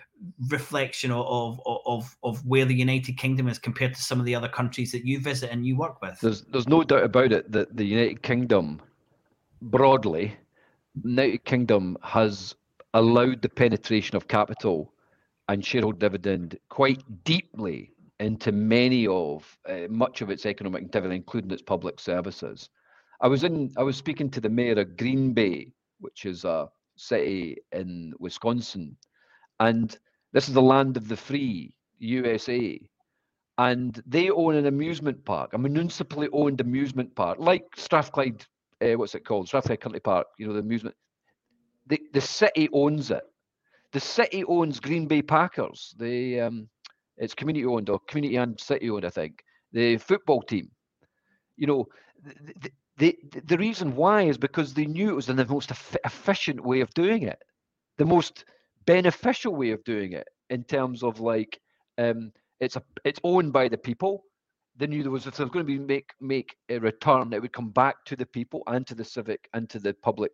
reflection 0.50 1.12
of 1.12 1.26
of 1.28 1.60
of, 1.86 2.16
of 2.24 2.46
where 2.46 2.66
the 2.66 2.76
united 2.76 3.18
kingdom 3.18 3.48
is 3.48 3.60
compared 3.60 3.94
to 3.94 4.02
some 4.02 4.20
of 4.20 4.26
the 4.26 4.36
other 4.36 4.50
countries 4.50 4.92
that 4.92 5.06
you 5.06 5.20
visit 5.20 5.50
and 5.52 5.66
you 5.66 5.76
work 5.78 6.02
with 6.02 6.20
there's 6.22 6.44
there's 6.44 6.70
no 6.70 6.84
doubt 6.84 7.04
about 7.04 7.32
it 7.32 7.52
that 7.52 7.76
the 7.76 7.86
united 7.86 8.22
kingdom 8.22 8.82
broadly 9.62 10.36
united 11.04 11.44
kingdom 11.46 11.98
has 12.04 12.56
allowed 12.94 13.42
the 13.42 13.50
penetration 13.50 14.16
of 14.16 14.28
capital 14.28 14.94
and 15.50 15.66
shareholder 15.66 15.98
dividend 15.98 16.58
quite 16.70 17.02
deeply 17.24 17.92
into 18.22 18.52
many 18.52 19.08
of 19.08 19.58
uh, 19.68 19.88
much 19.90 20.22
of 20.22 20.30
its 20.30 20.46
economic 20.46 20.84
activity, 20.84 21.16
including 21.16 21.52
its 21.52 21.62
public 21.62 22.00
services. 22.00 22.70
I 23.22 23.28
was 23.28 23.44
in. 23.44 23.72
I 23.78 23.84
was 23.84 23.98
speaking 23.98 24.30
to 24.32 24.42
the 24.42 24.50
mayor 24.50 24.80
of 24.80 24.98
Green 24.98 25.34
Bay, 25.34 25.72
which 26.00 26.26
is 26.26 26.44
a 26.44 26.70
city 26.96 27.58
in 27.72 28.14
Wisconsin, 28.20 28.98
and 29.60 29.96
this 30.34 30.48
is 30.48 30.56
the 30.56 30.62
land 30.62 30.98
of 30.98 31.08
the 31.08 31.16
free, 31.16 31.76
USA, 32.00 32.80
and 33.60 34.02
they 34.08 34.32
own 34.32 34.56
an 34.56 34.66
amusement 34.66 35.24
park, 35.24 35.54
a 35.54 35.58
municipally 35.58 36.30
owned 36.34 36.62
amusement 36.62 37.14
park, 37.16 37.38
like 37.40 37.66
Strathclyde. 37.76 38.44
Uh, 38.82 38.94
what's 38.98 39.14
it 39.14 39.24
called? 39.24 39.48
Strathclyde 39.48 39.82
Country 39.82 40.00
Park. 40.00 40.26
You 40.40 40.48
know 40.48 40.54
the 40.54 40.60
amusement. 40.60 40.96
The 41.88 42.02
the 42.14 42.22
city 42.22 42.70
owns 42.74 43.12
it. 43.12 43.24
The 43.92 44.00
city 44.00 44.44
owns 44.46 44.80
Green 44.80 45.06
Bay 45.06 45.22
Packers. 45.22 45.94
The 46.00 46.42
um, 46.42 46.70
it's 47.18 47.36
community 47.36 47.66
owned 47.68 47.90
or 47.90 48.00
community 48.08 48.38
and 48.38 48.60
city 48.60 48.90
owned, 48.90 49.06
I 49.06 49.12
think. 49.12 49.44
The 49.74 49.98
football 49.98 50.42
team. 50.42 50.72
You 51.56 51.68
know, 51.68 51.86
the, 52.24 52.72
the, 53.02 53.18
the 53.48 53.58
reason 53.58 53.96
why 53.96 54.22
is 54.22 54.38
because 54.38 54.76
they 54.76 54.86
knew 54.86 55.10
it 55.10 55.16
was 55.16 55.26
the 55.26 55.46
most 55.48 55.72
efficient 56.06 56.64
way 56.64 56.82
of 56.82 56.94
doing 56.94 57.24
it, 57.24 57.42
the 57.98 58.06
most 58.06 58.46
beneficial 58.86 59.56
way 59.56 59.72
of 59.72 59.84
doing 59.84 60.12
it 60.14 60.28
in 60.52 60.64
terms 60.64 61.02
of 61.02 61.20
like 61.20 61.60
um, 61.98 62.32
it's 62.60 62.76
a 62.76 62.84
it's 63.04 63.20
owned 63.24 63.52
by 63.54 63.68
the 63.68 63.78
people. 63.78 64.26
They 64.78 64.86
knew 64.86 65.02
there 65.02 65.12
was 65.12 65.26
if 65.26 65.36
there 65.36 65.48
was 65.48 65.52
going 65.52 65.66
to 65.66 65.80
be 65.80 65.80
make 65.80 66.12
make 66.20 66.56
a 66.70 66.78
return, 66.78 67.34
it 67.34 67.42
would 67.42 67.54
come 67.54 67.72
back 67.72 68.06
to 68.06 68.16
the 68.16 68.28
people 68.28 68.62
and 68.68 68.86
to 68.86 68.94
the 68.94 69.04
civic 69.04 69.50
and 69.56 69.68
to 69.72 69.80
the 69.80 69.96
public, 69.96 70.34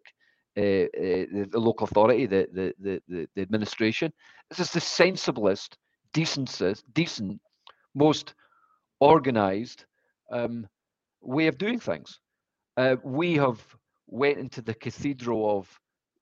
uh, 0.58 0.60
uh, 0.60 1.26
the, 1.32 1.48
the, 1.50 1.60
local 1.60 1.88
authority, 1.88 2.26
the, 2.26 2.50
the 2.52 2.74
the 2.82 3.02
the 3.08 3.30
the 3.34 3.42
administration. 3.42 4.12
This 4.50 4.60
is 4.60 4.72
the 4.72 4.82
sensiblest, 4.82 5.78
decentest, 6.14 6.84
decent, 6.94 7.40
most 7.96 8.34
organized 9.00 9.86
um, 10.34 10.68
way 11.22 11.48
of 11.48 11.58
doing 11.58 11.80
things 11.80 12.20
uh, 12.78 12.96
we 13.04 13.36
have 13.36 13.62
went 14.08 14.38
into 14.38 14.62
the 14.62 14.74
cathedral 14.74 15.58
of 15.58 15.80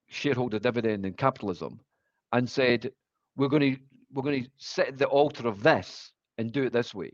shareholder 0.07 0.59
dividend 0.59 1.05
and 1.05 1.17
capitalism 1.17 1.79
and 2.33 2.49
said 2.49 2.91
we're 3.35 3.47
going 3.47 3.75
to 3.75 3.81
we're 4.13 4.23
going 4.23 4.43
to 4.43 4.87
at 4.87 4.97
the 4.97 5.05
altar 5.05 5.47
of 5.47 5.61
this 5.61 6.11
and 6.37 6.51
do 6.51 6.63
it 6.63 6.73
this 6.73 6.93
way 6.93 7.11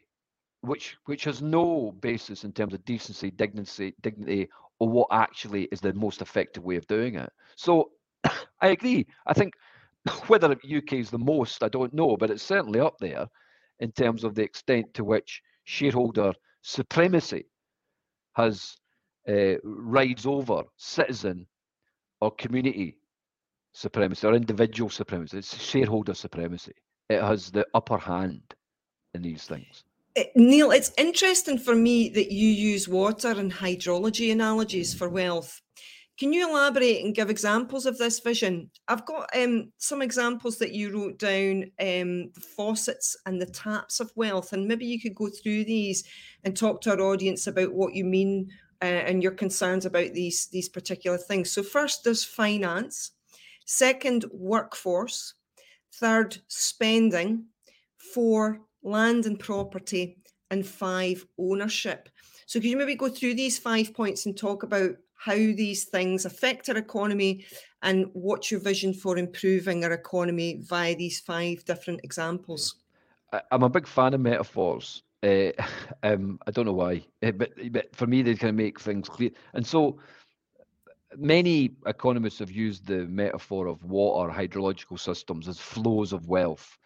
which 0.61 0.95
which 1.05 1.23
has 1.23 1.41
no 1.41 1.91
basis 2.01 2.43
in 2.43 2.51
terms 2.51 2.73
of 2.73 2.85
decency 2.85 3.31
dignity 3.31 3.93
dignity 4.01 4.47
or 4.79 4.87
what 4.87 5.07
actually 5.11 5.63
is 5.71 5.81
the 5.81 5.93
most 5.93 6.21
effective 6.21 6.63
way 6.63 6.75
of 6.75 6.87
doing 6.87 7.15
it. 7.15 7.31
So 7.55 7.91
i 8.61 8.67
agree. 8.67 9.07
I 9.25 9.33
think 9.33 9.53
whether 10.27 10.51
uk 10.51 10.93
is 10.93 11.09
the 11.09 11.17
most 11.17 11.63
i 11.63 11.69
don't 11.69 11.93
know 11.93 12.17
but 12.17 12.29
it's 12.29 12.43
certainly 12.43 12.79
up 12.79 12.97
there 12.99 13.27
in 13.79 13.91
terms 13.91 14.23
of 14.23 14.35
the 14.35 14.43
extent 14.43 14.93
to 14.93 15.03
which 15.03 15.41
shareholder 15.63 16.33
supremacy 16.61 17.45
has 18.33 18.77
uh, 19.31 19.55
rides 19.63 20.25
over 20.25 20.63
citizen 20.77 21.47
or 22.19 22.31
community 22.31 22.97
supremacy 23.73 24.27
or 24.27 24.33
individual 24.33 24.89
supremacy. 24.89 25.37
It's 25.37 25.61
shareholder 25.61 26.13
supremacy. 26.13 26.73
It 27.09 27.21
has 27.21 27.51
the 27.51 27.65
upper 27.73 27.97
hand 27.97 28.41
in 29.13 29.21
these 29.21 29.45
things. 29.45 29.83
Eh, 30.15 30.25
Neil, 30.35 30.71
it's 30.71 30.91
interesting 30.97 31.57
for 31.57 31.75
me 31.75 32.09
that 32.09 32.31
you 32.31 32.47
use 32.47 32.87
water 32.87 33.29
and 33.31 33.51
hydrology 33.51 34.31
analogies 34.31 34.93
for 34.93 35.09
wealth. 35.09 35.61
Can 36.17 36.33
you 36.33 36.47
elaborate 36.47 37.03
and 37.03 37.15
give 37.15 37.29
examples 37.29 37.85
of 37.85 37.97
this 37.97 38.19
vision? 38.19 38.69
I've 38.87 39.05
got 39.05 39.29
um, 39.35 39.71
some 39.77 40.01
examples 40.01 40.57
that 40.59 40.73
you 40.73 40.91
wrote 40.91 41.17
down 41.17 41.63
um, 41.79 42.31
the 42.33 42.43
faucets 42.55 43.17
and 43.25 43.41
the 43.41 43.47
taps 43.47 43.99
of 43.99 44.11
wealth, 44.15 44.53
and 44.53 44.67
maybe 44.67 44.85
you 44.85 45.01
could 45.01 45.15
go 45.15 45.29
through 45.29 45.63
these 45.63 46.03
and 46.43 46.55
talk 46.55 46.81
to 46.81 46.91
our 46.91 46.99
audience 46.99 47.47
about 47.47 47.73
what 47.73 47.95
you 47.95 48.03
mean 48.03 48.49
and 48.81 49.21
your 49.21 49.31
concerns 49.31 49.85
about 49.85 50.13
these, 50.13 50.47
these 50.47 50.69
particular 50.69 51.17
things. 51.17 51.51
So, 51.51 51.63
first, 51.63 52.03
there's 52.03 52.23
finance, 52.23 53.11
second, 53.65 54.25
workforce, 54.31 55.35
third, 55.93 56.37
spending, 56.47 57.45
four, 58.13 58.61
land 58.83 59.25
and 59.25 59.39
property, 59.39 60.17
and 60.49 60.65
five, 60.65 61.25
ownership. 61.37 62.09
So, 62.45 62.59
could 62.59 62.69
you 62.69 62.77
maybe 62.77 62.95
go 62.95 63.09
through 63.09 63.35
these 63.35 63.59
five 63.59 63.93
points 63.93 64.25
and 64.25 64.37
talk 64.37 64.63
about 64.63 64.91
how 65.15 65.35
these 65.35 65.85
things 65.85 66.25
affect 66.25 66.67
our 66.67 66.77
economy 66.77 67.45
and 67.83 68.07
what's 68.13 68.49
your 68.49 68.59
vision 68.59 68.93
for 68.93 69.17
improving 69.17 69.83
our 69.83 69.91
economy 69.91 70.61
via 70.63 70.95
these 70.95 71.19
five 71.19 71.63
different 71.65 71.99
examples? 72.03 72.75
I'm 73.51 73.63
a 73.63 73.69
big 73.69 73.87
fan 73.87 74.15
of 74.15 74.21
metaphors. 74.21 75.03
Uh, 75.23 75.51
um, 76.03 76.39
I 76.47 76.51
don't 76.51 76.65
know 76.65 76.73
why, 76.73 77.05
eh, 77.21 77.31
but, 77.31 77.51
but 77.71 77.95
for 77.95 78.07
me, 78.07 78.21
they 78.21 78.35
kind 78.35 78.49
of 78.49 78.55
make 78.55 78.79
things 78.79 79.09
clear. 79.09 79.31
And 79.53 79.65
so 79.65 79.99
many 81.17 81.71
economists 81.85 82.39
have 82.39 82.51
used 82.51 82.87
the 82.87 83.05
metaphor 83.07 83.67
of 83.67 83.83
water 83.83 84.31
hydrological 84.31 84.99
systems 84.99 85.47
as 85.47 85.59
flows 85.59 86.13
of 86.13 86.27
wealth. 86.27 86.77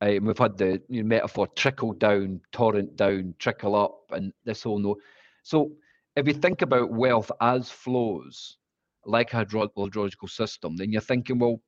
Uh, 0.00 0.14
we've 0.20 0.38
had 0.38 0.56
the 0.58 0.80
you 0.88 1.02
know, 1.02 1.08
metaphor 1.08 1.46
trickle 1.48 1.92
down, 1.92 2.40
torrent 2.52 2.96
down, 2.96 3.34
trickle 3.38 3.74
up, 3.74 4.00
and 4.10 4.32
this 4.44 4.62
whole 4.62 4.78
no. 4.78 4.96
So 5.42 5.72
if 6.16 6.26
you 6.26 6.34
think 6.34 6.62
about 6.62 6.90
wealth 6.90 7.30
as 7.40 7.70
flows, 7.70 8.58
like 9.04 9.32
a 9.32 9.44
hydrological 9.44 10.28
system, 10.28 10.76
then 10.76 10.92
you're 10.92 11.00
thinking, 11.00 11.38
well, 11.38 11.60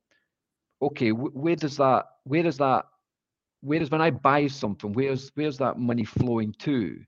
okay, 0.81 1.11
where 1.11 1.55
does 1.55 1.77
that, 1.77 2.05
where 2.23 2.43
does 2.43 2.57
that, 2.57 2.85
where 3.61 3.81
is 3.81 3.91
when 3.91 4.01
I 4.01 4.11
buy 4.11 4.47
something, 4.47 4.93
where's 4.93 5.31
where's 5.35 5.57
that 5.57 5.77
money 5.77 6.05
flowing 6.05 6.53
to, 6.59 6.99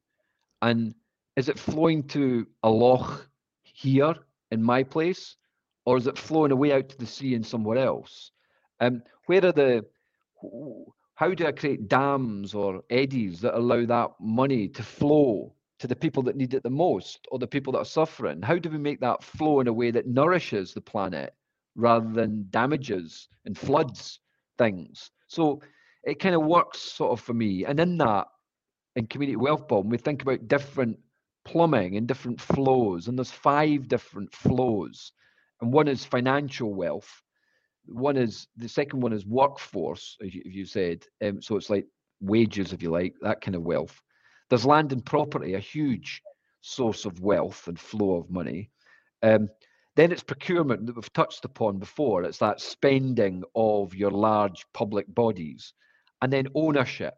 and 0.62 0.94
is 1.36 1.50
it 1.50 1.60
flowing 1.60 2.04
to 2.10 2.48
a 2.64 2.70
loch 2.70 3.28
here 3.64 4.16
in 4.52 4.62
my 4.62 4.84
place, 4.84 5.38
or 5.86 5.98
is 5.98 6.08
it 6.08 6.18
flowing 6.18 6.52
away 6.52 6.74
out 6.74 6.90
to 6.90 6.98
the 6.98 7.06
sea 7.06 7.36
and 7.36 7.46
somewhere 7.46 7.78
else? 7.78 8.32
Um, 8.80 9.04
where 9.26 9.46
are 9.46 9.52
the 9.52 9.86
how 11.16 11.34
do 11.34 11.46
I 11.46 11.52
create 11.52 11.88
dams 11.88 12.56
or 12.56 12.82
eddies 12.90 13.42
that 13.42 13.56
allow 13.56 13.86
that 13.86 14.10
money 14.20 14.68
to 14.70 14.84
flow 14.84 15.54
to 15.78 15.88
the 15.88 15.96
people 15.96 16.24
that 16.24 16.36
need 16.36 16.54
it 16.54 16.64
the 16.64 16.70
most 16.70 17.28
or 17.32 17.38
the 17.38 17.48
people 17.48 17.74
that 17.74 17.80
are 17.80 17.86
suffering? 17.86 18.42
How 18.42 18.58
do 18.58 18.70
we 18.70 18.80
make 18.80 19.00
that 19.02 19.24
flow 19.24 19.60
in 19.60 19.68
a 19.68 19.74
way 19.74 19.92
that 19.92 20.08
nourishes 20.08 20.74
the 20.74 20.82
planet 20.82 21.36
rather 21.76 22.12
than 22.12 22.48
damages 22.50 23.28
and 23.46 23.58
floods 23.58 24.20
things? 24.58 25.12
So 25.28 25.62
it 26.04 26.20
kind 26.20 26.36
of 26.36 26.44
works 26.44 26.80
sort 26.80 27.12
of 27.12 27.24
for 27.24 27.34
me. 27.34 27.66
And 27.66 27.80
in 27.80 27.98
that, 27.98 28.28
in 28.96 29.08
community 29.08 29.36
wealth 29.36 29.68
bomb, 29.68 29.90
we 29.90 29.98
think 29.98 30.22
about 30.22 30.48
different 30.48 30.98
plumbing 31.46 31.98
and 31.98 32.08
different 32.08 32.40
flows, 32.40 33.08
and 33.08 33.18
there's 33.18 33.32
five 33.32 33.88
different 33.88 34.34
flows. 34.34 35.12
And 35.62 35.72
one 35.72 35.88
is 35.88 36.06
financial 36.06 36.74
wealth. 36.74 37.10
One 37.86 38.18
is 38.18 38.48
the 38.58 38.70
second 38.70 39.02
one 39.02 39.14
is 39.14 39.26
workforce, 39.26 40.18
as 40.24 40.34
you, 40.34 40.42
as 40.46 40.54
you 40.54 40.66
said. 40.66 41.06
Um, 41.24 41.42
so 41.42 41.56
it's 41.56 41.70
like 41.70 41.88
wages, 42.20 42.74
if 42.74 42.82
you 42.82 42.90
like, 42.90 43.16
that 43.22 43.42
kind 43.42 43.56
of 43.56 43.64
wealth. 43.64 44.02
There's 44.50 44.66
land 44.66 44.92
and 44.92 45.06
property, 45.06 45.54
a 45.54 45.60
huge 45.60 46.22
source 46.62 47.06
of 47.06 47.22
wealth 47.22 47.68
and 47.68 47.80
flow 47.80 48.16
of 48.18 48.30
money. 48.30 48.70
Um, 49.24 49.50
then 49.96 50.12
it's 50.12 50.24
procurement 50.24 50.86
that 50.86 50.96
we've 50.96 51.14
touched 51.14 51.46
upon 51.46 51.80
before. 51.80 52.24
It's 52.24 52.38
that 52.40 52.62
spending 52.62 53.44
of 53.56 53.94
your 53.94 54.12
large 54.12 54.66
public 54.74 55.14
bodies. 55.14 55.74
And 56.22 56.32
then 56.32 56.48
ownership. 56.56 57.16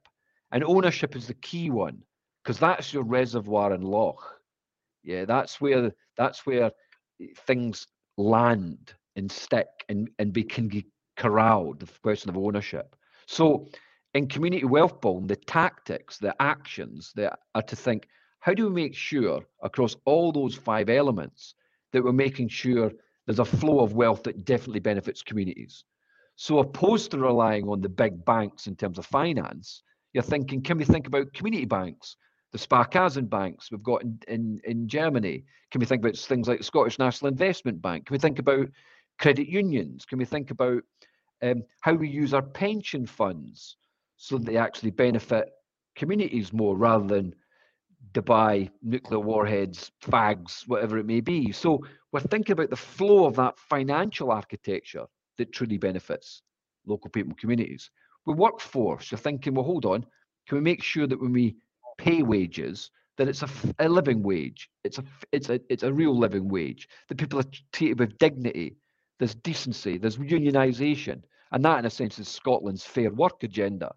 And 0.52 0.63
ownership 0.63 1.16
is 1.16 1.28
the 1.28 1.34
key 1.34 1.70
one 1.70 2.04
because 2.44 2.60
that's 2.60 2.94
your 2.94 3.04
reservoir 3.04 3.74
and 3.74 3.84
loch. 3.84 4.39
Yeah, 5.04 5.26
that's 5.26 5.60
where 5.60 5.92
that's 6.18 6.46
where 6.46 6.72
things 7.46 7.88
land 8.18 8.94
and 9.16 9.32
stick 9.32 9.68
and, 9.89 10.10
and 10.20 10.34
be, 10.34 10.44
can 10.44 10.68
be 10.68 10.86
corralled, 11.18 11.80
the 11.80 11.88
question 12.02 12.30
of 12.30 12.38
ownership. 12.38 12.96
So 13.28 13.68
in 14.13 14.28
community 14.28 14.66
wealth 14.66 15.02
building, 15.02 15.28
the 15.28 15.36
tactics, 15.36 16.18
the 16.18 16.36
actions 16.42 17.12
that 17.16 17.39
are 17.56 17.62
to 17.63 17.76
think, 17.76 18.08
how 18.39 18.54
do 18.54 18.68
we 18.68 18.74
make 18.74 18.96
sure 18.96 19.42
across 19.62 19.96
all 20.06 20.32
those 20.32 20.56
five 20.56 20.89
elements 20.89 21.56
that 21.92 22.04
we're 22.04 22.12
making 22.12 22.50
sure 22.50 22.92
there's 23.26 23.39
a 23.39 23.46
flow 23.46 23.80
of 23.80 23.94
wealth 23.94 24.24
that 24.24 24.46
definitely 24.46 24.82
benefits 24.82 25.22
communities? 25.22 25.84
So 26.36 26.60
opposed 26.60 27.12
to 27.12 27.19
relying 27.19 27.67
on 27.67 27.82
the 27.82 27.89
big 27.89 28.26
banks 28.26 28.67
in 28.67 28.76
terms 28.76 28.98
of 28.98 29.06
finance, 29.06 29.84
you're 30.13 30.24
thinking, 30.24 30.62
can 30.62 30.78
we 30.78 30.86
think 30.86 31.08
about 31.08 31.34
community 31.34 31.65
banks, 31.65 32.17
the 32.52 32.58
Sparkassen 32.58 33.30
banks 33.30 33.72
we've 33.72 33.84
got 33.84 34.04
in, 34.04 34.19
in, 34.28 34.62
in 34.65 34.88
Germany? 34.88 35.43
Can 35.72 35.80
we 35.80 35.86
think 35.86 36.04
about 36.04 36.17
things 36.17 36.48
like 36.48 36.60
the 36.60 36.63
Scottish 36.63 37.00
National 37.00 37.30
Investment 37.32 37.82
Bank? 37.82 38.06
Can 38.06 38.13
we 38.13 38.19
think 38.19 38.39
about 38.39 38.67
credit 39.19 39.48
unions? 39.48 40.06
Can 40.06 40.17
we 40.17 40.26
think 40.26 40.52
about 40.52 40.84
um, 41.41 41.63
how 41.82 41.93
we 41.93 42.08
use 42.08 42.34
our 42.34 42.41
pension 42.41 43.06
funds 43.06 43.78
so 44.17 44.38
that 44.38 44.46
they 44.46 44.58
actually 44.58 44.91
benefit 44.91 45.50
communities 45.96 46.54
more 46.54 46.78
rather 46.78 47.06
than 47.06 47.36
Dubai, 48.13 48.69
nuclear 48.82 49.19
warheads, 49.19 49.91
fags, 50.04 50.67
whatever 50.67 50.98
it 50.98 51.06
may 51.06 51.19
be. 51.19 51.52
So 51.52 51.84
we're 52.12 52.19
thinking 52.19 52.54
about 52.54 52.69
the 52.69 52.76
flow 52.76 53.26
of 53.26 53.36
that 53.36 53.58
financial 53.58 54.32
architecture 54.32 55.06
that 55.38 55.52
truly 55.52 55.78
benefits 55.78 56.41
local 56.86 57.10
people 57.10 57.34
communities. 57.39 57.89
With 58.26 58.38
workforce, 58.38 59.12
you're 59.12 59.19
thinking, 59.19 59.54
well, 59.54 59.65
hold 59.65 59.86
on, 59.86 60.06
can 60.48 60.58
we 60.58 60.62
make 60.62 60.84
sure 60.84 61.08
that 61.08 61.22
when 61.22 61.34
we 61.34 61.56
pay 61.98 62.24
wages, 62.24 62.91
that 63.17 63.28
it's 63.28 63.43
a, 63.43 63.50
a 63.80 63.88
living 63.88 64.24
wage, 64.24 64.69
it's 64.84 64.98
a 64.98 65.04
it's 65.32 65.50
a 65.50 65.60
it's 65.69 65.84
a 65.84 65.93
real 65.93 66.17
living 66.17 66.48
wage, 66.48 66.88
that 67.08 67.17
people 67.17 67.39
are 67.39 67.46
treated 67.72 68.00
with 68.00 68.17
dignity, 68.17 68.76
there's 69.19 69.36
decency, 69.36 69.98
there's 69.98 70.17
unionisation, 70.17 71.22
and 71.52 71.63
that, 71.63 71.80
in 71.80 71.86
a 71.86 71.89
sense, 71.89 72.17
is 72.19 72.28
Scotland's 72.28 72.84
fair 72.84 73.12
work 73.12 73.43
agenda. 73.43 73.93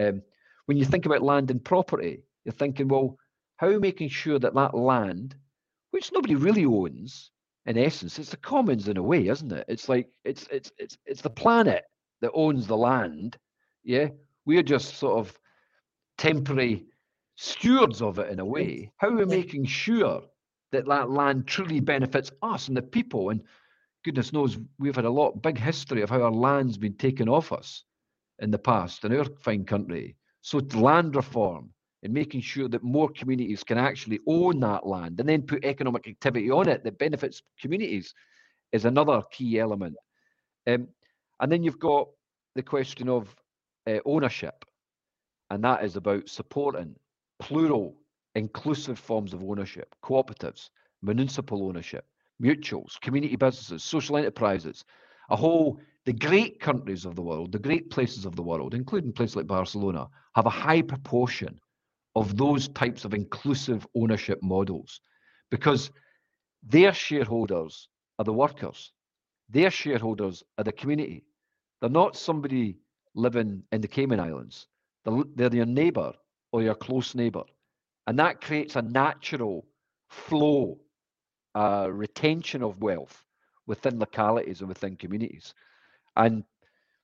Um, 0.00 0.22
when 0.66 0.76
you 0.76 0.84
think 0.84 1.06
about 1.06 1.22
land 1.22 1.50
and 1.50 1.64
property, 1.64 2.24
you're 2.44 2.52
thinking, 2.52 2.88
well, 2.88 3.16
how 3.56 3.78
making 3.78 4.08
sure 4.08 4.38
that 4.38 4.54
that 4.54 4.76
land, 4.76 5.34
which 5.90 6.12
nobody 6.12 6.34
really 6.34 6.64
owns, 6.64 7.30
in 7.68 7.76
essence, 7.76 8.18
it's 8.18 8.30
the 8.30 8.38
commons 8.38 8.88
in 8.88 8.96
a 8.96 9.02
way, 9.02 9.28
isn't 9.28 9.52
it? 9.52 9.66
It's 9.68 9.90
like 9.90 10.08
it's 10.24 10.48
it's 10.50 10.72
it's 10.78 10.96
it's 11.04 11.20
the 11.20 11.28
planet 11.28 11.84
that 12.22 12.32
owns 12.32 12.66
the 12.66 12.76
land. 12.76 13.36
Yeah, 13.84 14.08
we're 14.46 14.62
just 14.62 14.96
sort 14.96 15.18
of 15.18 15.38
temporary 16.16 16.86
stewards 17.36 18.00
of 18.00 18.18
it 18.18 18.30
in 18.30 18.40
a 18.40 18.44
way. 18.44 18.90
How 18.96 19.08
are 19.08 19.16
we 19.16 19.26
making 19.26 19.66
sure 19.66 20.22
that 20.72 20.86
that 20.86 21.10
land 21.10 21.46
truly 21.46 21.80
benefits 21.80 22.32
us 22.42 22.68
and 22.68 22.76
the 22.76 22.82
people? 22.82 23.28
And 23.28 23.42
goodness 24.02 24.32
knows, 24.32 24.58
we've 24.78 24.96
had 24.96 25.04
a 25.04 25.10
lot 25.10 25.42
big 25.42 25.58
history 25.58 26.00
of 26.00 26.08
how 26.08 26.22
our 26.22 26.32
land's 26.32 26.78
been 26.78 26.96
taken 26.96 27.28
off 27.28 27.52
us 27.52 27.84
in 28.38 28.50
the 28.50 28.58
past 28.58 29.04
in 29.04 29.14
our 29.14 29.26
fine 29.42 29.66
country. 29.66 30.16
So 30.40 30.58
land 30.74 31.16
reform 31.16 31.70
and 32.02 32.12
making 32.12 32.40
sure 32.40 32.68
that 32.68 32.82
more 32.82 33.08
communities 33.08 33.64
can 33.64 33.78
actually 33.78 34.20
own 34.26 34.60
that 34.60 34.86
land 34.86 35.18
and 35.18 35.28
then 35.28 35.42
put 35.42 35.64
economic 35.64 36.06
activity 36.06 36.50
on 36.50 36.68
it 36.68 36.84
that 36.84 36.98
benefits 36.98 37.42
communities 37.60 38.14
is 38.72 38.84
another 38.84 39.22
key 39.32 39.58
element. 39.58 39.96
Um, 40.66 40.88
and 41.40 41.50
then 41.50 41.62
you've 41.62 41.78
got 41.78 42.08
the 42.54 42.62
question 42.62 43.08
of 43.08 43.34
uh, 43.86 43.98
ownership, 44.04 44.64
and 45.50 45.62
that 45.64 45.84
is 45.84 45.96
about 45.96 46.28
supporting 46.28 46.94
plural, 47.40 47.96
inclusive 48.34 48.98
forms 48.98 49.32
of 49.32 49.42
ownership, 49.42 49.94
cooperatives, 50.04 50.70
municipal 51.02 51.66
ownership, 51.66 52.04
mutuals, 52.42 53.00
community 53.00 53.36
businesses, 53.36 53.82
social 53.82 54.16
enterprises, 54.16 54.84
a 55.30 55.36
whole 55.36 55.80
the 56.04 56.12
great 56.12 56.58
countries 56.58 57.04
of 57.04 57.16
the 57.16 57.22
world, 57.22 57.52
the 57.52 57.58
great 57.58 57.90
places 57.90 58.24
of 58.24 58.34
the 58.34 58.42
world, 58.42 58.72
including 58.72 59.12
places 59.12 59.36
like 59.36 59.46
Barcelona, 59.46 60.06
have 60.34 60.46
a 60.46 60.50
high 60.50 60.80
proportion 60.80 61.58
of 62.18 62.36
those 62.36 62.66
types 62.68 63.04
of 63.04 63.14
inclusive 63.14 63.86
ownership 63.94 64.42
models 64.42 65.00
because 65.50 65.92
their 66.64 66.92
shareholders 66.92 67.88
are 68.18 68.24
the 68.24 68.32
workers, 68.32 68.92
their 69.48 69.70
shareholders 69.70 70.42
are 70.58 70.64
the 70.64 70.72
community. 70.72 71.24
They're 71.80 71.88
not 71.88 72.16
somebody 72.16 72.76
living 73.14 73.62
in 73.70 73.80
the 73.80 73.86
Cayman 73.86 74.18
Islands, 74.18 74.66
they're, 75.04 75.22
they're 75.36 75.54
your 75.54 75.66
neighbour 75.66 76.12
or 76.50 76.62
your 76.62 76.74
close 76.74 77.14
neighbour. 77.14 77.44
And 78.08 78.18
that 78.18 78.40
creates 78.40 78.74
a 78.74 78.82
natural 78.82 79.64
flow, 80.08 80.80
uh, 81.54 81.88
retention 81.88 82.64
of 82.64 82.82
wealth 82.82 83.22
within 83.66 84.00
localities 84.00 84.58
and 84.60 84.68
within 84.68 84.96
communities. 84.96 85.54
And 86.16 86.42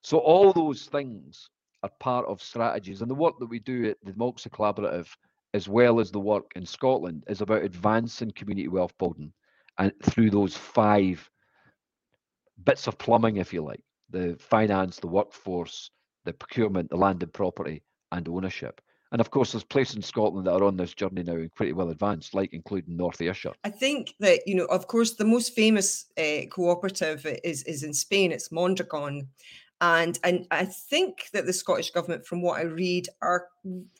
so 0.01 0.17
all 0.17 0.51
those 0.51 0.87
things 0.87 1.49
are 1.85 1.91
part 1.99 2.25
of 2.25 2.41
strategies. 2.41 3.01
And 3.01 3.09
the 3.09 3.15
work 3.15 3.37
that 3.39 3.45
we 3.49 3.59
do 3.59 3.85
at 3.89 3.97
the 4.03 4.11
Democracy 4.11 4.49
Collaborative, 4.49 5.07
as 5.53 5.69
well 5.69 5.99
as 5.99 6.11
the 6.11 6.19
work 6.19 6.51
in 6.55 6.65
Scotland, 6.65 7.23
is 7.27 7.41
about 7.41 7.63
advancing 7.63 8.31
community 8.31 8.67
wealth 8.67 8.97
building 8.97 9.31
and 9.77 9.91
through 10.03 10.31
those 10.31 10.55
five 10.55 11.29
bits 12.63 12.87
of 12.87 12.97
plumbing, 12.97 13.37
if 13.37 13.53
you 13.53 13.61
like, 13.61 13.83
the 14.09 14.35
finance, 14.39 14.97
the 14.97 15.07
workforce, 15.07 15.91
the 16.23 16.33
procurement, 16.33 16.89
the 16.89 16.97
landed 16.97 17.31
property, 17.33 17.83
and 18.11 18.27
ownership. 18.27 18.81
And 19.11 19.21
of 19.21 19.29
course, 19.29 19.51
there's 19.51 19.63
places 19.63 19.95
in 19.95 20.01
Scotland 20.01 20.47
that 20.47 20.53
are 20.53 20.63
on 20.63 20.77
this 20.77 20.93
journey 20.93 21.23
now 21.23 21.35
and 21.35 21.53
pretty 21.53 21.73
well 21.73 21.89
advanced, 21.89 22.33
like 22.33 22.51
including 22.53 22.97
North 22.97 23.21
Ayrshire. 23.21 23.53
I 23.63 23.69
think 23.69 24.15
that, 24.19 24.47
you 24.47 24.55
know, 24.55 24.65
of 24.65 24.87
course, 24.87 25.13
the 25.13 25.25
most 25.25 25.53
famous 25.53 26.05
uh, 26.17 26.47
cooperative 26.49 27.25
is, 27.43 27.63
is 27.63 27.83
in 27.83 27.93
Spain, 27.93 28.31
it's 28.31 28.51
Mondragon. 28.51 29.27
And, 29.81 30.17
and 30.23 30.47
I 30.51 30.65
think 30.65 31.29
that 31.33 31.45
the 31.45 31.53
Scottish 31.53 31.91
Government, 31.91 32.25
from 32.25 32.41
what 32.41 32.59
I 32.59 32.63
read, 32.63 33.09
are 33.21 33.47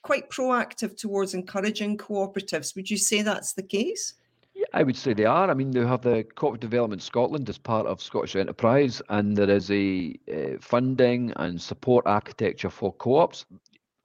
quite 0.01 0.29
proactive 0.29 0.97
towards 0.97 1.33
encouraging 1.33 1.97
cooperatives. 1.97 2.75
Would 2.75 2.89
you 2.89 2.97
say 2.97 3.21
that's 3.21 3.53
the 3.53 3.63
case? 3.63 4.13
Yeah, 4.55 4.65
I 4.73 4.83
would 4.83 4.95
say 4.95 5.13
they 5.13 5.25
are. 5.25 5.51
I 5.51 5.53
mean, 5.53 5.71
they 5.71 5.85
have 5.85 6.01
the 6.01 6.23
Cooperative 6.35 6.69
Development 6.69 7.01
Scotland 7.01 7.49
as 7.49 7.57
part 7.57 7.85
of 7.87 8.01
Scottish 8.01 8.37
Enterprise, 8.37 9.01
and 9.09 9.35
there 9.35 9.49
is 9.49 9.69
a 9.69 10.17
uh, 10.33 10.57
funding 10.61 11.33
and 11.35 11.61
support 11.61 12.07
architecture 12.07 12.69
for 12.69 12.93
co-ops. 12.93 13.45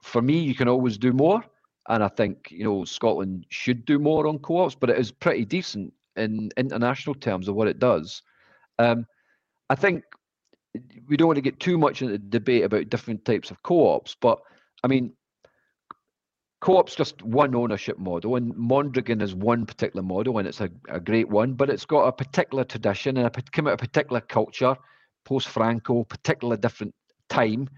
For 0.01 0.21
me, 0.21 0.39
you 0.39 0.53
can 0.53 0.67
always 0.67 0.97
do 0.97 1.13
more, 1.13 1.41
and 1.87 2.03
I 2.03 2.09
think 2.09 2.49
you 2.51 2.65
know 2.65 2.83
Scotland 2.83 3.45
should 3.47 3.85
do 3.85 3.97
more 3.97 4.27
on 4.27 4.39
co-ops, 4.39 4.75
but 4.75 4.89
it 4.89 4.99
is 4.99 5.09
pretty 5.09 5.45
decent 5.45 5.93
in 6.17 6.49
international 6.57 7.15
terms 7.15 7.47
of 7.47 7.55
what 7.55 7.69
it 7.69 7.79
does. 7.79 8.21
Um, 8.77 9.05
I 9.69 9.75
think 9.75 10.03
we 11.07 11.17
don't 11.17 11.27
want 11.27 11.37
to 11.37 11.41
get 11.41 11.59
too 11.59 11.77
much 11.77 12.01
into 12.01 12.13
the 12.13 12.17
debate 12.17 12.63
about 12.63 12.89
different 12.89 13.25
types 13.25 13.51
of 13.51 13.61
co-ops, 13.63 14.15
but 14.19 14.39
I 14.83 14.87
mean, 14.87 15.13
co-op's 16.61 16.95
just 16.95 17.21
one 17.23 17.55
ownership 17.55 17.97
model, 17.97 18.35
and 18.35 18.55
Mondragon 18.55 19.21
is 19.21 19.35
one 19.35 19.65
particular 19.65 20.03
model, 20.03 20.37
and 20.37 20.47
it's 20.47 20.61
a, 20.61 20.69
a 20.89 20.99
great 20.99 21.29
one, 21.29 21.53
but 21.53 21.69
it's 21.69 21.85
got 21.85 22.07
a 22.07 22.11
particular 22.11 22.63
tradition 22.63 23.17
and 23.17 23.27
a 23.27 23.41
came 23.51 23.67
out 23.67 23.73
a 23.73 23.77
particular 23.77 24.21
culture, 24.21 24.75
post 25.25 25.49
Franco, 25.49 26.03
particular 26.03 26.55
different 26.55 26.93
time. 27.29 27.69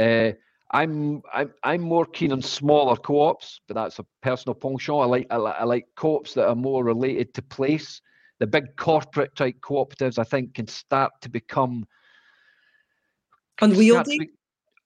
Uh, 0.00 0.32
I'm 0.72 1.22
I'm 1.32 1.52
I'm 1.62 1.82
more 1.82 2.06
keen 2.06 2.32
on 2.32 2.42
smaller 2.42 2.96
co-ops, 2.96 3.60
but 3.68 3.74
that's 3.74 4.00
a 4.00 4.06
personal 4.22 4.54
penchant. 4.54 5.02
I 5.02 5.04
like 5.04 5.26
I, 5.30 5.36
like, 5.36 5.56
I 5.60 5.64
like 5.64 5.86
co-ops 5.94 6.34
that 6.34 6.48
are 6.48 6.56
more 6.56 6.82
related 6.82 7.32
to 7.34 7.42
place. 7.42 8.00
The 8.40 8.46
big 8.48 8.76
corporate 8.76 9.36
type 9.36 9.60
cooperatives, 9.60 10.18
I 10.18 10.24
think, 10.24 10.54
can 10.54 10.66
start 10.66 11.12
to 11.20 11.28
become 11.28 11.86
unwieldy. 13.60 14.30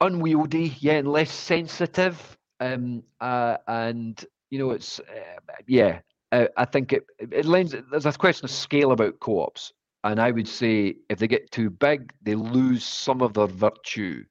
Unwieldy, 0.00 0.76
yeah, 0.80 0.94
and 0.94 1.08
less 1.08 1.32
sensitive. 1.32 2.36
Um, 2.60 3.02
uh, 3.20 3.56
and 3.66 4.24
you 4.50 4.58
know, 4.58 4.70
it's 4.70 5.00
uh, 5.00 5.52
yeah. 5.66 6.00
Uh, 6.30 6.46
I 6.56 6.64
think 6.64 6.92
it 6.92 7.06
it 7.18 7.46
lends. 7.46 7.74
There's 7.90 8.06
a 8.06 8.12
question 8.12 8.44
of 8.44 8.50
scale 8.50 8.92
about 8.92 9.20
co-ops, 9.20 9.72
and 10.04 10.20
I 10.20 10.30
would 10.30 10.48
say 10.48 10.96
if 11.08 11.18
they 11.18 11.26
get 11.26 11.50
too 11.50 11.70
big, 11.70 12.12
they 12.22 12.34
lose 12.34 12.84
some 12.84 13.22
of 13.22 13.34
their 13.34 13.46
virtue. 13.46 14.24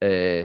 Uh, 0.00 0.44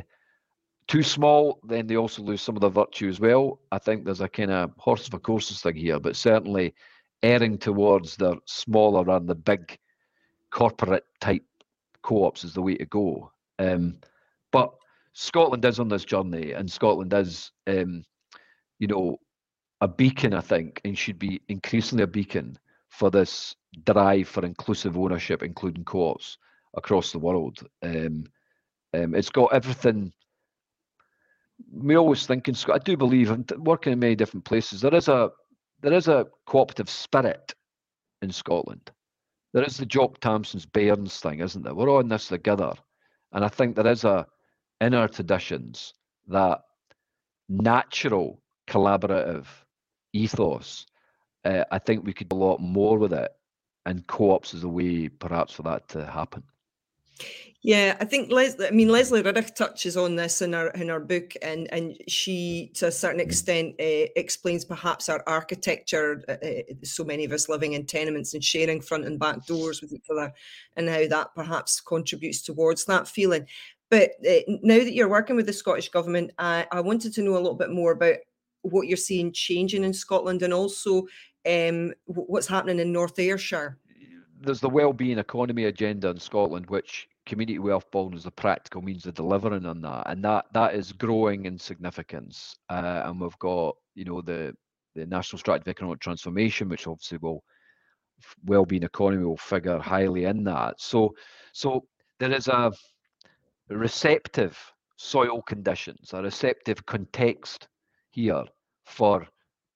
too 0.88 1.04
small, 1.04 1.60
then 1.64 1.88
they 1.88 1.96
also 1.96 2.22
lose 2.22 2.42
some 2.42 2.56
of 2.56 2.62
their 2.62 2.70
virtue 2.70 3.08
as 3.08 3.20
well. 3.20 3.60
I 3.72 3.78
think 3.80 4.04
there's 4.04 4.22
a 4.22 4.28
kind 4.28 4.52
of 4.52 4.72
horse 4.78 5.08
for 5.08 5.20
courses 5.20 5.62
thing 5.62 5.76
here, 5.76 6.00
but 6.00 6.16
certainly 6.16 6.74
erring 7.22 7.58
towards 7.58 8.18
the 8.18 8.38
smaller 8.46 9.10
and 9.16 9.28
the 9.28 9.36
big 9.36 9.78
corporate 10.52 11.06
type 11.22 11.44
co-ops 12.04 12.44
is 12.44 12.54
the 12.54 12.62
way 12.62 12.76
to 12.76 12.86
go. 12.86 13.32
Um, 13.60 13.98
but 14.52 14.74
Scotland 15.14 15.66
is 15.66 15.80
on 15.80 15.90
this 15.90 16.06
journey, 16.06 16.52
and 16.52 16.72
Scotland 16.72 17.14
is, 17.14 17.52
um, 17.68 18.04
you 18.80 18.88
know, 18.88 19.18
a 19.82 19.88
beacon, 19.88 20.34
I 20.34 20.42
think, 20.42 20.82
and 20.86 20.98
should 20.98 21.20
be 21.20 21.42
increasingly 21.50 22.04
a 22.04 22.08
beacon 22.08 22.58
for 22.90 23.10
this 23.10 23.56
drive 23.86 24.28
for 24.28 24.46
inclusive 24.46 24.98
ownership, 24.98 25.44
including 25.44 25.84
co-ops 25.84 26.38
across 26.76 27.12
the 27.12 27.20
world. 27.20 27.60
Um, 27.82 28.26
um, 28.94 29.16
it's 29.16 29.30
got 29.30 29.54
everything. 29.54 30.14
We 31.72 31.96
always 31.96 32.26
think 32.26 32.48
in 32.48 32.56
Scotland. 32.56 32.82
I 32.82 32.84
do 32.84 32.98
believe, 32.98 33.32
and 33.32 33.52
working 33.58 33.94
in 33.94 34.00
many 34.00 34.16
different 34.16 34.46
places, 34.46 34.82
there 34.82 34.94
is 34.94 35.08
a 35.08 35.32
there 35.82 35.94
is 35.94 36.08
a 36.08 36.28
cooperative 36.46 36.90
spirit 36.90 37.54
in 38.22 38.32
Scotland. 38.32 38.90
There 39.54 39.64
is 39.64 39.78
the 39.78 39.86
Jock 39.86 40.20
Tamson's 40.20 40.66
Bairns 40.66 41.20
thing, 41.20 41.40
isn't 41.40 41.64
there? 41.64 41.76
We're 41.76 41.90
all 41.90 42.00
in 42.00 42.08
this 42.08 42.28
together, 42.28 42.74
and 43.32 43.46
I 43.46 43.48
think 43.48 43.76
there 43.76 43.88
is 43.88 44.04
a 44.04 44.26
in 44.82 44.94
our 44.94 45.08
traditions 45.08 45.94
that 46.28 46.62
natural 47.48 48.42
collaborative 48.68 49.46
ethos. 50.14 50.88
Uh, 51.46 51.64
I 51.72 51.80
think 51.80 52.04
we 52.04 52.14
could 52.14 52.30
do 52.30 52.36
a 52.36 52.38
lot 52.38 52.62
more 52.62 52.98
with 52.98 53.14
it, 53.14 53.32
and 53.86 54.08
co-ops 54.08 54.54
is 54.54 54.64
a 54.64 54.70
way, 54.70 55.08
perhaps, 55.10 55.54
for 55.54 55.64
that 55.64 55.88
to 55.90 56.06
happen. 56.06 56.44
Yeah, 57.66 57.96
I 58.02 58.04
think 58.04 58.30
Lesley. 58.30 58.68
I 58.68 58.72
mean, 58.72 58.90
Lesley 58.90 59.22
Riddoch 59.24 59.56
touches 59.56 59.96
on 59.96 60.18
this 60.18 60.42
in 60.42 60.52
her 60.52 60.68
in 60.72 60.90
her 60.90 61.00
book, 61.00 61.34
and 61.42 61.72
and 61.72 61.96
she, 62.10 62.72
to 62.76 62.88
a 62.88 62.92
certain 62.92 63.22
extent, 63.22 63.76
uh, 63.80 64.12
explains 64.18 64.66
perhaps 64.66 65.08
our 65.08 65.24
architecture. 65.28 66.22
Uh, 66.28 66.74
so 66.84 67.06
many 67.06 67.24
of 67.24 67.32
us 67.32 67.48
living 67.48 67.72
in 67.72 67.86
tenements 67.86 68.34
and 68.34 68.44
sharing 68.44 68.82
front 68.82 69.06
and 69.06 69.18
back 69.18 69.46
doors 69.46 69.82
with 69.82 69.94
each 69.94 70.10
other, 70.12 70.34
and 70.76 70.90
how 70.90 71.08
that 71.08 71.34
perhaps 71.36 71.80
contributes 71.80 72.42
towards 72.42 72.84
that 72.84 73.08
feeling. 73.08 73.48
But 73.90 74.12
uh, 74.30 74.42
now 74.62 74.80
that 74.80 74.94
you're 74.94 75.08
working 75.08 75.38
with 75.38 75.46
the 75.46 75.54
Scottish 75.54 75.88
Government, 75.88 76.32
I, 76.40 76.68
I 76.70 76.82
wanted 76.82 77.14
to 77.14 77.22
know 77.22 77.34
a 77.34 77.40
little 77.40 77.54
bit 77.54 77.72
more 77.72 77.94
about 77.94 78.18
what 78.64 78.88
you're 78.88 78.98
seeing 78.98 79.32
changing 79.32 79.86
in 79.86 79.94
Scotland 79.94 80.42
and 80.42 80.54
also 80.54 81.08
um, 81.48 81.94
what's 82.06 82.48
happening 82.48 82.80
in 82.80 82.92
North 82.92 83.20
Ayrshire. 83.20 83.78
There's 84.44 84.60
the 84.60 84.70
well-being 84.70 85.20
economy 85.20 85.66
agenda 85.66 86.10
in 86.10 86.20
Scotland, 86.20 86.70
which 86.70 87.08
community 87.26 87.60
wealth 87.60 87.90
building 87.92 88.18
is 88.18 88.26
the 88.26 88.32
practical 88.32 88.82
means 88.82 89.06
of 89.06 89.14
delivering 89.14 89.66
on 89.66 89.80
that, 89.82 90.04
and 90.10 90.24
that 90.26 90.46
that 90.54 90.76
is 90.76 90.92
growing 90.92 91.46
in 91.46 91.58
significance. 91.58 92.58
Uh, 92.70 93.04
and 93.06 93.22
we've 93.22 93.40
got 93.40 93.76
you 93.96 94.04
know 94.04 94.22
the 94.22 94.54
the 94.96 95.06
National 95.06 95.40
Strategy 95.40 95.70
of 95.70 95.72
Economic 95.76 96.00
Transformation, 96.02 96.68
which 96.68 96.88
obviously 96.88 97.20
will 97.20 97.44
well-being 98.46 98.84
economy 98.84 99.24
will 99.24 99.38
figure 99.38 99.80
highly 99.80 100.26
in 100.26 100.44
that. 100.44 100.80
So 100.80 101.16
so 101.54 101.86
there 102.20 102.34
is 102.34 102.48
a 102.50 102.72
receptive 103.70 104.60
soil 104.98 105.42
conditions, 105.42 106.12
a 106.14 106.22
receptive 106.22 106.86
context 106.86 107.68
here 108.12 108.44
for 108.86 109.26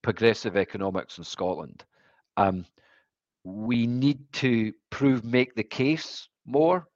progressive 0.02 0.56
economics 0.56 1.18
in 1.18 1.24
Scotland. 1.24 1.84
Um, 2.36 2.64
we 3.44 3.86
need 3.86 4.20
to 4.34 4.72
prove, 4.90 5.24
make 5.24 5.54
the 5.54 5.62
case 5.62 6.28
more. 6.46 6.86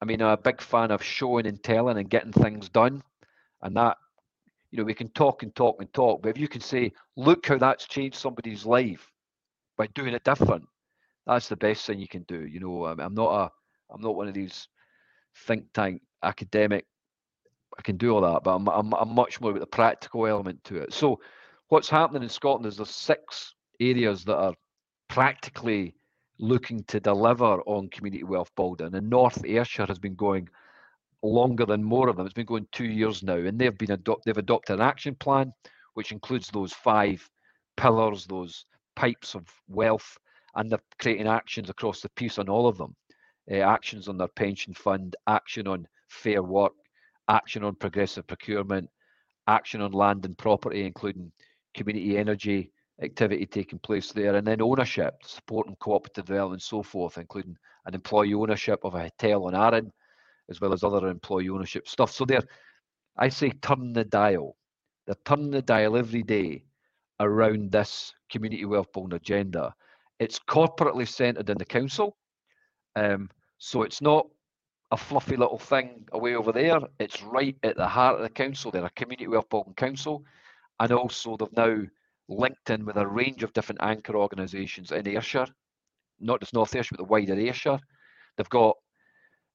I 0.00 0.04
mean, 0.04 0.22
I'm 0.22 0.30
a 0.30 0.36
big 0.36 0.60
fan 0.60 0.90
of 0.90 1.02
showing 1.02 1.46
and 1.46 1.62
telling 1.62 1.98
and 1.98 2.08
getting 2.08 2.32
things 2.32 2.68
done. 2.68 3.02
And 3.62 3.76
that, 3.76 3.96
you 4.70 4.78
know, 4.78 4.84
we 4.84 4.94
can 4.94 5.08
talk 5.08 5.42
and 5.42 5.54
talk 5.54 5.80
and 5.80 5.92
talk, 5.92 6.22
but 6.22 6.28
if 6.30 6.38
you 6.38 6.48
can 6.48 6.60
say, 6.60 6.92
look 7.16 7.46
how 7.46 7.58
that's 7.58 7.86
changed 7.86 8.16
somebody's 8.16 8.64
life 8.64 9.10
by 9.76 9.86
doing 9.88 10.14
it 10.14 10.24
different, 10.24 10.64
that's 11.26 11.48
the 11.48 11.56
best 11.56 11.86
thing 11.86 11.98
you 11.98 12.08
can 12.08 12.22
do. 12.22 12.46
You 12.46 12.60
know, 12.60 12.86
I'm 12.86 13.14
not 13.14 13.32
a, 13.32 13.50
I'm 13.92 14.00
not 14.00 14.14
one 14.14 14.28
of 14.28 14.34
these 14.34 14.68
think 15.46 15.64
tank 15.72 16.02
academic. 16.22 16.86
I 17.78 17.82
can 17.82 17.96
do 17.96 18.14
all 18.14 18.20
that, 18.22 18.42
but 18.42 18.54
I'm, 18.54 18.68
I'm, 18.68 18.92
I'm 18.94 19.14
much 19.14 19.40
more 19.40 19.50
about 19.50 19.60
the 19.60 19.66
practical 19.66 20.26
element 20.26 20.62
to 20.64 20.76
it. 20.76 20.92
So, 20.92 21.20
what's 21.68 21.88
happening 21.88 22.22
in 22.22 22.28
Scotland 22.28 22.66
is 22.66 22.76
there's 22.76 22.90
six 22.90 23.54
areas 23.78 24.24
that 24.24 24.36
are 24.36 24.54
practically 25.08 25.94
looking 26.38 26.84
to 26.84 27.00
deliver 27.00 27.60
on 27.62 27.88
community 27.88 28.24
wealth 28.24 28.50
building, 28.56 28.94
and 28.94 29.10
North 29.10 29.44
Ayrshire 29.44 29.86
has 29.86 29.98
been 29.98 30.14
going 30.14 30.48
longer 31.22 31.66
than 31.66 31.82
more 31.82 32.08
of 32.08 32.16
them. 32.16 32.26
It's 32.26 32.34
been 32.34 32.46
going 32.46 32.68
two 32.72 32.86
years 32.86 33.22
now, 33.22 33.36
and 33.36 33.58
they've 33.58 33.76
been 33.76 33.90
adopt 33.92 34.24
they've 34.24 34.36
adopted 34.36 34.76
an 34.76 34.82
action 34.82 35.14
plan 35.14 35.52
which 35.94 36.12
includes 36.12 36.48
those 36.48 36.72
five 36.72 37.28
pillars, 37.76 38.24
those 38.26 38.66
pipes 38.94 39.34
of 39.34 39.44
wealth, 39.68 40.16
and 40.54 40.70
they're 40.70 40.78
creating 41.00 41.26
actions 41.26 41.70
across 41.70 42.00
the 42.00 42.08
piece 42.10 42.38
on 42.38 42.48
all 42.48 42.68
of 42.68 42.78
them. 42.78 42.94
Uh, 43.50 43.56
actions 43.56 44.06
on 44.06 44.16
their 44.16 44.28
pension 44.28 44.72
fund, 44.74 45.16
action 45.26 45.66
on 45.66 45.88
fair 46.08 46.42
work, 46.42 46.72
action 47.28 47.64
on 47.64 47.74
progressive 47.74 48.26
procurement, 48.28 48.88
action 49.48 49.80
on 49.80 49.90
land 49.90 50.24
and 50.24 50.38
property, 50.38 50.84
including 50.84 51.32
community 51.74 52.16
energy 52.16 52.70
activity 53.02 53.46
taking 53.46 53.78
place 53.78 54.12
there, 54.12 54.34
and 54.36 54.46
then 54.46 54.60
ownership, 54.60 55.14
supporting 55.24 55.76
cooperative 55.76 56.24
development 56.24 56.60
and 56.60 56.62
so 56.62 56.82
forth, 56.82 57.18
including 57.18 57.56
an 57.86 57.94
employee 57.94 58.34
ownership 58.34 58.80
of 58.84 58.94
a 58.94 59.02
hotel 59.02 59.46
on 59.46 59.54
Arran, 59.54 59.92
as 60.50 60.60
well 60.60 60.72
as 60.72 60.82
other 60.82 61.08
employee 61.08 61.48
ownership 61.48 61.88
stuff. 61.88 62.10
So 62.10 62.24
they're, 62.24 62.42
I 63.16 63.28
say, 63.28 63.50
turn 63.50 63.92
the 63.92 64.04
dial. 64.04 64.56
They're 65.06 65.16
turning 65.24 65.50
the 65.50 65.62
dial 65.62 65.96
every 65.96 66.22
day 66.22 66.64
around 67.20 67.72
this 67.72 68.14
community 68.30 68.64
wealth 68.64 68.92
building 68.92 69.16
agenda. 69.16 69.74
It's 70.18 70.38
corporately 70.38 71.06
centred 71.06 71.48
in 71.50 71.58
the 71.58 71.64
council. 71.64 72.16
Um, 72.96 73.30
so 73.58 73.82
it's 73.82 74.02
not 74.02 74.26
a 74.90 74.96
fluffy 74.96 75.36
little 75.36 75.58
thing 75.58 76.04
away 76.12 76.34
over 76.34 76.52
there. 76.52 76.80
It's 76.98 77.22
right 77.22 77.56
at 77.62 77.76
the 77.76 77.86
heart 77.86 78.16
of 78.16 78.22
the 78.22 78.30
council. 78.30 78.70
They're 78.70 78.84
a 78.84 78.90
community 78.90 79.28
wealth 79.28 79.48
building 79.48 79.74
council. 79.74 80.24
And 80.80 80.92
also 80.92 81.36
they've 81.36 81.48
now 81.56 81.82
linked 82.28 82.70
in 82.70 82.84
with 82.84 82.96
a 82.96 83.06
range 83.06 83.42
of 83.42 83.52
different 83.52 83.82
anchor 83.82 84.16
organisations 84.16 84.92
in 84.92 85.06
Ayrshire, 85.06 85.46
not 86.20 86.40
just 86.40 86.54
North 86.54 86.74
Ayrshire, 86.74 86.96
but 86.96 87.04
the 87.04 87.10
wider 87.10 87.38
Ayrshire. 87.38 87.78
They've 88.36 88.48
got 88.48 88.76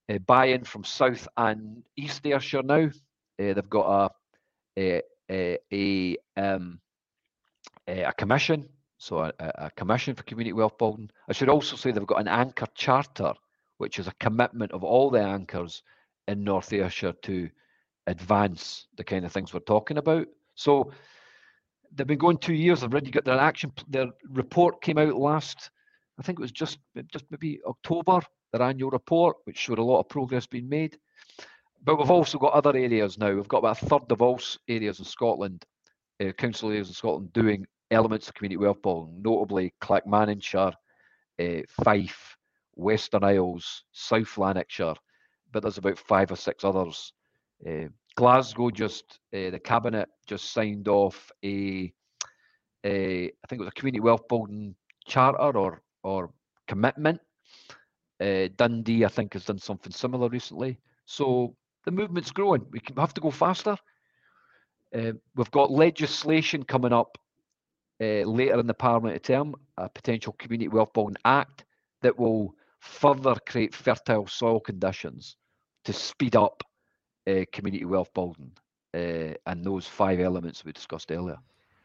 uh, 0.09 0.17
buy-in 0.19 0.63
from 0.63 0.84
South 0.84 1.28
and 1.38 1.84
East 1.95 2.26
Ayrshire 2.26 2.63
now. 2.63 2.89
Uh, 3.39 3.53
they've 3.53 3.69
got 3.69 4.11
a 4.78 5.01
a, 5.30 5.57
a, 5.71 6.17
um, 6.38 6.80
a, 7.88 8.03
a 8.03 8.13
commission, 8.13 8.67
so 8.97 9.19
a, 9.19 9.34
a, 9.39 9.71
commission 9.71 10.15
for 10.15 10.24
community 10.24 10.53
wealth 10.53 10.78
building. 10.78 11.09
I 11.28 11.34
should 11.34 11.49
also 11.49 11.76
say 11.76 11.91
they've 11.91 12.05
got 12.05 12.21
an 12.21 12.28
anchor 12.28 12.67
charter, 12.76 13.34
which 13.78 13.99
is 13.99 14.07
a 14.07 14.13
commitment 14.19 14.71
of 14.71 14.84
all 14.84 15.09
the 15.09 15.21
anchors 15.21 15.84
in 16.28 16.43
North 16.43 16.71
Ayrshire 16.74 17.13
to 17.24 17.49
advance 18.07 18.88
the 18.97 19.03
kind 19.03 19.26
of 19.26 19.32
things 19.32 19.53
we're 19.53 19.59
talking 19.61 19.97
about. 19.97 20.28
So 20.55 20.91
they've 21.95 22.07
been 22.07 22.17
going 22.17 22.37
two 22.37 22.53
years. 22.53 22.81
They've 22.81 22.91
already 22.91 23.11
got 23.11 23.25
their 23.25 23.39
action. 23.39 23.71
Their 23.87 24.07
report 24.29 24.81
came 24.81 24.97
out 24.97 25.15
last, 25.15 25.69
I 26.19 26.23
think 26.23 26.39
it 26.39 26.41
was 26.41 26.51
just 26.51 26.79
just 27.11 27.25
maybe 27.29 27.59
October. 27.65 28.21
Their 28.51 28.61
annual 28.61 28.91
report, 28.91 29.37
which 29.45 29.57
showed 29.57 29.79
a 29.79 29.83
lot 29.83 29.99
of 29.99 30.09
progress 30.09 30.45
being 30.45 30.69
made. 30.69 30.97
But 31.83 31.97
we've 31.97 32.11
also 32.11 32.37
got 32.37 32.53
other 32.53 32.75
areas 32.77 33.17
now. 33.17 33.33
We've 33.33 33.47
got 33.47 33.59
about 33.59 33.81
a 33.81 33.85
third 33.85 34.11
of 34.11 34.21
all 34.21 34.39
areas 34.67 34.99
in 34.99 35.05
Scotland, 35.05 35.65
uh, 36.23 36.31
council 36.33 36.69
areas 36.69 36.87
in 36.87 36.93
Scotland, 36.93 37.33
doing 37.33 37.65
elements 37.89 38.27
of 38.27 38.35
community 38.35 38.57
wealth 38.57 38.81
building, 38.81 39.21
notably 39.23 39.73
Clackmannanshire, 39.81 40.73
uh, 41.41 41.61
Fife, 41.83 42.37
Western 42.75 43.23
Isles, 43.23 43.83
South 43.91 44.37
Lanarkshire. 44.37 44.95
But 45.51 45.63
there's 45.63 45.79
about 45.79 45.97
five 45.97 46.31
or 46.31 46.35
six 46.35 46.63
others. 46.63 47.11
Uh, 47.67 47.87
Glasgow 48.16 48.70
just 48.70 49.20
uh, 49.34 49.49
the 49.49 49.59
cabinet 49.59 50.09
just 50.28 50.53
signed 50.53 50.88
off 50.88 51.32
a, 51.43 51.91
a 52.86 53.26
I 53.26 53.47
think 53.47 53.59
it 53.59 53.66
was 53.66 53.70
a 53.70 53.80
community 53.80 54.01
wealth 54.01 54.28
building 54.28 54.76
charter 55.05 55.57
or 55.57 55.82
or 56.03 56.32
commitment. 56.68 57.20
Uh, 58.22 58.47
Dundee 58.55 59.05
I 59.05 59.09
think 59.09 59.34
has 59.34 59.45
done 59.45 59.59
something 59.59 59.91
similar 59.91 60.30
recently. 60.30 60.80
So 61.05 61.55
the 61.86 61.91
movement's 61.91 62.32
growing. 62.32 62.66
We 62.72 62.82
have 62.97 63.14
to 63.16 63.22
go 63.22 63.32
faster. 63.32 63.76
Uh, 64.95 65.14
we've 65.36 65.51
got 65.51 65.72
legislation 65.72 66.64
coming 66.64 66.93
up 66.93 67.18
later 67.99 68.59
in 68.59 68.68
the 68.68 68.74
parliamentary 68.74 69.20
term, 69.20 69.55
a 69.78 69.88
potential 69.89 70.36
community 70.38 70.68
wealth 70.68 70.93
building 70.93 71.16
act 71.26 71.64
that 72.01 72.18
will 72.18 72.53
further 72.80 73.36
create 73.47 73.74
fertile 73.74 74.28
soil 74.28 74.59
conditions 74.59 75.38
to 75.86 75.93
speed 75.93 76.36
up 76.36 76.64
uh, 77.28 77.45
community 77.51 77.86
wealth 77.86 78.13
building 78.13 78.51
uh, 78.93 79.34
and 79.45 79.63
those 79.63 79.88
five 79.88 80.19
elements 80.19 80.63
we 80.63 80.71
discussed 80.71 81.11
earlier. 81.11 81.38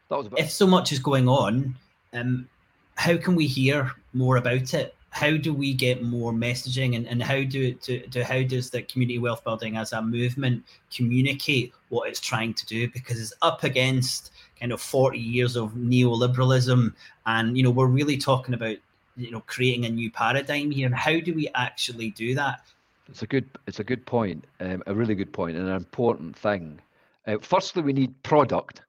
That 0.09 0.17
was 0.17 0.27
about- 0.27 0.39
if 0.39 0.51
so 0.51 0.67
much 0.67 0.91
is 0.91 0.99
going 0.99 1.27
on, 1.27 1.75
um, 2.13 2.47
how 2.95 3.17
can 3.17 3.35
we 3.35 3.47
hear 3.47 3.91
more 4.13 4.37
about 4.37 4.73
it? 4.73 4.95
How 5.11 5.37
do 5.37 5.53
we 5.53 5.73
get 5.73 6.03
more 6.03 6.31
messaging, 6.31 6.95
and, 6.95 7.07
and 7.07 7.23
how 7.23 7.43
do, 7.43 7.73
to, 7.73 8.07
to 8.07 8.23
how 8.23 8.43
does 8.43 8.69
the 8.69 8.83
community 8.83 9.17
wealth 9.17 9.43
building 9.43 9.75
as 9.75 9.91
a 9.91 10.01
movement 10.01 10.63
communicate 10.95 11.73
what 11.89 12.09
it's 12.09 12.19
trying 12.19 12.53
to 12.53 12.65
do? 12.67 12.87
Because 12.89 13.19
it's 13.19 13.33
up 13.41 13.63
against 13.63 14.31
kind 14.59 14.71
of 14.71 14.81
40 14.81 15.17
years 15.17 15.55
of 15.55 15.71
neoliberalism, 15.73 16.93
and 17.25 17.57
you 17.57 17.63
know 17.63 17.71
we're 17.71 17.87
really 17.87 18.17
talking 18.17 18.53
about 18.53 18.77
you 19.17 19.31
know 19.31 19.41
creating 19.47 19.85
a 19.85 19.89
new 19.89 20.11
paradigm 20.11 20.69
here. 20.69 20.85
And 20.85 20.95
how 20.95 21.19
do 21.19 21.33
we 21.33 21.49
actually 21.55 22.11
do 22.11 22.35
that? 22.35 22.61
It's 23.09 23.23
a 23.23 23.27
good. 23.27 23.49
It's 23.65 23.79
a 23.79 23.83
good 23.83 24.05
point. 24.05 24.45
Um, 24.59 24.83
a 24.85 24.93
really 24.93 25.15
good 25.15 25.33
point, 25.33 25.57
and 25.57 25.67
an 25.67 25.75
important 25.75 26.37
thing. 26.37 26.79
Uh, 27.27 27.37
firstly, 27.41 27.81
we 27.81 27.93
need 27.93 28.21
product. 28.23 28.83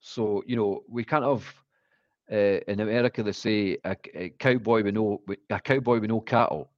So 0.00 0.42
you 0.46 0.56
know, 0.56 0.82
we 0.88 1.04
can't 1.04 1.24
have 1.24 1.44
uh, 2.30 2.60
in 2.68 2.80
America 2.80 3.22
they 3.22 3.32
say 3.32 3.78
a, 3.84 3.96
a, 4.14 4.28
cowboy 4.38 4.82
with 4.84 4.94
no 4.94 5.22
a 5.48 5.60
cowboy 5.60 6.00
with 6.00 6.10
no 6.10 6.20
cattle. 6.20 6.70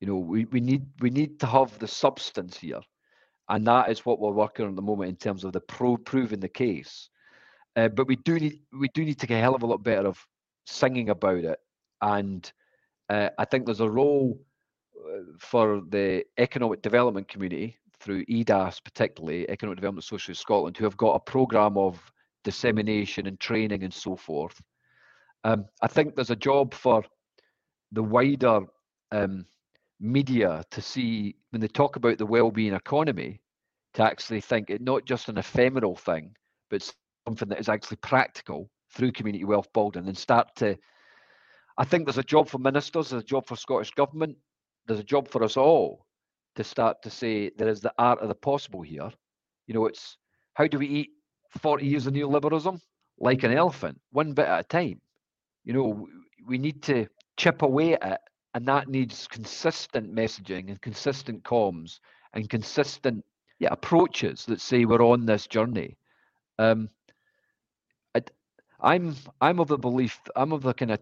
You 0.00 0.08
know, 0.08 0.16
we, 0.16 0.44
we 0.46 0.60
need 0.60 0.86
we 1.00 1.10
need 1.10 1.40
to 1.40 1.46
have 1.46 1.78
the 1.78 1.88
substance 1.88 2.56
here, 2.58 2.80
and 3.48 3.66
that 3.66 3.90
is 3.90 4.06
what 4.06 4.20
we're 4.20 4.30
working 4.30 4.66
on 4.66 4.72
at 4.72 4.76
the 4.76 4.82
moment 4.82 5.10
in 5.10 5.16
terms 5.16 5.44
of 5.44 5.52
the 5.52 5.60
pro 5.60 5.96
proving 5.96 6.40
the 6.40 6.48
case. 6.48 7.10
Uh, 7.76 7.88
but 7.88 8.06
we 8.06 8.16
do 8.16 8.38
need 8.38 8.60
we 8.72 8.88
do 8.94 9.04
need 9.04 9.18
to 9.18 9.26
get 9.26 9.38
a 9.38 9.40
hell 9.40 9.54
of 9.56 9.64
a 9.64 9.66
lot 9.66 9.82
better 9.82 10.06
of 10.06 10.24
singing 10.64 11.10
about 11.10 11.44
it, 11.44 11.58
and 12.02 12.52
uh, 13.10 13.30
I 13.36 13.44
think 13.44 13.66
there's 13.66 13.80
a 13.80 13.90
role 13.90 14.38
for 15.38 15.82
the 15.88 16.24
economic 16.38 16.82
development 16.82 17.28
community 17.28 17.78
through 18.00 18.24
EDAS, 18.28 18.80
particularly 18.80 19.48
Economic 19.48 19.78
Development 19.78 20.04
Association 20.04 20.34
Scotland, 20.34 20.76
who 20.76 20.84
have 20.84 20.96
got 20.96 21.14
a 21.14 21.20
programme 21.20 21.78
of 21.78 22.00
dissemination 22.42 23.26
and 23.26 23.40
training 23.40 23.82
and 23.82 23.92
so 23.92 24.16
forth. 24.16 24.60
Um, 25.44 25.66
I 25.82 25.86
think 25.88 26.14
there's 26.14 26.30
a 26.30 26.36
job 26.36 26.74
for 26.74 27.04
the 27.92 28.02
wider 28.02 28.60
um, 29.12 29.46
media 30.00 30.64
to 30.70 30.82
see 30.82 31.36
when 31.50 31.60
they 31.60 31.68
talk 31.68 31.96
about 31.96 32.18
the 32.18 32.26
well-being 32.26 32.74
economy, 32.74 33.40
to 33.94 34.02
actually 34.02 34.40
think 34.40 34.70
it 34.70 34.82
not 34.82 35.04
just 35.04 35.28
an 35.28 35.38
ephemeral 35.38 35.96
thing, 35.96 36.34
but 36.68 36.90
something 37.26 37.48
that 37.48 37.60
is 37.60 37.68
actually 37.68 37.98
practical 37.98 38.68
through 38.92 39.12
community 39.12 39.44
wealth 39.44 39.72
building 39.72 40.08
and 40.08 40.16
start 40.16 40.48
to. 40.56 40.76
I 41.78 41.84
think 41.84 42.04
there's 42.04 42.18
a 42.18 42.22
job 42.22 42.48
for 42.48 42.58
ministers, 42.58 43.10
there's 43.10 43.22
a 43.22 43.26
job 43.26 43.46
for 43.46 43.56
Scottish 43.56 43.92
government 43.92 44.36
there's 44.86 45.00
a 45.00 45.04
job 45.04 45.28
for 45.28 45.42
us 45.42 45.56
all 45.56 46.06
to 46.56 46.64
start 46.64 47.02
to 47.02 47.10
say 47.10 47.50
there 47.56 47.68
is 47.68 47.80
the 47.80 47.92
art 47.98 48.20
of 48.20 48.28
the 48.28 48.34
possible 48.34 48.82
here. 48.82 49.10
You 49.66 49.74
know, 49.74 49.86
it's 49.86 50.16
how 50.54 50.66
do 50.66 50.78
we 50.78 50.86
eat 50.86 51.10
40 51.60 51.86
years 51.86 52.06
of 52.06 52.14
neoliberalism 52.14 52.80
like 53.18 53.42
an 53.42 53.52
elephant, 53.52 54.00
one 54.10 54.32
bit 54.32 54.46
at 54.46 54.60
a 54.60 54.64
time? 54.64 55.00
You 55.64 55.72
know, 55.72 56.08
we 56.46 56.58
need 56.58 56.82
to 56.84 57.06
chip 57.36 57.62
away 57.62 57.94
at 57.94 58.12
it, 58.12 58.20
and 58.54 58.66
that 58.66 58.88
needs 58.88 59.26
consistent 59.26 60.14
messaging 60.14 60.68
and 60.68 60.80
consistent 60.80 61.42
comms 61.42 61.98
and 62.34 62.48
consistent 62.48 63.24
yeah, 63.58 63.68
approaches 63.72 64.44
that 64.46 64.60
say 64.60 64.84
we're 64.84 65.02
on 65.02 65.26
this 65.26 65.46
journey. 65.46 65.96
Um, 66.58 66.88
I, 68.14 68.22
I'm 68.80 69.16
I'm 69.40 69.58
of 69.60 69.68
the 69.68 69.78
belief 69.78 70.20
I'm 70.36 70.52
of 70.52 70.62
the 70.62 70.74
kind 70.74 70.92
of 70.92 71.00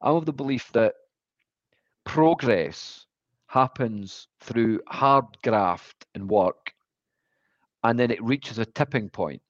I'm 0.00 0.16
of 0.16 0.26
the 0.26 0.32
belief 0.32 0.70
that 0.72 0.94
progress 2.04 3.06
happens 3.52 4.28
through 4.40 4.80
hard 4.88 5.26
graft 5.42 6.06
and 6.14 6.28
work, 6.28 6.72
and 7.84 7.98
then 7.98 8.10
it 8.10 8.22
reaches 8.22 8.58
a 8.58 8.64
tipping 8.64 9.10
point. 9.10 9.42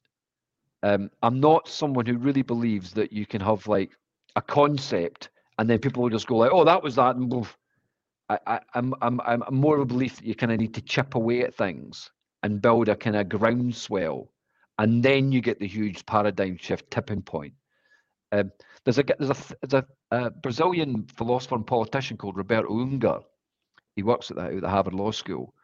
Um, 0.82 1.08
I'm 1.22 1.38
not 1.38 1.68
someone 1.68 2.06
who 2.06 2.18
really 2.18 2.42
believes 2.42 2.92
that 2.94 3.12
you 3.12 3.26
can 3.26 3.40
have 3.40 3.68
like 3.68 3.92
a 4.34 4.42
concept 4.42 5.30
and 5.58 5.70
then 5.70 5.78
people 5.78 6.02
will 6.02 6.10
just 6.10 6.26
go 6.26 6.38
like, 6.38 6.50
"Oh, 6.52 6.64
that 6.64 6.82
was 6.82 6.96
that," 6.96 7.14
and 7.14 7.46
I, 8.28 8.38
I, 8.46 8.60
I'm 8.74 8.92
I'm 9.00 9.20
I'm 9.20 9.44
more 9.54 9.76
of 9.76 9.82
a 9.82 9.86
belief 9.86 10.16
that 10.16 10.24
you 10.24 10.34
kind 10.34 10.50
of 10.50 10.58
need 10.58 10.74
to 10.74 10.82
chip 10.82 11.14
away 11.14 11.42
at 11.42 11.54
things 11.54 12.10
and 12.42 12.60
build 12.60 12.88
a 12.88 12.96
kind 12.96 13.14
of 13.14 13.28
groundswell, 13.28 14.32
and 14.78 15.00
then 15.00 15.30
you 15.30 15.40
get 15.40 15.60
the 15.60 15.68
huge 15.68 16.04
paradigm 16.06 16.56
shift 16.56 16.90
tipping 16.90 17.22
point. 17.22 17.54
Um, 18.32 18.50
there's 18.84 18.98
a 18.98 19.04
there's 19.20 19.30
a 19.30 19.56
there's 19.64 19.84
a, 19.84 20.16
a 20.16 20.30
Brazilian 20.30 21.06
philosopher 21.16 21.54
and 21.54 21.66
politician 21.66 22.16
called 22.16 22.36
Roberto 22.36 22.80
Unger 22.80 23.20
he 23.96 24.02
works 24.02 24.30
at 24.30 24.36
the, 24.36 24.44
at 24.44 24.60
the 24.60 24.68
Harvard 24.68 24.94
Law 24.94 25.10
School. 25.10 25.54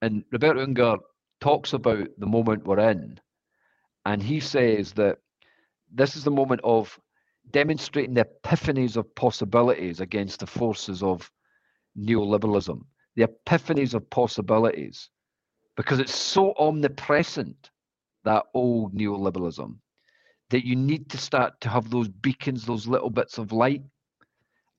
And 0.00 0.24
Roberto 0.32 0.62
Unger 0.62 0.96
talks 1.40 1.72
about 1.72 2.08
the 2.18 2.26
moment 2.26 2.66
we're 2.66 2.90
in. 2.90 3.18
And 4.04 4.22
he 4.22 4.40
says 4.40 4.92
that 4.94 5.18
this 5.92 6.16
is 6.16 6.24
the 6.24 6.30
moment 6.30 6.60
of 6.64 6.98
demonstrating 7.50 8.14
the 8.14 8.26
epiphanies 8.44 8.96
of 8.96 9.14
possibilities 9.14 10.00
against 10.00 10.40
the 10.40 10.46
forces 10.46 11.02
of 11.02 11.30
neoliberalism, 11.98 12.80
the 13.16 13.26
epiphanies 13.26 13.94
of 13.94 14.08
possibilities, 14.10 15.10
because 15.76 15.98
it's 15.98 16.14
so 16.14 16.54
omnipresent, 16.58 17.70
that 18.24 18.44
old 18.54 18.94
neoliberalism, 18.94 19.74
that 20.50 20.66
you 20.66 20.76
need 20.76 21.10
to 21.10 21.18
start 21.18 21.60
to 21.60 21.68
have 21.68 21.90
those 21.90 22.08
beacons, 22.08 22.64
those 22.64 22.86
little 22.86 23.10
bits 23.10 23.38
of 23.38 23.52
light. 23.52 23.82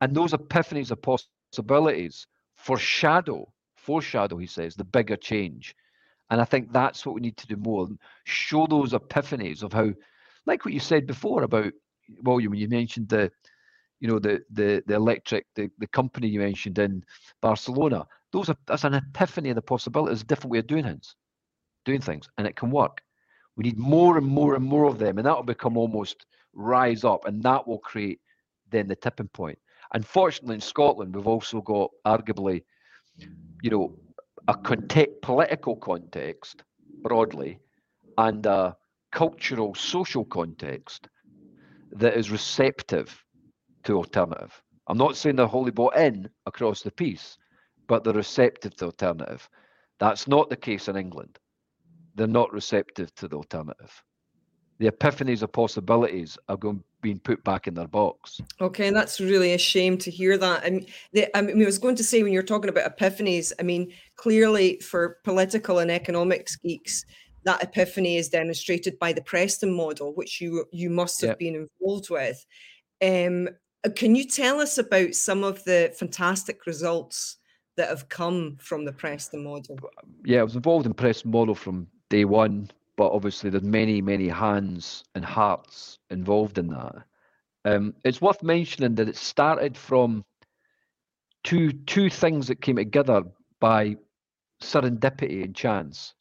And 0.02 0.16
those 0.16 0.34
epiphanies 0.34 0.92
of 0.92 1.02
possibilities 1.02 2.28
foreshadow, 2.64 3.52
foreshadow, 3.76 4.38
he 4.38 4.48
says, 4.48 4.76
the 4.76 4.84
bigger 4.84 5.18
change. 5.18 5.76
And 6.30 6.40
I 6.42 6.46
think 6.46 6.72
that's 6.72 7.06
what 7.06 7.16
we 7.16 7.22
need 7.22 7.38
to 7.38 7.48
do 7.48 7.58
more. 7.58 7.88
Show 8.24 8.66
those 8.68 8.94
epiphanies 8.94 9.64
of 9.64 9.74
how, 9.74 9.92
like 10.46 10.64
what 10.64 10.74
you 10.74 10.80
said 10.80 11.06
before 11.06 11.44
about, 11.44 11.74
well, 12.24 12.40
you, 12.40 12.54
you 12.54 12.70
mentioned 12.70 13.10
the, 13.10 13.32
you 14.00 14.08
know, 14.08 14.20
the 14.20 14.42
the 14.52 14.84
the 14.86 14.96
electric, 14.96 15.46
the, 15.56 15.70
the 15.78 15.88
company 15.88 16.28
you 16.28 16.40
mentioned 16.40 16.78
in 16.78 17.04
Barcelona. 17.42 18.06
Those 18.32 18.50
are 18.50 18.58
that's 18.66 18.84
an 18.84 18.96
epiphany 18.96 19.50
of 19.50 19.56
the 19.56 19.62
possibilities, 19.62 20.22
a 20.22 20.26
different 20.26 20.52
way 20.52 20.60
of 20.60 20.68
doing 20.68 20.84
things, 20.84 21.16
doing 21.86 22.02
things, 22.02 22.28
and 22.38 22.48
it 22.48 22.56
can 22.56 22.72
work. 22.72 23.02
We 23.56 23.64
need 23.64 23.78
more 23.78 24.18
and 24.18 24.26
more 24.26 24.56
and 24.56 24.66
more 24.66 24.86
of 24.86 25.00
them, 25.00 25.18
and 25.18 25.26
that 25.26 25.36
will 25.36 25.44
become 25.44 25.78
almost 25.78 26.26
rise 26.54 27.04
up, 27.04 27.26
and 27.26 27.44
that 27.44 27.66
will 27.68 27.80
create 27.80 28.20
then 28.72 28.88
the 28.88 28.96
tipping 28.96 29.30
point. 29.30 29.60
Unfortunately, 29.94 30.56
in 30.56 30.62
Scotland, 30.62 31.16
we've 31.16 31.28
also 31.28 31.62
got 31.62 31.92
arguably, 32.06 32.64
you 33.62 33.70
know, 33.70 33.96
a 34.48 34.56
context, 34.56 35.22
political 35.22 35.76
context 35.76 36.64
broadly 37.02 37.60
and 38.18 38.46
a 38.46 38.76
cultural, 39.12 39.76
social 39.76 40.26
context 40.26 41.08
that 41.92 42.18
is 42.18 42.32
receptive 42.32 43.24
to 43.84 43.98
alternative. 43.98 44.62
I'm 44.88 44.98
not 44.98 45.16
saying 45.16 45.36
they're 45.36 45.46
wholly 45.46 45.72
bought 45.72 45.96
in 45.96 46.30
across 46.46 46.82
the 46.82 46.92
piece, 46.92 47.38
but 47.88 48.04
they're 48.04 48.14
receptive 48.14 48.76
to 48.78 48.86
alternative. 48.86 49.48
That's 50.00 50.28
not 50.28 50.50
the 50.50 50.58
case 50.58 50.88
in 50.88 50.98
England. 50.98 51.38
They're 52.16 52.28
not 52.28 52.52
receptive 52.52 53.14
to 53.16 53.28
the 53.28 53.38
alternative. 53.38 54.04
The 54.80 54.90
epiphanies 54.90 55.44
of 55.44 55.52
possibilities 55.52 56.38
are 56.50 56.58
going 56.58 56.84
being 57.04 57.20
put 57.20 57.44
back 57.44 57.68
in 57.68 57.76
their 57.76 57.88
box. 57.88 58.42
Okay, 58.60 58.88
and 58.88 58.96
that's 58.96 59.20
really 59.20 59.54
a 59.54 59.58
shame 59.60 59.98
to 60.00 60.10
hear 60.10 60.38
that. 60.40 60.64
I 60.64 60.70
mean, 60.72 60.88
the, 61.12 61.38
I 61.38 61.42
mean, 61.42 61.62
I 61.62 61.66
was 61.66 61.78
going 61.78 61.96
to 61.98 62.04
say 62.04 62.24
when 62.24 62.34
you're 62.34 62.42
talking 62.42 62.70
about 62.70 62.98
epiphanies, 62.98 63.52
I 63.60 63.64
mean, 63.64 63.94
clearly 64.16 64.80
for 64.80 65.20
political 65.24 65.78
and 65.80 65.92
economics 65.92 66.56
geeks, 66.56 67.06
that 67.44 67.62
epiphany 67.62 68.18
is 68.18 68.30
demonstrated 68.30 68.98
by 68.98 69.14
the 69.14 69.22
Preston 69.22 69.72
model, 69.72 70.16
which 70.16 70.42
you 70.42 70.66
you 70.72 70.90
must 70.90 71.22
have 71.22 71.32
yep. 71.32 71.40
been 71.40 71.68
involved 71.82 72.10
with. 72.10 72.44
Um, 73.04 73.50
can 73.96 74.16
you 74.16 74.26
tell 74.26 74.62
us 74.62 74.78
about 74.78 75.14
some 75.14 75.44
of 75.44 75.64
the 75.66 75.94
fantastic 76.00 76.66
results 76.66 77.38
that 77.76 77.90
have 77.90 78.08
come 78.08 78.58
from 78.62 78.86
the 78.86 78.94
Preston 78.94 79.44
model? 79.44 79.78
Yeah, 80.26 80.40
I 80.40 80.44
was 80.44 80.56
involved 80.56 80.86
in 80.86 80.94
Preston 80.94 81.32
model 81.32 81.54
from 81.54 81.88
day 82.10 82.24
one, 82.24 82.72
but 82.96 83.12
obviously 83.12 83.50
there's 83.50 83.64
many, 83.64 84.02
many 84.02 84.28
hands 84.28 85.04
and 85.16 85.26
hearts 85.26 86.00
involved 86.10 86.58
in 86.58 86.68
that. 86.68 87.04
Um, 87.66 87.94
it's 88.04 88.22
worth 88.22 88.44
mentioning 88.44 88.96
that 88.96 89.10
it 89.10 89.16
started 89.16 89.78
from 89.78 90.26
two 91.44 91.72
two 91.72 92.10
things 92.10 92.48
that 92.48 92.62
came 92.62 92.76
together 92.76 93.24
by 93.60 93.96
serendipity 94.62 95.44
and 95.44 95.56
chance. 95.56 96.14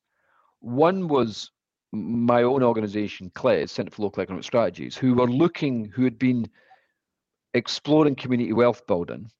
One 0.60 1.08
was 1.08 1.50
my 1.92 2.42
own 2.42 2.62
organisation, 2.62 3.30
CLES, 3.34 3.70
Centre 3.70 3.90
for 3.90 4.02
Local 4.02 4.22
Economic 4.22 4.44
Strategies, 4.44 4.96
who 4.96 5.14
were 5.14 5.28
looking, 5.28 5.86
who 5.86 6.04
had 6.04 6.18
been 6.18 6.48
exploring 7.54 8.14
community 8.14 8.52
wealth 8.52 8.86
building 8.86 9.30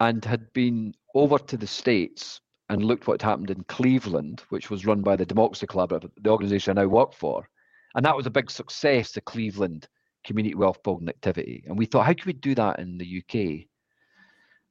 and 0.00 0.24
had 0.24 0.52
been 0.52 0.94
over 1.14 1.38
to 1.38 1.56
the 1.56 1.66
States 1.66 2.40
and 2.68 2.84
looked 2.84 3.06
what 3.06 3.20
happened 3.20 3.50
in 3.50 3.64
Cleveland, 3.64 4.42
which 4.48 4.70
was 4.70 4.86
run 4.86 5.02
by 5.02 5.16
the 5.16 5.26
Democracy 5.26 5.66
Collaborative, 5.66 6.10
the 6.20 6.30
organisation 6.30 6.78
I 6.78 6.82
now 6.82 6.88
work 6.88 7.12
for. 7.12 7.48
And 7.94 8.04
that 8.04 8.16
was 8.16 8.26
a 8.26 8.30
big 8.30 8.50
success, 8.50 9.12
the 9.12 9.20
Cleveland 9.20 9.88
community 10.24 10.54
wealth 10.54 10.82
building 10.82 11.08
activity. 11.08 11.64
And 11.66 11.76
we 11.76 11.86
thought, 11.86 12.06
how 12.06 12.14
can 12.14 12.26
we 12.26 12.32
do 12.32 12.54
that 12.54 12.78
in 12.78 12.98
the 12.98 13.18
UK? 13.18 13.66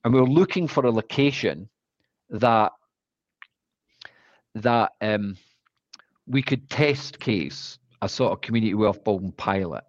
And 0.04 0.14
we 0.14 0.20
were 0.20 0.28
looking 0.28 0.68
for 0.68 0.86
a 0.86 0.92
location 0.92 1.70
that 2.30 2.72
that 4.56 4.92
um, 5.00 5.38
we 6.28 6.42
could 6.42 6.70
test 6.70 7.20
case 7.20 7.78
a 8.02 8.10
sort 8.10 8.34
of 8.34 8.42
community 8.42 8.74
wealth 8.74 9.04
building 9.04 9.32
pilot. 9.32 9.84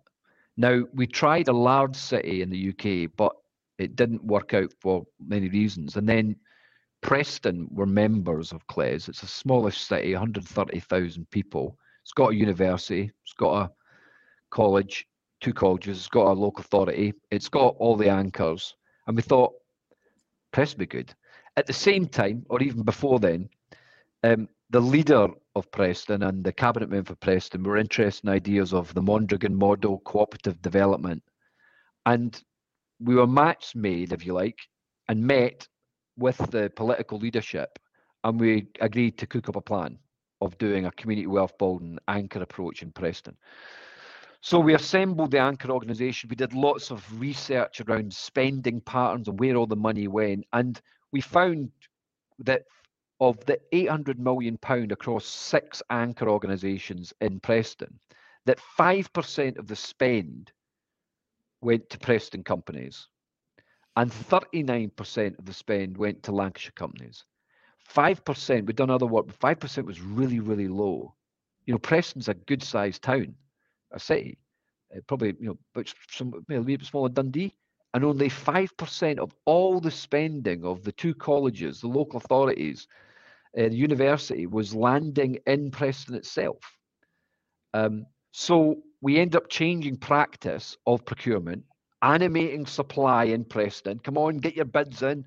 Now, 0.56 0.82
we 0.92 1.06
tried 1.06 1.48
a 1.48 1.52
large 1.52 1.96
city 1.96 2.42
in 2.42 2.50
the 2.50 2.68
UK, 2.68 3.10
but 3.16 3.32
it 3.78 3.96
didn't 3.96 4.24
work 4.24 4.54
out 4.54 4.72
for 4.80 5.04
many 5.18 5.48
reasons. 5.48 5.96
And 5.96 6.08
then 6.08 6.36
Preston 7.02 7.68
were 7.70 7.86
members 7.86 8.52
of 8.52 8.66
CLES. 8.68 9.08
It's 9.08 9.22
a 9.22 9.26
smallish 9.26 9.80
city, 9.80 10.12
130,000 10.12 11.28
people. 11.30 11.76
It's 12.02 12.12
got 12.12 12.32
a 12.32 12.36
university, 12.36 13.10
it's 13.24 13.34
got 13.34 13.64
a 13.64 13.70
college, 14.50 15.06
two 15.40 15.52
colleges, 15.52 15.98
it's 15.98 16.08
got 16.08 16.28
a 16.28 16.32
local 16.32 16.62
authority, 16.62 17.12
it's 17.30 17.48
got 17.48 17.74
all 17.78 17.96
the 17.96 18.08
anchors. 18.08 18.74
And 19.06 19.16
we 19.16 19.22
thought, 19.22 19.52
Preston 20.52 20.78
be 20.78 20.86
good. 20.86 21.14
At 21.56 21.66
the 21.66 21.72
same 21.72 22.06
time, 22.06 22.46
or 22.48 22.62
even 22.62 22.82
before 22.82 23.18
then, 23.18 23.48
um, 24.22 24.48
the 24.70 24.80
leader 24.80 25.28
of 25.54 25.70
Preston 25.70 26.22
and 26.22 26.42
the 26.42 26.52
cabinet 26.52 26.88
member 26.88 27.08
for 27.08 27.16
Preston 27.16 27.62
were 27.62 27.76
interested 27.76 28.26
in 28.26 28.32
ideas 28.32 28.72
of 28.72 28.94
the 28.94 29.02
Mondragon 29.02 29.54
model, 29.54 29.98
cooperative 30.00 30.62
development. 30.62 31.22
And 32.06 32.40
we 33.00 33.16
were 33.16 33.26
match 33.26 33.74
made, 33.74 34.12
if 34.12 34.24
you 34.24 34.32
like, 34.32 34.58
and 35.08 35.26
met 35.26 35.68
with 36.16 36.36
the 36.50 36.70
political 36.76 37.18
leadership 37.18 37.78
and 38.24 38.40
we 38.40 38.66
agreed 38.80 39.18
to 39.18 39.26
cook 39.26 39.48
up 39.48 39.56
a 39.56 39.60
plan 39.60 39.98
of 40.40 40.58
doing 40.58 40.86
a 40.86 40.92
community 40.92 41.26
wealth 41.26 41.56
building 41.58 41.98
anchor 42.08 42.42
approach 42.42 42.82
in 42.82 42.90
Preston. 42.92 43.36
So 44.40 44.58
we 44.58 44.74
assembled 44.74 45.30
the 45.30 45.38
anchor 45.38 45.70
organisation. 45.70 46.28
We 46.28 46.36
did 46.36 46.52
lots 46.52 46.90
of 46.90 47.20
research 47.20 47.80
around 47.80 48.12
spending 48.12 48.80
patterns 48.80 49.28
and 49.28 49.38
where 49.38 49.54
all 49.54 49.68
the 49.68 49.76
money 49.76 50.08
went, 50.08 50.44
and 50.52 50.80
we 51.12 51.20
found 51.20 51.70
that 52.40 52.64
of 53.20 53.38
the 53.46 53.60
800 53.70 54.18
million 54.18 54.58
pound 54.58 54.90
across 54.90 55.26
six 55.26 55.80
anchor 55.90 56.28
organisations 56.28 57.12
in 57.20 57.38
Preston, 57.38 58.00
that 58.46 58.58
5% 58.76 59.58
of 59.58 59.68
the 59.68 59.76
spend 59.76 60.50
went 61.60 61.88
to 61.90 61.98
Preston 62.00 62.42
companies 62.42 63.06
and 63.96 64.10
39% 64.10 65.38
of 65.38 65.44
the 65.44 65.52
spend 65.52 65.96
went 65.96 66.22
to 66.22 66.32
Lancashire 66.32 66.72
companies. 66.74 67.24
5%, 67.94 68.66
we've 68.66 68.76
done 68.76 68.90
other 68.90 69.06
work, 69.06 69.26
but 69.26 69.58
5% 69.58 69.84
was 69.84 70.00
really, 70.00 70.40
really 70.40 70.68
low. 70.68 71.14
You 71.66 71.74
know, 71.74 71.78
Preston's 71.78 72.28
a 72.28 72.34
good 72.34 72.62
sized 72.62 73.02
town, 73.02 73.34
a 73.92 74.00
city, 74.00 74.38
uh, 74.94 75.00
probably, 75.06 75.34
you 75.38 75.48
know, 75.48 75.58
but 75.74 75.92
some, 76.10 76.44
maybe 76.48 76.74
a 76.74 76.78
bit 76.78 76.86
smaller 76.86 77.08
Dundee. 77.08 77.54
And 77.94 78.04
only 78.04 78.30
5% 78.30 79.18
of 79.18 79.34
all 79.44 79.78
the 79.78 79.90
spending 79.90 80.64
of 80.64 80.82
the 80.82 80.92
two 80.92 81.14
colleges, 81.14 81.82
the 81.82 81.88
local 81.88 82.16
authorities, 82.16 82.88
uh, 83.58 83.68
the 83.68 83.74
university 83.74 84.46
was 84.46 84.74
landing 84.74 85.38
in 85.46 85.70
Preston 85.70 86.14
itself. 86.14 86.78
Um, 87.74 88.06
so 88.32 88.78
we 89.02 89.18
end 89.18 89.36
up 89.36 89.50
changing 89.50 89.98
practice 89.98 90.78
of 90.86 91.04
procurement, 91.04 91.64
animating 92.02 92.66
supply 92.66 93.24
in 93.24 93.44
Preston. 93.44 93.98
Come 94.00 94.18
on, 94.18 94.38
get 94.38 94.56
your 94.56 94.64
bids 94.64 95.02
in. 95.02 95.24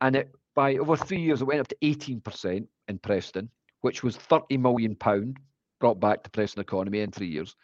And 0.00 0.16
it 0.16 0.34
by 0.54 0.76
over 0.76 0.96
three 0.96 1.20
years, 1.20 1.40
it 1.40 1.46
went 1.46 1.60
up 1.60 1.68
to 1.68 1.76
18% 1.82 2.66
in 2.88 2.98
Preston, 2.98 3.50
which 3.80 4.02
was 4.02 4.16
30 4.16 4.56
million 4.58 4.94
pound 4.94 5.38
brought 5.80 6.00
back 6.00 6.22
to 6.22 6.30
Preston 6.30 6.60
economy 6.60 7.00
in 7.00 7.10
three 7.10 7.28
years. 7.28 7.56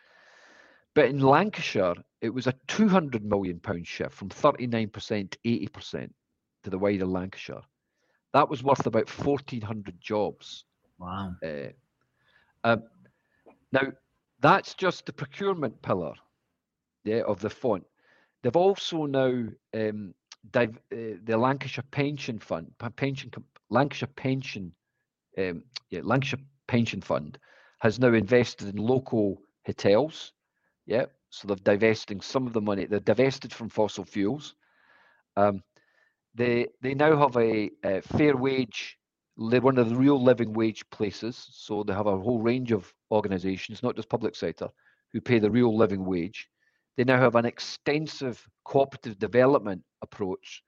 But 0.94 1.06
in 1.06 1.20
Lancashire, 1.20 1.94
it 2.20 2.30
was 2.30 2.46
a 2.46 2.54
200 2.66 3.24
million 3.24 3.60
pound 3.60 3.86
shift 3.86 4.12
from 4.12 4.28
39% 4.28 5.30
to 5.30 5.38
80% 5.44 6.10
to 6.64 6.70
the 6.70 6.78
wider 6.78 7.06
Lancashire. 7.06 7.62
That 8.32 8.48
was 8.48 8.62
worth 8.62 8.86
about 8.86 9.08
1,400 9.08 10.00
jobs. 10.00 10.64
Wow. 10.98 11.34
Uh, 11.44 11.68
um, 12.64 12.82
now, 13.72 13.92
that's 14.40 14.74
just 14.74 15.06
the 15.06 15.12
procurement 15.12 15.80
pillar 15.82 16.12
yeah, 17.04 17.22
of 17.26 17.40
the 17.40 17.50
font. 17.50 17.84
They've 18.42 18.56
also 18.56 19.06
now 19.06 19.44
um, 19.74 20.14
uh, 20.54 20.66
the 20.90 21.36
Lancashire 21.36 21.84
Pension 21.90 22.38
Fund, 22.38 22.72
pension 22.96 23.30
Lancashire 23.68 24.08
Pension, 24.16 24.72
um, 25.38 25.62
yeah, 25.90 26.00
Lancashire 26.02 26.40
Pension 26.66 27.00
Fund 27.00 27.38
has 27.80 27.98
now 27.98 28.12
invested 28.12 28.68
in 28.68 28.76
local 28.76 29.42
hotels. 29.66 30.32
Yeah, 30.86 31.06
so 31.28 31.46
they're 31.46 31.56
divesting 31.56 32.20
some 32.20 32.46
of 32.46 32.52
the 32.52 32.60
money. 32.60 32.86
They're 32.86 33.00
divested 33.00 33.52
from 33.52 33.68
fossil 33.68 34.04
fuels. 34.04 34.54
Um, 35.36 35.62
they 36.34 36.66
they 36.80 36.94
now 36.94 37.16
have 37.16 37.36
a, 37.36 37.70
a 37.84 38.00
fair 38.02 38.36
wage, 38.36 38.96
one 39.36 39.78
of 39.78 39.88
the 39.88 39.96
real 39.96 40.22
living 40.22 40.52
wage 40.52 40.88
places. 40.90 41.48
So 41.52 41.82
they 41.82 41.92
have 41.92 42.06
a 42.06 42.18
whole 42.18 42.40
range 42.40 42.72
of 42.72 42.92
organisations, 43.10 43.82
not 43.82 43.96
just 43.96 44.08
public 44.08 44.34
sector, 44.34 44.68
who 45.12 45.20
pay 45.20 45.38
the 45.38 45.50
real 45.50 45.76
living 45.76 46.04
wage. 46.04 46.48
They 47.00 47.04
now 47.04 47.18
have 47.18 47.36
an 47.36 47.46
extensive 47.46 48.46
cooperative 48.64 49.18
development 49.18 49.82
approach 50.02 50.62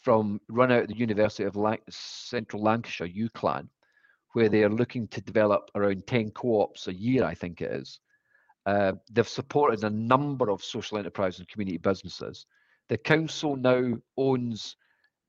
from 0.00 0.40
run 0.48 0.72
out 0.72 0.82
of 0.82 0.88
the 0.88 0.96
University 0.96 1.44
of 1.44 1.56
Central 1.90 2.60
Lancashire, 2.60 3.06
UCLAN, 3.06 3.68
where 4.32 4.48
they 4.48 4.64
are 4.64 4.68
looking 4.68 5.06
to 5.06 5.20
develop 5.20 5.70
around 5.76 6.04
10 6.08 6.32
co-ops 6.32 6.88
a 6.88 6.92
year, 6.92 7.22
I 7.22 7.34
think 7.34 7.60
it 7.60 7.70
is. 7.70 8.00
Uh, 8.66 8.94
they've 9.12 9.28
supported 9.28 9.84
a 9.84 9.90
number 9.90 10.50
of 10.50 10.64
social 10.64 10.98
enterprise 10.98 11.38
and 11.38 11.46
community 11.46 11.78
businesses. 11.78 12.46
The 12.88 12.98
council 12.98 13.54
now 13.54 13.94
owns 14.16 14.74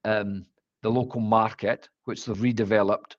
um, 0.06 0.44
the 0.82 0.90
local 0.90 1.22
market, 1.22 1.88
which 2.06 2.26
they've 2.26 2.36
redeveloped. 2.36 3.16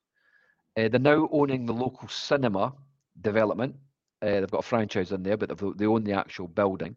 Uh, 0.76 0.88
they're 0.88 0.98
now 0.98 1.28
owning 1.30 1.66
the 1.66 1.72
local 1.72 2.08
cinema 2.08 2.74
development. 3.20 3.76
Uh, 4.22 4.40
they've 4.40 4.50
got 4.50 4.64
a 4.64 4.68
franchise 4.68 5.12
in 5.12 5.22
there, 5.22 5.36
but 5.36 5.56
they 5.78 5.86
own 5.86 6.02
the 6.02 6.14
actual 6.14 6.48
building. 6.48 6.96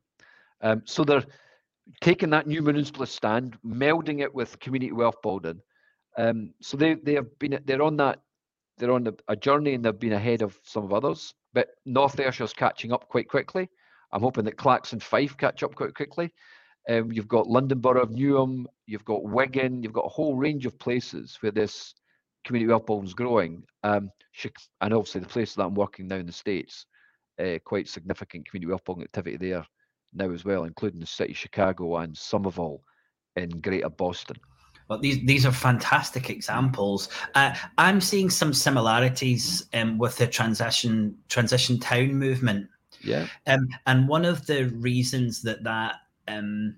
Um, 0.61 0.83
so 0.85 1.03
they're 1.03 1.25
taking 1.99 2.29
that 2.29 2.47
new 2.47 2.61
municipal 2.61 3.05
stand, 3.05 3.57
melding 3.65 4.21
it 4.21 4.33
with 4.33 4.59
community 4.59 4.91
wealth 4.91 5.21
building. 5.21 5.61
Um, 6.17 6.53
so 6.61 6.77
they 6.77 6.95
they 6.95 7.13
have 7.15 7.39
been 7.39 7.59
they're 7.65 7.81
on 7.81 7.97
that 7.97 8.19
they're 8.77 8.91
on 8.91 9.07
a 9.27 9.35
journey 9.35 9.73
and 9.73 9.85
they've 9.85 9.99
been 9.99 10.13
ahead 10.13 10.41
of 10.41 10.57
some 10.63 10.83
of 10.83 10.93
others. 10.93 11.33
But 11.53 11.69
North 11.85 12.19
Ayrshire's 12.19 12.53
catching 12.53 12.91
up 12.91 13.07
quite 13.09 13.27
quickly, 13.27 13.69
I'm 14.11 14.21
hoping 14.21 14.45
that 14.45 14.57
Clacks 14.57 14.93
and 14.93 15.03
Fife 15.03 15.37
catch 15.37 15.63
up 15.63 15.75
quite 15.75 15.93
quickly. 15.93 16.31
Um, 16.89 17.11
you've 17.11 17.27
got 17.27 17.47
London 17.47 17.79
Borough 17.79 18.01
of 18.01 18.09
Newham, 18.09 18.65
you've 18.87 19.05
got 19.05 19.23
Wigan, 19.23 19.83
you've 19.83 19.93
got 19.93 20.05
a 20.05 20.09
whole 20.09 20.35
range 20.35 20.65
of 20.65 20.79
places 20.79 21.37
where 21.41 21.51
this 21.51 21.93
community 22.43 22.69
wealth 22.69 22.87
building 22.87 23.05
is 23.05 23.13
growing. 23.13 23.63
Um, 23.83 24.09
and 24.81 24.93
obviously 24.93 25.21
the 25.21 25.27
places 25.27 25.55
that 25.55 25.65
I'm 25.65 25.75
working 25.75 26.07
now 26.07 26.15
in 26.15 26.25
the 26.25 26.31
States, 26.31 26.87
uh, 27.39 27.59
quite 27.63 27.87
significant 27.87 28.49
community 28.49 28.69
wealth 28.69 28.85
building 28.85 29.03
activity 29.03 29.37
there 29.37 29.65
now 30.13 30.31
as 30.31 30.45
well, 30.45 30.63
including 30.63 30.99
the 30.99 31.05
city 31.05 31.31
of 31.31 31.37
Chicago 31.37 31.97
and 31.97 32.17
Somerville 32.17 32.81
in 33.35 33.49
Greater 33.61 33.89
Boston. 33.89 34.37
Well, 34.87 34.99
these 34.99 35.23
these 35.23 35.45
are 35.45 35.53
fantastic 35.53 36.29
examples. 36.29 37.07
Uh, 37.33 37.55
I'm 37.77 38.01
seeing 38.01 38.29
some 38.29 38.53
similarities 38.53 39.65
um, 39.73 39.97
with 39.97 40.17
the 40.17 40.27
transition 40.27 41.17
transition 41.29 41.79
town 41.79 42.15
movement. 42.15 42.67
Yeah. 43.01 43.27
Um, 43.47 43.69
and 43.85 44.07
one 44.09 44.25
of 44.25 44.45
the 44.47 44.65
reasons 44.65 45.41
that 45.43 45.63
that 45.63 45.95
um, 46.27 46.75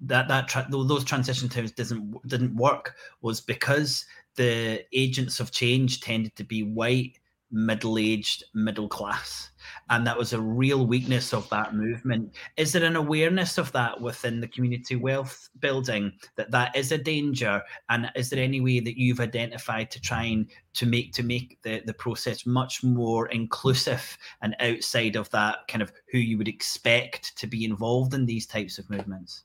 that 0.00 0.28
that 0.28 0.48
tra- 0.48 0.68
those 0.70 1.04
transition 1.04 1.48
towns 1.48 1.72
didn't 1.72 2.16
didn't 2.28 2.54
work 2.54 2.94
was 3.22 3.40
because 3.40 4.06
the 4.36 4.84
agents 4.92 5.40
of 5.40 5.50
change 5.50 6.00
tended 6.00 6.36
to 6.36 6.44
be 6.44 6.62
white 6.62 7.18
middle-aged 7.50 8.44
middle 8.54 8.88
class. 8.88 9.50
And 9.90 10.06
that 10.06 10.18
was 10.18 10.32
a 10.32 10.40
real 10.40 10.86
weakness 10.86 11.32
of 11.32 11.48
that 11.50 11.74
movement. 11.74 12.34
Is 12.56 12.72
there 12.72 12.84
an 12.84 12.96
awareness 12.96 13.58
of 13.58 13.72
that 13.72 14.00
within 14.00 14.40
the 14.40 14.48
community 14.48 14.96
wealth 14.96 15.48
building 15.60 16.12
that 16.36 16.50
that 16.50 16.76
is 16.76 16.92
a 16.92 16.98
danger? 16.98 17.62
And 17.88 18.10
is 18.14 18.30
there 18.30 18.42
any 18.42 18.60
way 18.60 18.80
that 18.80 18.98
you've 18.98 19.20
identified 19.20 19.90
to 19.92 20.00
try 20.00 20.24
and 20.24 20.46
to 20.74 20.86
make 20.86 21.12
to 21.14 21.22
make 21.22 21.58
the, 21.62 21.82
the 21.84 21.94
process 21.94 22.46
much 22.46 22.82
more 22.82 23.28
inclusive 23.28 24.16
and 24.42 24.56
outside 24.60 25.16
of 25.16 25.30
that 25.30 25.66
kind 25.68 25.82
of 25.82 25.92
who 26.10 26.18
you 26.18 26.38
would 26.38 26.48
expect 26.48 27.36
to 27.38 27.46
be 27.46 27.64
involved 27.64 28.14
in 28.14 28.26
these 28.26 28.46
types 28.46 28.78
of 28.78 28.88
movements? 28.90 29.44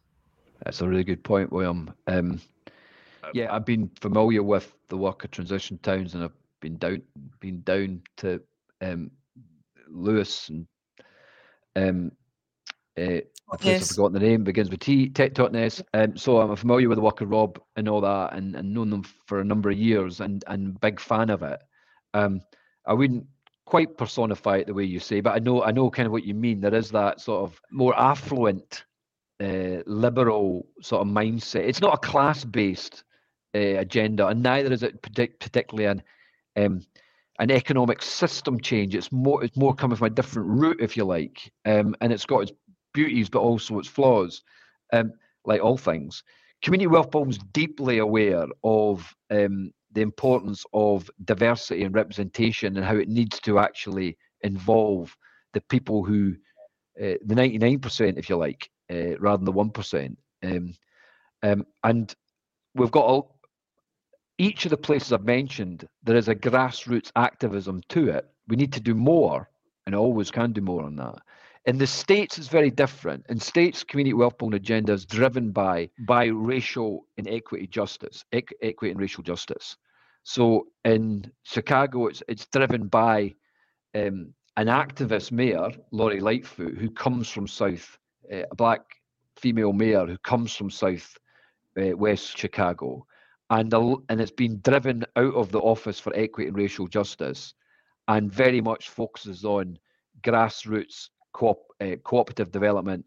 That's 0.64 0.82
a 0.82 0.88
really 0.88 1.04
good 1.04 1.24
point 1.24 1.52
william. 1.52 1.92
Um, 2.08 2.40
yeah 3.34 3.54
i've 3.54 3.66
been 3.66 3.90
familiar 4.00 4.44
with 4.44 4.74
the 4.90 4.98
work 4.98 5.24
of 5.24 5.32
transition 5.32 5.78
towns 5.84 6.16
and 6.16 6.24
i've 6.24 6.41
been 6.62 6.78
down 6.78 7.02
been 7.40 7.62
down 7.62 8.02
to 8.18 8.42
um, 8.82 9.12
Lewes 9.90 10.50
and 10.50 10.68
um, 11.76 12.12
uh. 13.00 13.22
I've 13.54 13.60
forgotten 13.90 14.14
the 14.14 14.20
name, 14.20 14.46
begins 14.46 14.70
with 14.70 14.80
T, 14.80 15.10
Tech 15.10 15.34
Totnes. 15.34 15.84
Um, 15.94 16.16
so 16.16 16.40
I'm 16.40 16.56
familiar 16.56 16.88
with 16.88 16.96
the 16.96 17.02
work 17.02 17.20
of 17.20 17.30
Rob 17.30 17.60
and 17.76 17.90
all 17.90 18.00
that, 18.00 18.34
and, 18.34 18.56
and 18.56 18.74
known 18.74 18.90
them 18.90 19.04
for 19.26 19.42
a 19.42 19.44
number 19.44 19.70
of 19.70 19.78
years, 19.78 20.22
and 20.22 20.42
and 20.48 20.80
big 20.80 21.02
fan 21.02 21.30
of 21.30 21.44
it. 21.44 21.62
Um, 22.14 22.40
I 22.86 22.94
wouldn't 22.94 23.26
quite 23.66 23.98
personify 23.98 24.58
it 24.58 24.68
the 24.68 24.74
way 24.74 24.86
you 24.86 25.00
say, 25.00 25.20
but 25.20 25.36
I 25.36 25.40
know 25.40 25.64
I 25.64 25.72
know 25.72 25.90
kind 25.90 26.06
of 26.06 26.14
what 26.14 26.24
you 26.24 26.34
mean. 26.34 26.62
There 26.62 26.74
is 26.74 26.92
that 26.92 27.20
sort 27.20 27.44
of 27.44 27.60
more 27.72 27.98
affluent, 28.00 28.86
uh, 29.42 29.84
liberal 29.86 30.66
sort 30.82 31.02
of 31.02 31.14
mindset. 31.14 31.68
It's 31.68 31.82
not 31.82 31.96
a 31.96 32.08
class-based 32.08 33.04
uh, 33.54 33.60
agenda, 33.60 34.28
and 34.28 34.42
neither 34.42 34.72
is 34.72 34.84
it 34.84 35.02
particularly 35.02 35.88
an 35.88 36.04
um, 36.58 36.82
an 37.40 37.52
economic 37.52 38.02
system 38.02 38.60
change. 38.60 38.96
It's 38.96 39.12
more 39.12 39.44
it's 39.44 39.58
more 39.58 39.74
coming 39.74 39.98
from 39.98 40.08
a 40.08 40.12
different 40.12 40.50
route, 40.50 40.80
if 40.80 40.96
you 40.96 41.06
like, 41.06 41.52
um, 41.66 41.96
and 42.02 42.12
it's 42.14 42.26
got 42.26 42.42
its 42.42 42.52
beauties 42.94 43.30
but 43.30 43.40
also 43.40 43.80
its 43.80 43.88
flaws, 43.88 44.44
um, 44.94 45.14
like 45.46 45.62
all 45.62 45.78
things. 45.78 46.24
Community 46.62 46.88
wealth 46.88 47.16
is 47.28 47.40
deeply 47.54 47.98
aware 47.98 48.46
of 48.64 49.16
um, 49.32 49.72
the 49.94 50.02
importance 50.02 50.64
of 50.74 51.10
diversity 51.26 51.84
and 51.84 51.96
representation 51.96 52.78
and 52.78 52.86
how 52.86 52.96
it 52.96 53.10
needs 53.10 53.40
to 53.42 53.60
actually 53.60 54.18
involve 54.42 55.16
the 55.54 55.62
people 55.62 56.04
who, 56.04 56.36
uh, 57.02 57.18
the 57.26 57.36
99%, 57.36 58.18
if 58.18 58.30
you 58.30 58.38
like, 58.38 58.70
uh, 58.92 59.18
rather 59.20 59.44
than 59.44 59.46
the 59.46 59.52
1%. 59.54 60.16
Um, 60.44 60.74
um, 61.44 61.66
and 61.84 62.16
we've 62.76 62.92
got 62.92 63.06
all, 63.06 63.40
each 64.42 64.66
of 64.66 64.72
the 64.72 64.78
places 64.78 65.14
I've 65.14 65.24
mentioned, 65.24 65.88
there 66.04 66.16
is 66.16 66.28
a 66.28 66.36
grassroots 66.36 67.12
activism 67.16 67.82
to 67.90 68.10
it. 68.10 68.28
We 68.48 68.56
need 68.56 68.74
to 68.74 68.80
do 68.80 68.96
more, 68.96 69.50
and 69.86 69.94
always 69.94 70.32
can 70.32 70.52
do 70.52 70.62
more 70.62 70.84
on 70.84 70.96
that. 70.96 71.20
In 71.66 71.78
the 71.78 71.86
states, 71.86 72.40
it's 72.40 72.48
very 72.48 72.72
different. 72.72 73.24
In 73.30 73.40
states, 73.40 73.84
community 73.84 74.16
wealth 74.16 74.40
building 74.40 74.58
agenda 74.58 74.94
is 74.94 75.06
driven 75.06 75.52
by 75.52 75.90
by 76.08 76.26
racial 76.26 77.06
and 77.18 77.28
equity 77.28 77.68
justice, 77.68 78.26
equity 78.34 78.92
and 78.92 79.00
racial 79.00 79.24
justice. 79.24 79.78
So 80.24 80.68
in 80.86 81.32
Chicago, 81.44 82.08
it's 82.08 82.24
it's 82.28 82.48
driven 82.48 82.88
by 82.88 83.36
um, 83.94 84.34
an 84.58 84.68
activist 84.68 85.32
mayor, 85.32 85.70
Lori 85.92 86.20
Lightfoot, 86.20 86.80
who 86.80 86.90
comes 86.90 87.30
from 87.30 87.48
South, 87.48 87.96
uh, 88.34 88.46
a 88.50 88.56
black 88.56 88.82
female 89.38 89.74
mayor 89.74 90.08
who 90.08 90.18
comes 90.18 90.56
from 90.56 90.72
South 90.72 91.16
uh, 91.80 91.96
West 91.96 92.36
Chicago, 92.36 93.06
and 93.52 93.74
and 93.74 94.22
it's 94.22 94.32
been 94.32 94.60
driven 94.64 95.06
out 95.18 95.36
of 95.36 95.52
the 95.52 95.60
Office 95.60 96.00
for 96.00 96.16
Equity 96.16 96.48
and 96.48 96.58
Racial 96.58 96.88
Justice, 96.88 97.54
and 98.08 98.34
very 98.34 98.62
much 98.62 98.90
focuses 98.90 99.44
on 99.46 99.78
grassroots 100.24 101.10
co- 101.34 101.62
uh, 101.82 101.98
cooperative 102.04 102.52
development, 102.52 103.06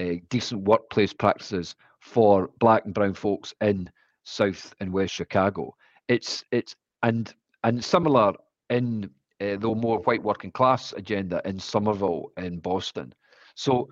uh, 0.00 0.14
decent 0.30 0.62
workplace 0.62 1.12
practices 1.12 1.76
for 2.00 2.50
Black 2.58 2.86
and 2.86 2.94
Brown 2.94 3.14
folks 3.14 3.54
in 3.60 3.88
South 4.24 4.74
and 4.80 4.92
West 4.92 5.14
Chicago. 5.14 5.74
It's 6.08 6.42
it's 6.50 6.74
and 7.02 7.32
and 7.62 7.84
similar 7.84 8.32
in 8.70 9.10
uh, 9.42 9.56
the 9.56 9.74
more 9.74 9.98
white 10.00 10.22
working 10.22 10.52
class 10.52 10.94
agenda 10.94 11.42
in 11.44 11.58
Somerville 11.58 12.32
in 12.38 12.60
Boston. 12.60 13.12
So 13.56 13.90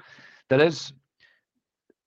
there 0.49 0.63
is 0.63 0.95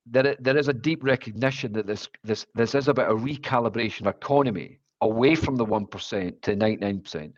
there, 0.05 0.35
there 0.39 0.57
is 0.57 0.67
a 0.67 0.73
deep 0.73 1.03
recognition 1.03 1.73
that 1.73 1.87
this 1.87 2.09
this 2.23 2.45
this 2.55 2.75
is 2.75 2.87
about 2.87 3.11
a 3.11 3.15
recalibration 3.15 4.07
economy 4.07 4.79
away 5.01 5.35
from 5.35 5.55
the 5.55 5.65
one 5.65 5.85
percent 5.85 6.41
to 6.41 6.55
ninety 6.55 6.85
nine 6.85 6.99
percent, 6.99 7.33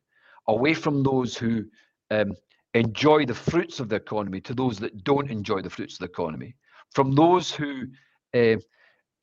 away 0.48 0.74
from 0.74 1.04
those 1.04 1.38
who 1.38 1.66
um, 2.12 2.34
enjoy 2.74 3.26
the 3.26 3.34
fruits 3.34 3.80
of 3.80 3.90
the 3.90 3.96
economy 3.96 4.42
to 4.42 4.54
those 4.54 4.80
that 4.80 5.04
don't 5.04 5.32
enjoy 5.32 5.62
the 5.62 5.70
fruits 5.70 5.96
of 5.96 6.00
the 6.00 6.06
economy, 6.06 6.56
from 6.92 7.14
those 7.14 7.52
who 7.52 7.88
uh, 8.34 8.58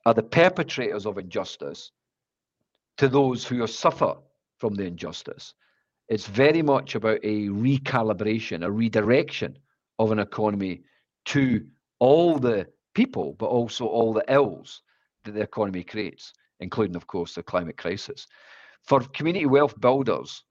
are 0.05 0.13
the 0.13 0.23
perpetrators 0.23 1.05
of 1.05 1.17
injustice 1.17 1.91
to 2.97 3.07
those 3.07 3.45
who 3.45 3.65
suffer 3.67 4.15
from 4.57 4.75
the 4.75 4.85
injustice. 4.85 5.53
It's 6.09 6.27
very 6.27 6.61
much 6.61 6.95
about 6.95 7.19
a 7.23 7.47
recalibration, 7.47 8.63
a 8.63 8.71
redirection 8.71 9.57
of 9.99 10.11
an 10.11 10.19
economy 10.19 10.81
to 11.25 11.65
all 11.99 12.37
the 12.37 12.67
people, 12.93 13.35
but 13.39 13.47
also 13.47 13.85
all 13.85 14.13
the 14.13 14.25
ills 14.27 14.81
that 15.23 15.33
the 15.33 15.41
economy 15.41 15.83
creates, 15.83 16.33
including, 16.59 16.95
of 16.95 17.07
course, 17.07 17.33
the 17.33 17.43
climate 17.43 17.77
crisis. 17.77 18.27
For 18.83 18.99
community 19.01 19.45
wealth 19.45 19.79
builders, 19.79 20.43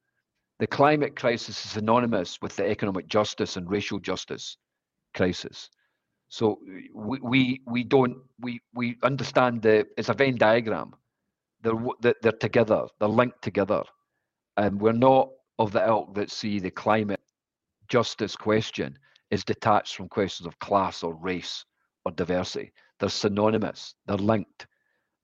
the 0.58 0.66
climate 0.66 1.16
crisis 1.16 1.64
is 1.64 1.72
synonymous 1.72 2.40
with 2.40 2.56
the 2.56 2.68
economic 2.68 3.08
justice 3.08 3.56
and 3.56 3.70
racial 3.70 3.98
justice 3.98 4.56
crisis. 5.14 5.68
So 6.28 6.60
we 6.94 7.18
we, 7.20 7.60
we 7.66 7.84
don't 7.84 8.16
we 8.40 8.60
we 8.74 8.96
understand 9.02 9.62
the 9.62 9.86
it's 9.98 10.08
a 10.08 10.14
Venn 10.14 10.36
diagram. 10.36 10.94
They're 11.62 12.14
they're 12.22 12.32
together. 12.32 12.86
They're 12.98 13.08
linked 13.08 13.42
together, 13.42 13.82
and 14.56 14.80
we're 14.80 14.92
not 14.92 15.28
of 15.58 15.72
the 15.72 15.86
ilk 15.86 16.14
that 16.14 16.30
see 16.30 16.58
the 16.58 16.70
climate 16.70 17.20
justice 17.88 18.34
question 18.34 18.98
is 19.30 19.44
detached 19.44 19.96
from 19.96 20.08
questions 20.08 20.46
of 20.46 20.58
class 20.58 21.02
or 21.02 21.14
race 21.14 21.64
or 22.04 22.12
diversity. 22.12 22.72
They're 22.98 23.08
synonymous, 23.08 23.94
they're 24.06 24.16
linked 24.16 24.66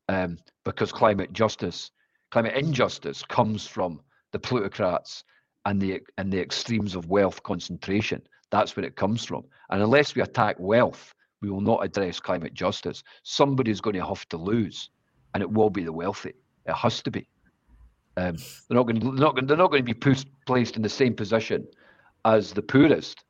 um, 0.09 0.39
because 0.65 0.93
climate 0.93 1.33
justice, 1.33 1.91
climate 2.31 2.55
injustice 2.57 3.23
comes 3.23 3.67
from 3.67 4.01
the 4.33 4.39
plutocrats 4.39 5.25
and 5.65 5.81
the, 5.81 6.01
and 6.17 6.33
the 6.33 6.41
extremes 6.41 6.95
of 6.95 7.07
wealth 7.07 7.43
concentration. 7.43 8.23
That's 8.51 8.77
where 8.77 8.87
it 8.87 8.97
comes 8.97 9.25
from. 9.25 9.45
And 9.71 9.83
unless 9.83 10.15
we 10.15 10.23
attack 10.23 10.57
wealth, 10.59 11.15
we 11.41 11.51
will 11.51 11.61
not 11.61 11.85
address 11.85 12.19
climate 12.21 12.55
justice. 12.55 13.03
Somebody's 13.23 13.81
going 13.81 13.97
to 13.97 14.05
have 14.05 14.29
to 14.31 14.37
lose, 14.37 14.91
and 15.35 15.43
it 15.43 15.51
will 15.51 15.71
be 15.71 15.85
the 15.85 15.93
wealthy. 15.93 16.35
It 16.67 16.75
has 16.75 17.03
to 17.03 17.11
be. 17.11 17.29
Um, 18.17 18.37
they're 18.69 18.77
not 18.77 18.85
going. 18.85 19.01
To, 19.01 19.07
they're 19.07 19.15
not 19.15 19.35
going. 19.35 19.47
They're 19.47 19.57
not 19.57 19.71
going 19.71 19.85
to 19.85 19.95
be 19.95 19.95
put, 19.95 20.25
placed 20.47 20.77
in 20.77 20.83
the 20.83 20.89
same 20.89 21.15
position 21.15 21.67
as 22.25 22.53
the 22.53 22.63
poorest. 22.63 23.25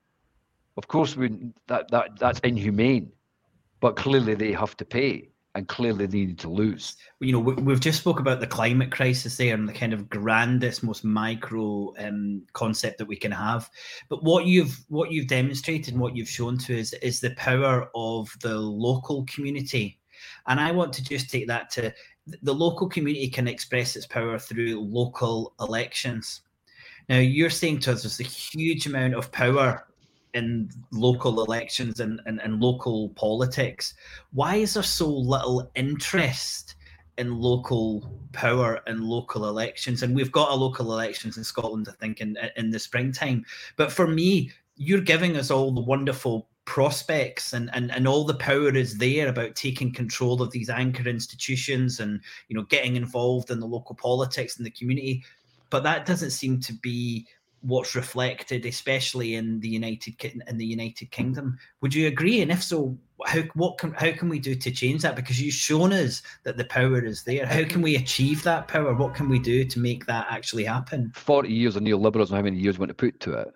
Of 0.77 0.89
course, 0.89 1.17
we 1.17 1.53
that 1.67 1.91
that 1.91 2.19
that's 2.19 2.41
inhumane 2.41 3.13
but 3.81 3.97
clearly 3.97 4.35
they 4.35 4.53
have 4.53 4.77
to 4.79 4.85
pay 4.85 5.31
and 5.55 5.67
clearly 5.67 6.07
they 6.07 6.27
need 6.27 6.39
to 6.39 6.49
lose. 6.49 6.97
You 7.21 7.33
know, 7.33 7.41
we've 7.41 7.81
just 7.81 7.99
spoke 7.99 8.21
about 8.21 8.41
the 8.41 8.47
climate 8.47 8.93
crisis 8.93 9.37
there 9.37 9.55
and 9.55 9.69
the 9.69 9.73
kind 9.73 9.93
of 9.93 10.09
grandest, 10.09 10.85
most 10.85 11.05
micro 11.05 11.93
um, 11.99 12.43
concept 12.53 12.99
that 12.99 13.09
we 13.09 13.17
can 13.17 13.33
have. 13.33 13.69
But 14.09 14.23
what 14.23 14.47
you've 14.47 14.85
what 14.89 15.11
you've 15.11 15.27
demonstrated 15.27 15.95
and 15.95 16.01
what 16.01 16.15
you've 16.15 16.29
shown 16.29 16.59
to 16.59 16.79
us 16.79 16.93
is 16.95 17.21
the 17.21 17.31
power 17.31 17.91
of 17.95 18.31
the 18.41 18.57
local 18.57 19.25
community. 19.25 19.99
And 20.47 20.61
I 20.61 20.71
want 20.71 20.93
to 20.95 21.05
just 21.05 21.31
take 21.31 21.49
that 21.49 21.71
to 21.71 21.93
the 22.43 22.55
local 22.55 22.89
community 22.89 23.29
can 23.29 23.49
express 23.49 23.97
its 23.97 24.07
power 24.07 24.39
through 24.39 24.81
local 24.81 25.55
elections. 25.61 26.43
Now, 27.09 27.19
you're 27.19 27.51
saying 27.51 27.81
to 27.81 27.93
us 27.93 28.03
there's 28.03 28.21
a 28.21 28.23
huge 28.23 28.87
amount 28.87 29.15
of 29.15 29.33
power 29.33 29.88
in 30.35 30.71
local 30.93 31.43
elections 31.45 32.01
and, 32.01 32.21
and, 32.27 32.41
and 32.41 32.61
local 32.61 33.11
politics. 33.11 33.95
Why 34.33 34.57
is 34.57 34.75
there 34.75 34.83
so 34.83 35.09
little 35.09 35.71
interest 35.75 36.75
in 37.17 37.41
local 37.41 38.09
power 38.33 38.81
and 38.87 39.01
local 39.01 39.49
elections? 39.49 40.03
And 40.03 40.15
we've 40.15 40.33
got 40.33 40.51
a 40.51 40.55
local 40.55 40.93
elections 40.93 41.37
in 41.37 41.45
Scotland, 41.45 41.89
I 41.89 41.93
think, 41.93 42.21
in 42.21 42.37
in 42.57 42.71
the 42.71 42.79
springtime. 42.79 43.45
But 43.77 43.91
for 43.91 44.07
me, 44.07 44.51
you're 44.77 45.01
giving 45.01 45.37
us 45.37 45.51
all 45.51 45.73
the 45.73 45.81
wonderful 45.81 46.49
prospects 46.69 47.55
and, 47.55 47.71
and 47.73 47.91
and 47.91 48.07
all 48.07 48.25
the 48.25 48.35
power 48.35 48.77
is 48.77 48.99
there 48.99 49.29
about 49.29 49.57
taking 49.57 49.91
control 49.91 50.43
of 50.43 50.51
these 50.51 50.69
anchor 50.69 51.09
institutions 51.09 51.99
and 51.99 52.21
you 52.49 52.55
know 52.55 52.65
getting 52.65 52.95
involved 52.95 53.51
in 53.51 53.59
the 53.59 53.67
local 53.67 53.95
politics 53.95 54.59
and 54.59 54.67
the 54.67 54.71
community 54.71 55.25
but 55.71 55.83
that 55.83 56.05
doesn't 56.05 56.31
seem 56.31 56.61
to 56.61 56.75
be 56.75 57.27
what's 57.63 57.95
reflected, 57.95 58.67
especially 58.67 59.35
in 59.35 59.61
the 59.61 59.69
United 59.69 60.15
in 60.47 60.59
the 60.59 60.67
United 60.67 61.11
Kingdom. 61.11 61.59
Would 61.81 61.95
you 61.95 62.07
agree? 62.07 62.41
And 62.41 62.51
if 62.51 62.63
so, 62.63 62.97
how 63.27 63.43
what 63.55 63.79
can 63.79 63.93
how 63.93 64.13
can 64.13 64.29
we 64.29 64.39
do 64.39 64.55
to 64.55 64.71
change 64.71 65.03
that? 65.03 65.17
Because 65.17 65.41
you've 65.41 65.55
shown 65.55 65.93
us 65.93 66.23
that 66.45 66.57
the 66.57 66.65
power 66.65 67.05
is 67.05 67.25
there. 67.25 67.47
How 67.47 67.65
can 67.65 67.83
we 67.83 67.97
achieve 67.97 68.43
that 68.45 68.69
power? 68.69 68.95
What 68.95 69.15
can 69.15 69.29
we 69.29 69.39
do 69.39 69.65
to 69.65 69.79
make 69.81 70.07
that 70.07 70.27
actually 70.31 70.65
happen? 70.65 71.13
Forty 71.15 71.53
years 71.53 71.77
of 71.77 71.83
neoliberalism, 71.83 72.31
how 72.31 72.43
many 72.43 72.59
years 72.59 72.79
want 72.79 72.91
to 72.91 72.95
put 72.95 73.19
to 73.21 73.33
it, 73.33 73.53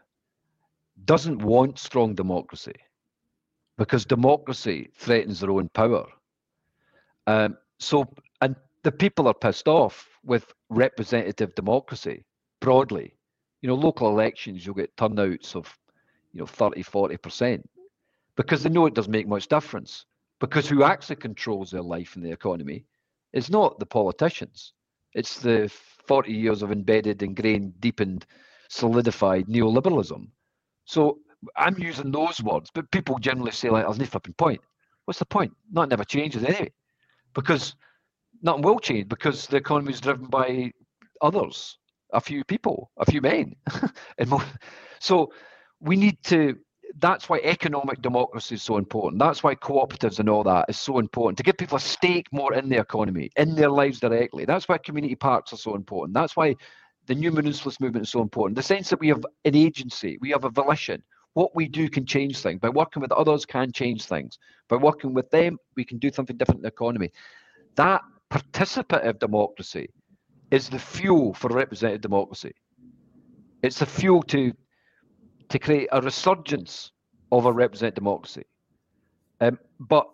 doesn't 1.04 1.42
want 1.42 1.78
strong 1.78 2.14
democracy, 2.14 2.74
because 3.78 4.04
democracy 4.04 4.90
threatens 4.94 5.40
their 5.40 5.50
own 5.50 5.68
power. 5.70 6.06
Um, 7.26 7.56
so, 7.78 8.12
and 8.40 8.56
the 8.82 8.92
people 8.92 9.28
are 9.28 9.34
pissed 9.34 9.68
off 9.68 10.08
with 10.24 10.52
representative 10.70 11.54
democracy 11.54 12.24
broadly 12.60 13.14
you 13.62 13.68
know, 13.68 13.76
local 13.76 14.08
elections, 14.08 14.66
you'll 14.66 14.74
get 14.74 14.96
turnouts 14.96 15.54
of, 15.54 15.72
you 16.32 16.40
know, 16.40 16.46
30, 16.46 16.82
40%, 16.82 17.62
because 18.36 18.62
they 18.62 18.68
know 18.68 18.86
it 18.86 18.94
doesn't 18.94 19.12
make 19.12 19.28
much 19.28 19.46
difference. 19.46 20.04
Because 20.40 20.68
who 20.68 20.82
actually 20.82 21.16
controls 21.16 21.70
their 21.70 21.82
life 21.82 22.16
and 22.16 22.24
the 22.24 22.32
economy 22.32 22.84
is 23.32 23.48
not 23.48 23.78
the 23.78 23.86
politicians. 23.86 24.72
It's 25.14 25.38
the 25.38 25.72
40 26.08 26.32
years 26.32 26.62
of 26.62 26.72
embedded, 26.72 27.22
ingrained, 27.22 27.80
deepened, 27.80 28.26
solidified 28.68 29.46
neoliberalism. 29.46 30.26
So 30.84 31.18
I'm 31.56 31.78
using 31.78 32.10
those 32.10 32.42
words, 32.42 32.70
but 32.74 32.90
people 32.90 33.18
generally 33.20 33.52
say, 33.52 33.70
like, 33.70 33.84
there's 33.84 33.98
no 33.98 34.06
flipping 34.06 34.34
point. 34.34 34.60
What's 35.04 35.20
the 35.20 35.26
point? 35.26 35.52
Nothing 35.70 35.92
ever 35.92 36.04
changes 36.04 36.42
anyway. 36.42 36.72
Because 37.34 37.76
nothing 38.42 38.62
will 38.62 38.80
change 38.80 39.08
because 39.08 39.46
the 39.46 39.58
economy 39.58 39.92
is 39.92 40.00
driven 40.00 40.26
by 40.26 40.72
others 41.20 41.78
a 42.12 42.20
few 42.20 42.44
people, 42.44 42.90
a 42.98 43.10
few 43.10 43.20
men. 43.20 43.54
and 44.18 44.32
so 45.00 45.32
we 45.80 45.96
need 45.96 46.22
to. 46.24 46.56
That's 46.98 47.26
why 47.26 47.40
economic 47.42 48.02
democracy 48.02 48.56
is 48.56 48.62
so 48.62 48.76
important. 48.76 49.18
That's 49.18 49.42
why 49.42 49.54
cooperatives 49.54 50.18
and 50.18 50.28
all 50.28 50.44
that 50.44 50.66
is 50.68 50.78
so 50.78 50.98
important 50.98 51.38
to 51.38 51.42
give 51.42 51.56
people 51.56 51.78
a 51.78 51.80
stake 51.80 52.26
more 52.32 52.52
in 52.52 52.68
the 52.68 52.78
economy, 52.78 53.30
in 53.36 53.54
their 53.54 53.70
lives 53.70 53.98
directly. 53.98 54.44
That's 54.44 54.68
why 54.68 54.76
community 54.76 55.14
parks 55.14 55.54
are 55.54 55.56
so 55.56 55.74
important. 55.74 56.12
That's 56.12 56.36
why 56.36 56.54
the 57.06 57.14
new 57.14 57.30
municipalist 57.30 57.80
movement 57.80 58.04
is 58.04 58.10
so 58.10 58.20
important. 58.20 58.56
The 58.56 58.62
sense 58.62 58.90
that 58.90 59.00
we 59.00 59.08
have 59.08 59.24
an 59.46 59.56
agency, 59.56 60.18
we 60.20 60.30
have 60.30 60.44
a 60.44 60.50
volition. 60.50 61.02
What 61.32 61.56
we 61.56 61.66
do 61.66 61.88
can 61.88 62.04
change 62.04 62.38
things. 62.38 62.60
By 62.60 62.68
working 62.68 63.00
with 63.00 63.12
others, 63.12 63.46
can 63.46 63.72
change 63.72 64.04
things. 64.04 64.38
By 64.68 64.76
working 64.76 65.14
with 65.14 65.30
them, 65.30 65.56
we 65.76 65.84
can 65.84 65.98
do 65.98 66.12
something 66.12 66.36
different 66.36 66.58
in 66.58 66.62
the 66.62 66.68
economy. 66.68 67.10
That 67.76 68.02
participative 68.30 69.18
democracy 69.18 69.88
is 70.52 70.68
the 70.68 70.78
fuel 70.78 71.32
for 71.34 71.48
representative 71.48 72.02
democracy. 72.02 72.52
It's 73.62 73.80
the 73.80 73.86
fuel 73.86 74.22
to 74.24 74.52
to 75.48 75.58
create 75.58 75.88
a 75.92 76.00
resurgence 76.00 76.92
of 77.32 77.46
a 77.46 77.52
representative 77.52 77.96
democracy. 77.96 78.44
Um, 79.40 79.58
but 79.80 80.06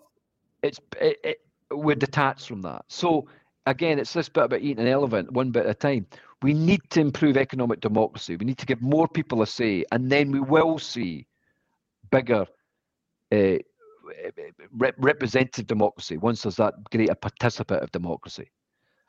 it's 0.62 0.80
it, 1.00 1.18
it, 1.24 1.38
we're 1.70 1.96
detached 1.96 2.46
from 2.46 2.62
that. 2.62 2.84
So 2.88 3.28
again, 3.66 3.98
it's 3.98 4.12
this 4.12 4.28
bit 4.28 4.44
about 4.44 4.60
eating 4.60 4.80
an 4.80 4.86
elephant 4.86 5.32
one 5.32 5.50
bit 5.50 5.66
at 5.66 5.70
a 5.70 5.74
time. 5.74 6.06
We 6.40 6.54
need 6.54 6.80
to 6.90 7.00
improve 7.00 7.36
economic 7.36 7.80
democracy. 7.80 8.36
We 8.36 8.46
need 8.46 8.58
to 8.58 8.66
give 8.66 8.80
more 8.80 9.08
people 9.08 9.42
a 9.42 9.46
say, 9.46 9.84
and 9.90 10.08
then 10.08 10.30
we 10.30 10.40
will 10.40 10.78
see 10.78 11.26
bigger 12.12 12.46
uh, 13.32 13.58
representative 14.98 15.66
democracy 15.66 16.16
once 16.16 16.42
there's 16.42 16.56
that 16.56 16.74
greater 16.90 17.14
participative 17.14 17.90
democracy 17.90 18.48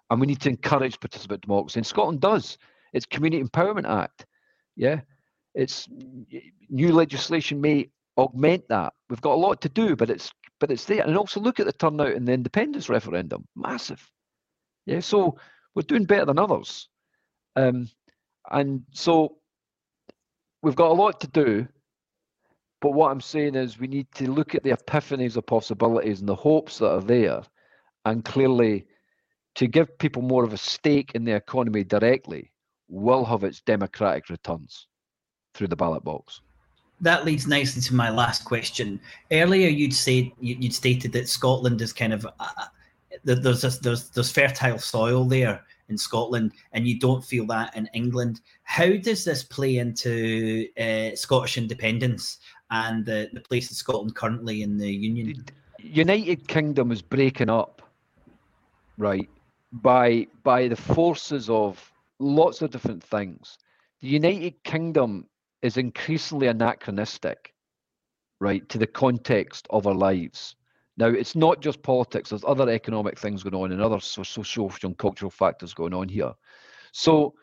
and 0.10 0.20
we 0.20 0.28
need 0.28 0.41
to 0.41 0.49
encourage 0.49 0.99
participatory 0.99 1.41
democracy. 1.41 1.80
And 1.80 1.88
Scotland 1.88 2.22
does. 2.22 2.57
It's 2.93 3.05
Community 3.05 3.43
Empowerment 3.43 3.88
Act. 3.88 4.26
Yeah, 4.76 5.01
it's 5.53 5.88
new 6.70 6.91
legislation 6.93 7.62
may 7.62 7.89
augment 8.18 8.68
that. 8.70 8.93
We've 9.10 9.22
got 9.22 9.34
a 9.34 9.36
lot 9.36 9.62
to 9.62 9.70
do, 9.70 9.95
but 9.95 10.10
it's 10.10 10.32
but 10.60 10.72
it's 10.72 10.86
there. 10.86 11.03
And 11.03 11.18
also 11.18 11.39
look 11.39 11.60
at 11.60 11.66
the 11.66 11.74
turnout 11.74 12.14
in 12.14 12.26
the 12.26 12.34
independence 12.34 12.89
referendum, 12.89 13.47
massive. 13.55 14.10
Yeah, 14.86 14.99
so 14.99 15.38
we're 15.76 15.84
doing 15.84 16.05
better 16.05 16.26
than 16.26 16.39
others, 16.39 16.89
um, 17.55 17.89
and 18.49 18.84
so 18.91 19.38
we've 20.64 20.76
got 20.76 20.91
a 20.91 20.93
lot 20.93 21.20
to 21.22 21.28
do. 21.28 21.68
But 22.82 22.93
what 22.93 23.12
I'm 23.12 23.22
saying 23.22 23.55
is 23.55 23.78
we 23.78 23.88
need 23.88 24.07
to 24.16 24.32
look 24.32 24.55
at 24.55 24.64
the 24.64 24.72
epiphanies 24.72 25.36
of 25.36 25.45
possibilities 25.45 26.22
and 26.22 26.30
the 26.30 26.36
hopes 26.36 26.80
that 26.80 26.91
are 26.91 27.01
there, 27.01 27.43
and 28.05 28.24
clearly 28.26 28.86
to 29.60 29.68
give 29.68 29.97
people 29.97 30.22
more 30.22 30.45
of 30.45 30.53
a 30.53 30.57
stake 30.57 31.12
in 31.16 31.26
the 31.26 31.34
economy 31.34 31.84
directly 31.84 32.49
will 32.88 33.26
have 33.26 33.43
its 33.43 33.60
democratic 33.60 34.30
returns 34.30 34.88
through 35.53 35.68
the 35.68 35.76
ballot 35.76 36.01
box. 36.01 36.39
That 37.01 37.26
leads 37.26 37.45
nicely 37.45 37.82
to 37.82 37.93
my 37.93 38.10
last 38.10 38.45
question. 38.45 39.01
Earlier, 39.34 39.68
you'd 39.68 39.93
said 39.93 40.32
you'd 40.39 40.74
stated 40.74 41.12
that 41.12 41.28
Scotland 41.28 41.82
is 41.82 41.91
kind 41.91 42.14
of 42.14 42.26
uh, 42.26 42.30
uh 42.39 42.66
there's 43.26 43.80
there's 43.82 44.10
there's 44.12 44.32
fertile 44.32 44.80
soil 44.80 45.26
there 45.26 45.62
in 45.89 45.97
Scotland, 45.97 46.53
and 46.72 46.88
you 46.88 46.97
don't 46.97 47.24
feel 47.24 47.45
that 47.47 47.76
in 47.76 47.89
England. 47.93 48.39
How 48.64 48.93
does 48.95 49.26
this 49.26 49.43
play 49.43 49.80
into 49.80 50.68
uh, 50.80 51.18
Scottish 51.18 51.57
independence 51.57 52.38
and 52.72 53.05
the, 53.05 53.30
the 53.34 53.41
place 53.41 53.70
of 53.72 53.76
Scotland 53.76 54.16
currently 54.16 54.62
in 54.62 54.78
the 54.78 54.89
Union? 54.89 55.43
United 55.80 56.47
Kingdom 56.47 56.93
is 56.93 57.01
breaking 57.01 57.49
up, 57.49 57.82
right? 58.97 59.28
By 59.72 60.28
by 60.44 60.68
the 60.68 60.76
forces 60.76 61.50
of 61.50 61.92
lots 62.20 62.62
of 62.62 62.72
different 62.72 63.04
things. 63.04 63.58
The 64.02 64.08
United 64.08 64.64
Kingdom 64.64 65.28
is 65.62 65.78
increasingly 65.78 66.48
anachronistic, 66.48 67.54
right, 68.40 68.68
to 68.70 68.78
the 68.78 68.88
context 68.88 69.68
of 69.70 69.88
our 69.88 69.94
lives. 69.94 70.56
Now, 70.98 71.08
it's 71.08 71.36
not 71.36 71.62
just 71.62 71.82
politics, 71.82 72.30
there's 72.30 72.44
other 72.46 72.70
economic 72.70 73.18
things 73.18 73.44
going 73.44 73.56
on 73.56 73.72
and 73.72 73.82
other 73.82 74.00
social 74.00 74.72
and 74.84 74.98
cultural 74.98 75.32
factors 75.32 75.74
going 75.74 75.94
on 75.94 76.10
here. 76.10 76.34
So 76.92 77.36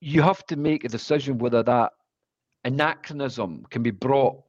you 0.00 0.20
have 0.22 0.46
to 0.46 0.56
make 0.56 0.84
a 0.84 0.88
decision 0.88 1.38
whether 1.38 1.62
that 1.62 1.92
anachronism 2.64 3.64
can 3.70 3.82
be 3.82 3.90
brought 3.90 4.42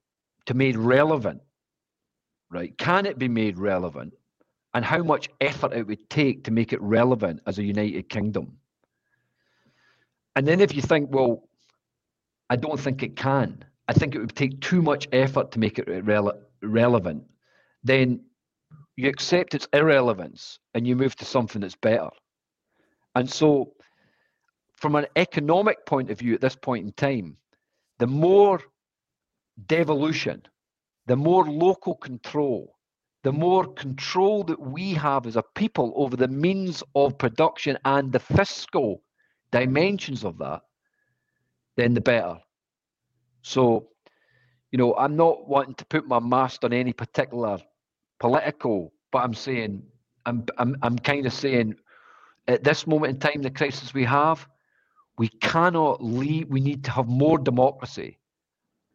to 0.48 0.54
made 0.54 0.76
relevant, 0.76 1.42
right? 2.50 2.78
Can 2.78 3.06
it 3.06 3.18
be 3.18 3.30
made 3.30 3.58
relevant? 3.58 4.14
And 4.78 4.86
how 4.86 5.02
much 5.02 5.28
effort 5.42 5.74
it 5.74 5.88
would 5.88 6.08
take 6.08 6.44
to 6.44 6.52
make 6.52 6.72
it 6.72 6.80
relevant 6.80 7.42
as 7.48 7.58
a 7.58 7.64
United 7.64 8.08
Kingdom. 8.10 8.60
And 10.36 10.48
then 10.48 10.62
if 10.62 10.76
you 10.76 10.84
think, 10.84 11.10
well, 11.12 11.50
I 12.52 12.58
don't 12.58 12.80
think 12.80 13.02
it 13.02 13.16
can, 13.16 13.66
I 13.88 13.94
think 13.94 14.14
it 14.14 14.20
would 14.20 14.36
take 14.36 14.62
too 14.62 14.84
much 14.84 15.08
effort 15.12 15.52
to 15.54 15.60
make 15.60 15.80
it 15.80 15.88
rele- 15.88 16.40
relevant, 16.62 17.24
then 17.84 18.20
you 18.98 19.10
accept 19.10 19.56
its 19.56 19.68
irrelevance 19.74 20.60
and 20.76 20.86
you 20.86 20.96
move 20.96 21.16
to 21.16 21.26
something 21.26 21.62
that's 21.62 21.76
better. 21.76 22.10
And 23.16 23.28
so, 23.28 23.74
from 24.76 24.96
an 24.96 25.08
economic 25.16 25.88
point 25.88 26.12
of 26.12 26.20
view 26.20 26.36
at 26.36 26.42
this 26.42 26.56
point 26.56 26.86
in 26.86 26.92
time, 26.94 27.38
the 27.98 28.06
more 28.06 28.62
devolution, 29.66 30.44
the 31.08 31.16
more 31.16 31.46
local 31.46 31.96
control, 31.96 32.77
the 33.28 33.34
more 33.34 33.66
control 33.74 34.42
that 34.46 34.58
we 34.58 34.94
have 34.94 35.28
as 35.28 35.36
a 35.36 35.44
people 35.54 35.92
over 35.98 36.16
the 36.16 36.30
means 36.30 36.82
of 36.96 37.18
production 37.18 37.78
and 37.84 38.10
the 38.10 38.20
fiscal 38.22 39.04
dimensions 39.52 40.24
of 40.24 40.38
that, 40.38 40.62
then 41.76 41.94
the 41.94 42.00
better. 42.00 42.38
So, 43.42 43.90
you 44.72 44.78
know, 44.78 44.96
I'm 44.96 45.18
not 45.18 45.46
wanting 45.46 45.76
to 45.76 45.86
put 45.88 46.08
my 46.08 46.22
mast 46.22 46.64
on 46.64 46.72
any 46.72 46.94
particular 46.94 47.60
political, 48.18 48.94
but 49.12 49.26
I'm 49.26 49.34
saying, 49.34 49.84
I'm, 50.26 50.46
I'm, 50.58 50.78
I'm 50.82 50.98
kind 50.98 51.26
of 51.26 51.34
saying, 51.34 51.76
at 52.48 52.64
this 52.64 52.88
moment 52.88 53.16
in 53.16 53.20
time, 53.20 53.42
the 53.42 53.50
crisis 53.50 53.94
we 53.94 54.06
have, 54.06 54.48
we 55.18 55.28
cannot 55.28 56.02
leave. 56.02 56.48
We 56.48 56.62
need 56.62 56.86
to 56.86 56.92
have 56.92 57.10
more 57.10 57.38
democracy, 57.38 58.20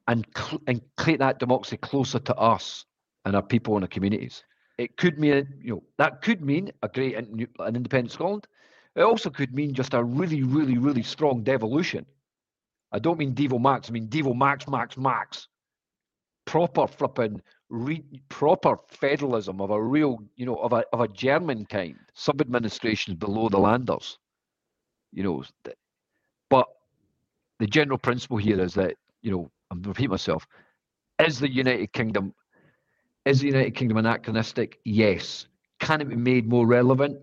and 0.08 0.26
cl- 0.34 0.62
and 0.66 0.80
create 0.96 1.18
that 1.18 1.38
democracy 1.38 1.76
closer 1.76 2.18
to 2.20 2.34
us 2.36 2.86
and 3.24 3.36
our 3.36 3.42
people 3.42 3.74
and 3.76 3.84
our 3.84 3.88
communities. 3.88 4.44
It 4.78 4.96
could 4.96 5.18
mean, 5.18 5.46
you 5.60 5.74
know, 5.74 5.82
that 5.98 6.22
could 6.22 6.42
mean 6.42 6.72
a 6.82 6.88
great 6.88 7.14
and 7.16 7.46
an 7.58 7.76
independent 7.76 8.12
Scotland. 8.12 8.46
It 8.96 9.02
also 9.02 9.30
could 9.30 9.54
mean 9.54 9.74
just 9.74 9.94
a 9.94 10.02
really, 10.02 10.42
really, 10.42 10.78
really 10.78 11.02
strong 11.02 11.42
devolution 11.42 12.06
I 12.92 12.98
don't 12.98 13.18
mean 13.18 13.34
Devo 13.34 13.60
Max, 13.60 13.88
I 13.88 13.92
mean 13.92 14.08
Devo 14.08 14.36
Max, 14.36 14.68
Max, 14.68 14.96
Max. 14.96 15.48
Proper 16.44 16.86
flipping, 16.86 17.40
re, 17.70 18.04
proper 18.28 18.76
federalism 18.88 19.60
of 19.60 19.70
a 19.70 19.80
real, 19.82 20.18
you 20.36 20.44
know, 20.44 20.56
of 20.56 20.72
a 20.72 20.84
of 20.92 21.00
a 21.00 21.08
German 21.08 21.64
kind. 21.64 21.96
Sub 22.14 22.40
administrations 22.40 23.16
below 23.16 23.48
the 23.48 23.58
landers. 23.58 24.18
You 25.12 25.22
know, 25.22 25.44
but 26.50 26.66
the 27.58 27.66
general 27.66 27.98
principle 27.98 28.38
here 28.38 28.60
is 28.60 28.74
that, 28.74 28.96
you 29.22 29.30
know, 29.30 29.50
I'm 29.70 29.82
repeating 29.82 30.10
myself, 30.10 30.46
is 31.24 31.38
the 31.38 31.50
United 31.50 31.92
Kingdom 31.92 32.34
is 33.24 33.40
the 33.40 33.46
United 33.46 33.74
Kingdom 33.74 33.98
anachronistic? 33.98 34.78
Yes. 34.84 35.46
Can 35.80 36.00
it 36.00 36.08
be 36.08 36.16
made 36.16 36.48
more 36.48 36.66
relevant? 36.66 37.18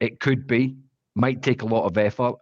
It 0.00 0.20
could 0.20 0.46
be. 0.46 0.76
Might 1.14 1.42
take 1.42 1.62
a 1.62 1.66
lot 1.66 1.84
of 1.84 1.96
effort. 1.96 2.34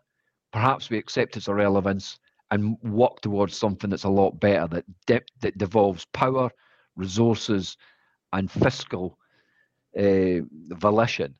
Perhaps 0.52 0.90
we 0.90 0.98
accept 0.98 1.36
its 1.36 1.48
irrelevance 1.48 2.18
and 2.50 2.76
work 2.82 3.20
towards 3.20 3.56
something 3.56 3.90
that's 3.90 4.04
a 4.04 4.08
lot 4.08 4.38
better 4.40 4.66
that 4.68 4.84
de- 5.06 5.20
that 5.40 5.56
devolves 5.58 6.04
power, 6.12 6.50
resources, 6.96 7.76
and 8.32 8.50
fiscal 8.50 9.18
uh, 9.98 10.40
volition 10.70 11.34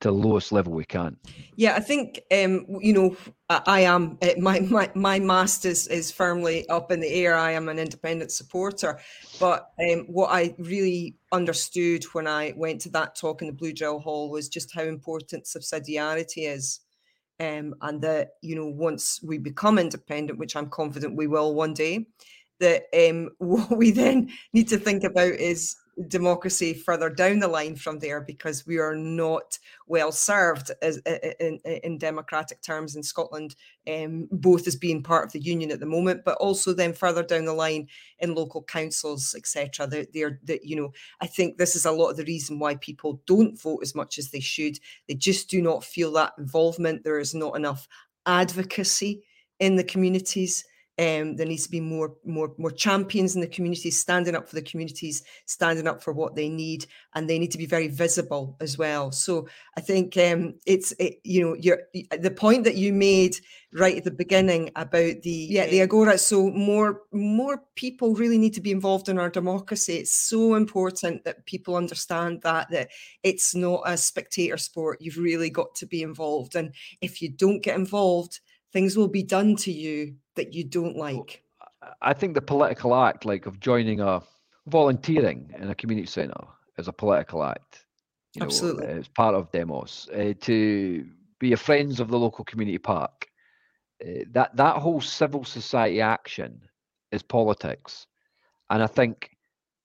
to 0.00 0.08
the 0.08 0.14
lowest 0.14 0.52
level 0.52 0.72
we 0.72 0.84
can. 0.84 1.16
Yeah, 1.56 1.74
I 1.74 1.80
think 1.80 2.20
um, 2.32 2.66
you 2.80 2.92
know 2.92 3.16
I, 3.48 3.62
I 3.66 3.80
am 3.80 4.18
uh, 4.22 4.28
my 4.38 4.60
my 4.60 4.90
my 4.94 5.18
masters 5.18 5.86
is 5.88 6.10
firmly 6.10 6.68
up 6.68 6.92
in 6.92 7.00
the 7.00 7.08
air. 7.08 7.36
I 7.36 7.52
am 7.52 7.68
an 7.68 7.78
independent 7.78 8.30
supporter, 8.30 9.00
but 9.40 9.70
um, 9.80 10.06
what 10.06 10.30
I 10.30 10.54
really 10.58 11.16
understood 11.32 12.04
when 12.12 12.26
I 12.26 12.52
went 12.56 12.80
to 12.82 12.90
that 12.90 13.16
talk 13.16 13.42
in 13.42 13.48
the 13.48 13.54
Blue 13.54 13.72
Drill 13.72 13.98
Hall 13.98 14.30
was 14.30 14.48
just 14.48 14.74
how 14.74 14.82
important 14.82 15.44
subsidiarity 15.44 16.48
is. 16.48 16.80
Um, 17.40 17.76
and 17.82 18.02
that 18.02 18.30
you 18.42 18.56
know 18.56 18.66
once 18.66 19.20
we 19.22 19.38
become 19.38 19.78
independent, 19.78 20.40
which 20.40 20.56
I'm 20.56 20.68
confident 20.70 21.16
we 21.16 21.28
will 21.28 21.54
one 21.54 21.72
day, 21.72 22.06
that 22.60 22.84
um, 22.92 23.30
what 23.38 23.76
we 23.76 23.90
then 23.90 24.30
need 24.52 24.68
to 24.68 24.78
think 24.78 25.04
about 25.04 25.32
is 25.34 25.76
democracy 26.06 26.74
further 26.74 27.10
down 27.10 27.40
the 27.40 27.48
line 27.48 27.74
from 27.74 27.98
there 27.98 28.20
because 28.20 28.66
we 28.66 28.78
are 28.78 28.94
not 28.94 29.58
well 29.86 30.12
served 30.12 30.70
as, 30.80 30.98
in, 31.40 31.58
in 31.64 31.98
democratic 31.98 32.62
terms 32.62 32.94
in 32.94 33.02
Scotland, 33.02 33.56
um, 33.88 34.28
both 34.30 34.66
as 34.66 34.76
being 34.76 35.02
part 35.02 35.24
of 35.26 35.32
the 35.32 35.40
union 35.40 35.70
at 35.70 35.80
the 35.80 35.86
moment, 35.86 36.24
but 36.24 36.36
also 36.38 36.72
then 36.72 36.92
further 36.92 37.22
down 37.22 37.44
the 37.44 37.52
line 37.52 37.88
in 38.20 38.34
local 38.34 38.62
councils, 38.62 39.34
etc. 39.36 39.86
They're, 39.86 40.38
they, 40.42 40.60
you 40.62 40.76
know, 40.76 40.92
I 41.20 41.26
think 41.26 41.58
this 41.58 41.74
is 41.74 41.84
a 41.84 41.92
lot 41.92 42.10
of 42.10 42.16
the 42.16 42.24
reason 42.24 42.58
why 42.58 42.76
people 42.76 43.20
don't 43.26 43.60
vote 43.60 43.80
as 43.82 43.94
much 43.94 44.18
as 44.18 44.30
they 44.30 44.40
should. 44.40 44.78
They 45.08 45.14
just 45.14 45.50
do 45.50 45.60
not 45.60 45.84
feel 45.84 46.12
that 46.12 46.34
involvement. 46.38 47.02
There 47.02 47.18
is 47.18 47.34
not 47.34 47.56
enough 47.56 47.88
advocacy 48.26 49.24
in 49.58 49.76
the 49.76 49.84
communities. 49.84 50.64
Um, 50.98 51.36
there 51.36 51.46
needs 51.46 51.62
to 51.62 51.70
be 51.70 51.80
more, 51.80 52.16
more, 52.24 52.52
more 52.58 52.72
champions 52.72 53.36
in 53.36 53.40
the 53.40 53.46
communities 53.46 53.98
standing 53.98 54.34
up 54.34 54.48
for 54.48 54.56
the 54.56 54.62
communities, 54.62 55.22
standing 55.46 55.86
up 55.86 56.02
for 56.02 56.12
what 56.12 56.34
they 56.34 56.48
need, 56.48 56.86
and 57.14 57.30
they 57.30 57.38
need 57.38 57.52
to 57.52 57.58
be 57.58 57.66
very 57.66 57.86
visible 57.86 58.56
as 58.60 58.76
well. 58.78 59.12
So 59.12 59.48
I 59.76 59.80
think 59.80 60.16
um, 60.16 60.54
it's, 60.66 60.92
it, 60.98 61.20
you 61.22 61.40
know, 61.40 61.54
your 61.54 61.82
the 62.18 62.32
point 62.32 62.64
that 62.64 62.74
you 62.74 62.92
made 62.92 63.36
right 63.72 63.96
at 63.96 64.04
the 64.04 64.10
beginning 64.10 64.70
about 64.74 65.22
the 65.22 65.30
yeah 65.30 65.66
the 65.66 65.82
agora. 65.82 66.18
So 66.18 66.50
more, 66.50 67.02
more 67.12 67.62
people 67.76 68.14
really 68.14 68.38
need 68.38 68.54
to 68.54 68.60
be 68.60 68.72
involved 68.72 69.08
in 69.08 69.18
our 69.18 69.30
democracy. 69.30 69.98
It's 69.98 70.14
so 70.14 70.56
important 70.56 71.22
that 71.24 71.46
people 71.46 71.76
understand 71.76 72.42
that 72.42 72.70
that 72.70 72.88
it's 73.22 73.54
not 73.54 73.82
a 73.86 73.96
spectator 73.96 74.56
sport. 74.56 75.00
You've 75.00 75.18
really 75.18 75.50
got 75.50 75.76
to 75.76 75.86
be 75.86 76.02
involved, 76.02 76.56
and 76.56 76.74
if 77.00 77.22
you 77.22 77.28
don't 77.28 77.62
get 77.62 77.76
involved, 77.76 78.40
things 78.72 78.96
will 78.96 79.08
be 79.08 79.22
done 79.22 79.56
to 79.56 79.72
you 79.72 80.14
that 80.38 80.54
you 80.54 80.64
don't 80.64 80.96
like? 80.96 81.42
I 82.00 82.12
think 82.12 82.34
the 82.34 82.40
political 82.40 82.94
act, 82.94 83.24
like 83.24 83.46
of 83.46 83.60
joining 83.60 84.00
a 84.00 84.22
volunteering 84.66 85.52
in 85.58 85.70
a 85.70 85.74
community 85.74 86.06
centre, 86.06 86.44
is 86.78 86.88
a 86.88 86.92
political 86.92 87.44
act. 87.44 87.84
You 88.34 88.42
Absolutely, 88.42 88.86
know, 88.86 88.94
it's 88.94 89.08
part 89.08 89.34
of 89.34 89.50
demos 89.52 90.08
uh, 90.14 90.32
to 90.40 91.06
be 91.38 91.52
a 91.52 91.56
friends 91.56 92.00
of 92.00 92.08
the 92.08 92.18
local 92.18 92.44
community 92.44 92.78
park. 92.78 93.26
Uh, 94.04 94.24
that 94.32 94.56
that 94.56 94.76
whole 94.76 95.00
civil 95.00 95.44
society 95.44 96.00
action 96.00 96.60
is 97.10 97.22
politics, 97.22 98.06
and 98.70 98.82
I 98.82 98.86
think 98.86 99.30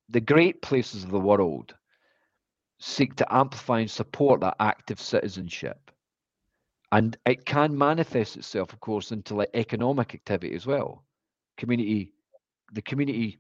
the 0.10 0.22
great 0.22 0.62
places 0.62 1.04
of 1.04 1.12
the 1.12 1.20
world 1.20 1.74
seek 2.80 3.16
to 3.16 3.34
amplify 3.34 3.80
and 3.80 3.90
support 3.90 4.42
that 4.42 4.56
active 4.60 5.00
citizenship 5.00 5.90
and 6.94 7.18
it 7.26 7.44
can 7.46 7.76
manifest 7.76 8.38
itself, 8.38 8.72
of 8.72 8.80
course, 8.80 9.12
into 9.12 9.34
like 9.34 9.50
economic 9.56 10.14
activity 10.14 10.54
as 10.54 10.68
well. 10.68 11.04
Community, 11.58 12.12
the 12.74 12.84
community 12.84 13.40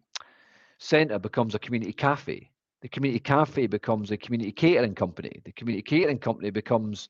centre 0.79 1.19
becomes 1.19 1.53
a 1.53 1.59
community 1.59 1.93
cafe. 1.93 2.49
The 2.81 2.89
community 2.89 3.19
cafe 3.19 3.67
becomes 3.67 4.09
a 4.09 4.17
community 4.17 4.51
catering 4.51 4.95
company. 4.95 5.39
The 5.45 5.51
community 5.51 5.83
catering 5.83 6.17
company 6.17 6.49
becomes 6.49 7.09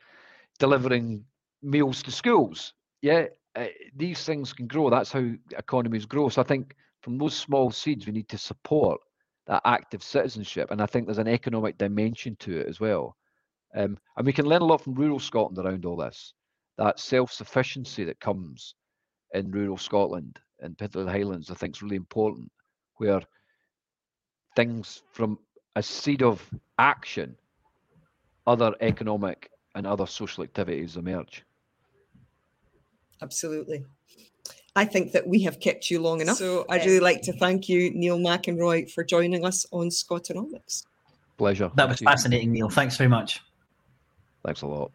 delivering 0.59 1.23
meals 1.61 2.03
to 2.03 2.11
schools. 2.11 2.73
Yeah, 3.01 3.27
uh, 3.55 3.67
these 3.95 4.25
things 4.25 4.51
can 4.51 4.67
grow. 4.67 4.89
That's 4.89 5.13
how 5.13 5.25
economies 5.57 6.05
grow. 6.05 6.27
So 6.27 6.41
I 6.41 6.45
think 6.45 6.75
from 7.03 7.17
those 7.17 7.37
small 7.37 7.71
seeds, 7.71 8.05
we 8.05 8.11
need 8.11 8.27
to 8.27 8.37
support 8.37 8.99
that 9.47 9.61
active 9.63 10.03
citizenship. 10.03 10.71
And 10.71 10.81
I 10.81 10.87
think 10.87 11.05
there's 11.05 11.19
an 11.19 11.27
economic 11.29 11.77
dimension 11.77 12.35
to 12.41 12.59
it 12.59 12.67
as 12.67 12.81
well. 12.81 13.15
Um, 13.75 13.97
and 14.17 14.25
we 14.25 14.33
can 14.33 14.45
learn 14.45 14.61
a 14.61 14.65
lot 14.65 14.81
from 14.81 14.93
rural 14.93 15.19
Scotland 15.19 15.57
around 15.57 15.85
all 15.85 15.97
this. 15.97 16.33
That 16.77 16.99
self-sufficiency 16.99 18.03
that 18.05 18.19
comes 18.19 18.75
in 19.33 19.51
rural 19.51 19.77
Scotland 19.77 20.39
and 20.59 20.77
particularly 20.77 21.11
the 21.11 21.17
Highlands, 21.17 21.51
I 21.51 21.55
think 21.55 21.75
is 21.75 21.81
really 21.81 21.97
important, 21.97 22.51
where 22.97 23.21
things 24.55 25.03
from 25.11 25.37
a 25.75 25.83
seed 25.83 26.23
of 26.23 26.41
action, 26.79 27.35
other 28.47 28.73
economic 28.81 29.49
and 29.75 29.85
other 29.85 30.05
social 30.05 30.43
activities 30.43 30.97
emerge. 30.97 31.43
Absolutely. 33.21 33.83
I 34.75 34.85
think 34.85 35.11
that 35.11 35.27
we 35.27 35.43
have 35.43 35.59
kept 35.59 35.91
you 35.91 35.99
long 36.01 36.21
enough. 36.21 36.37
So 36.37 36.65
I'd 36.69 36.85
really 36.85 36.99
like 36.99 37.21
to 37.23 37.33
thank 37.33 37.69
you, 37.69 37.91
Neil 37.91 38.17
McInroy, 38.17 38.89
for 38.89 39.03
joining 39.03 39.45
us 39.45 39.65
on 39.71 39.89
Scotonomics. 39.89 40.83
Pleasure. 41.37 41.71
That 41.75 41.89
was 41.89 41.99
fascinating, 41.99 42.51
Neil. 42.51 42.69
Thanks 42.69 42.97
very 42.97 43.09
much. 43.09 43.41
Thanks 44.43 44.61
a 44.61 44.67
lot. 44.67 44.91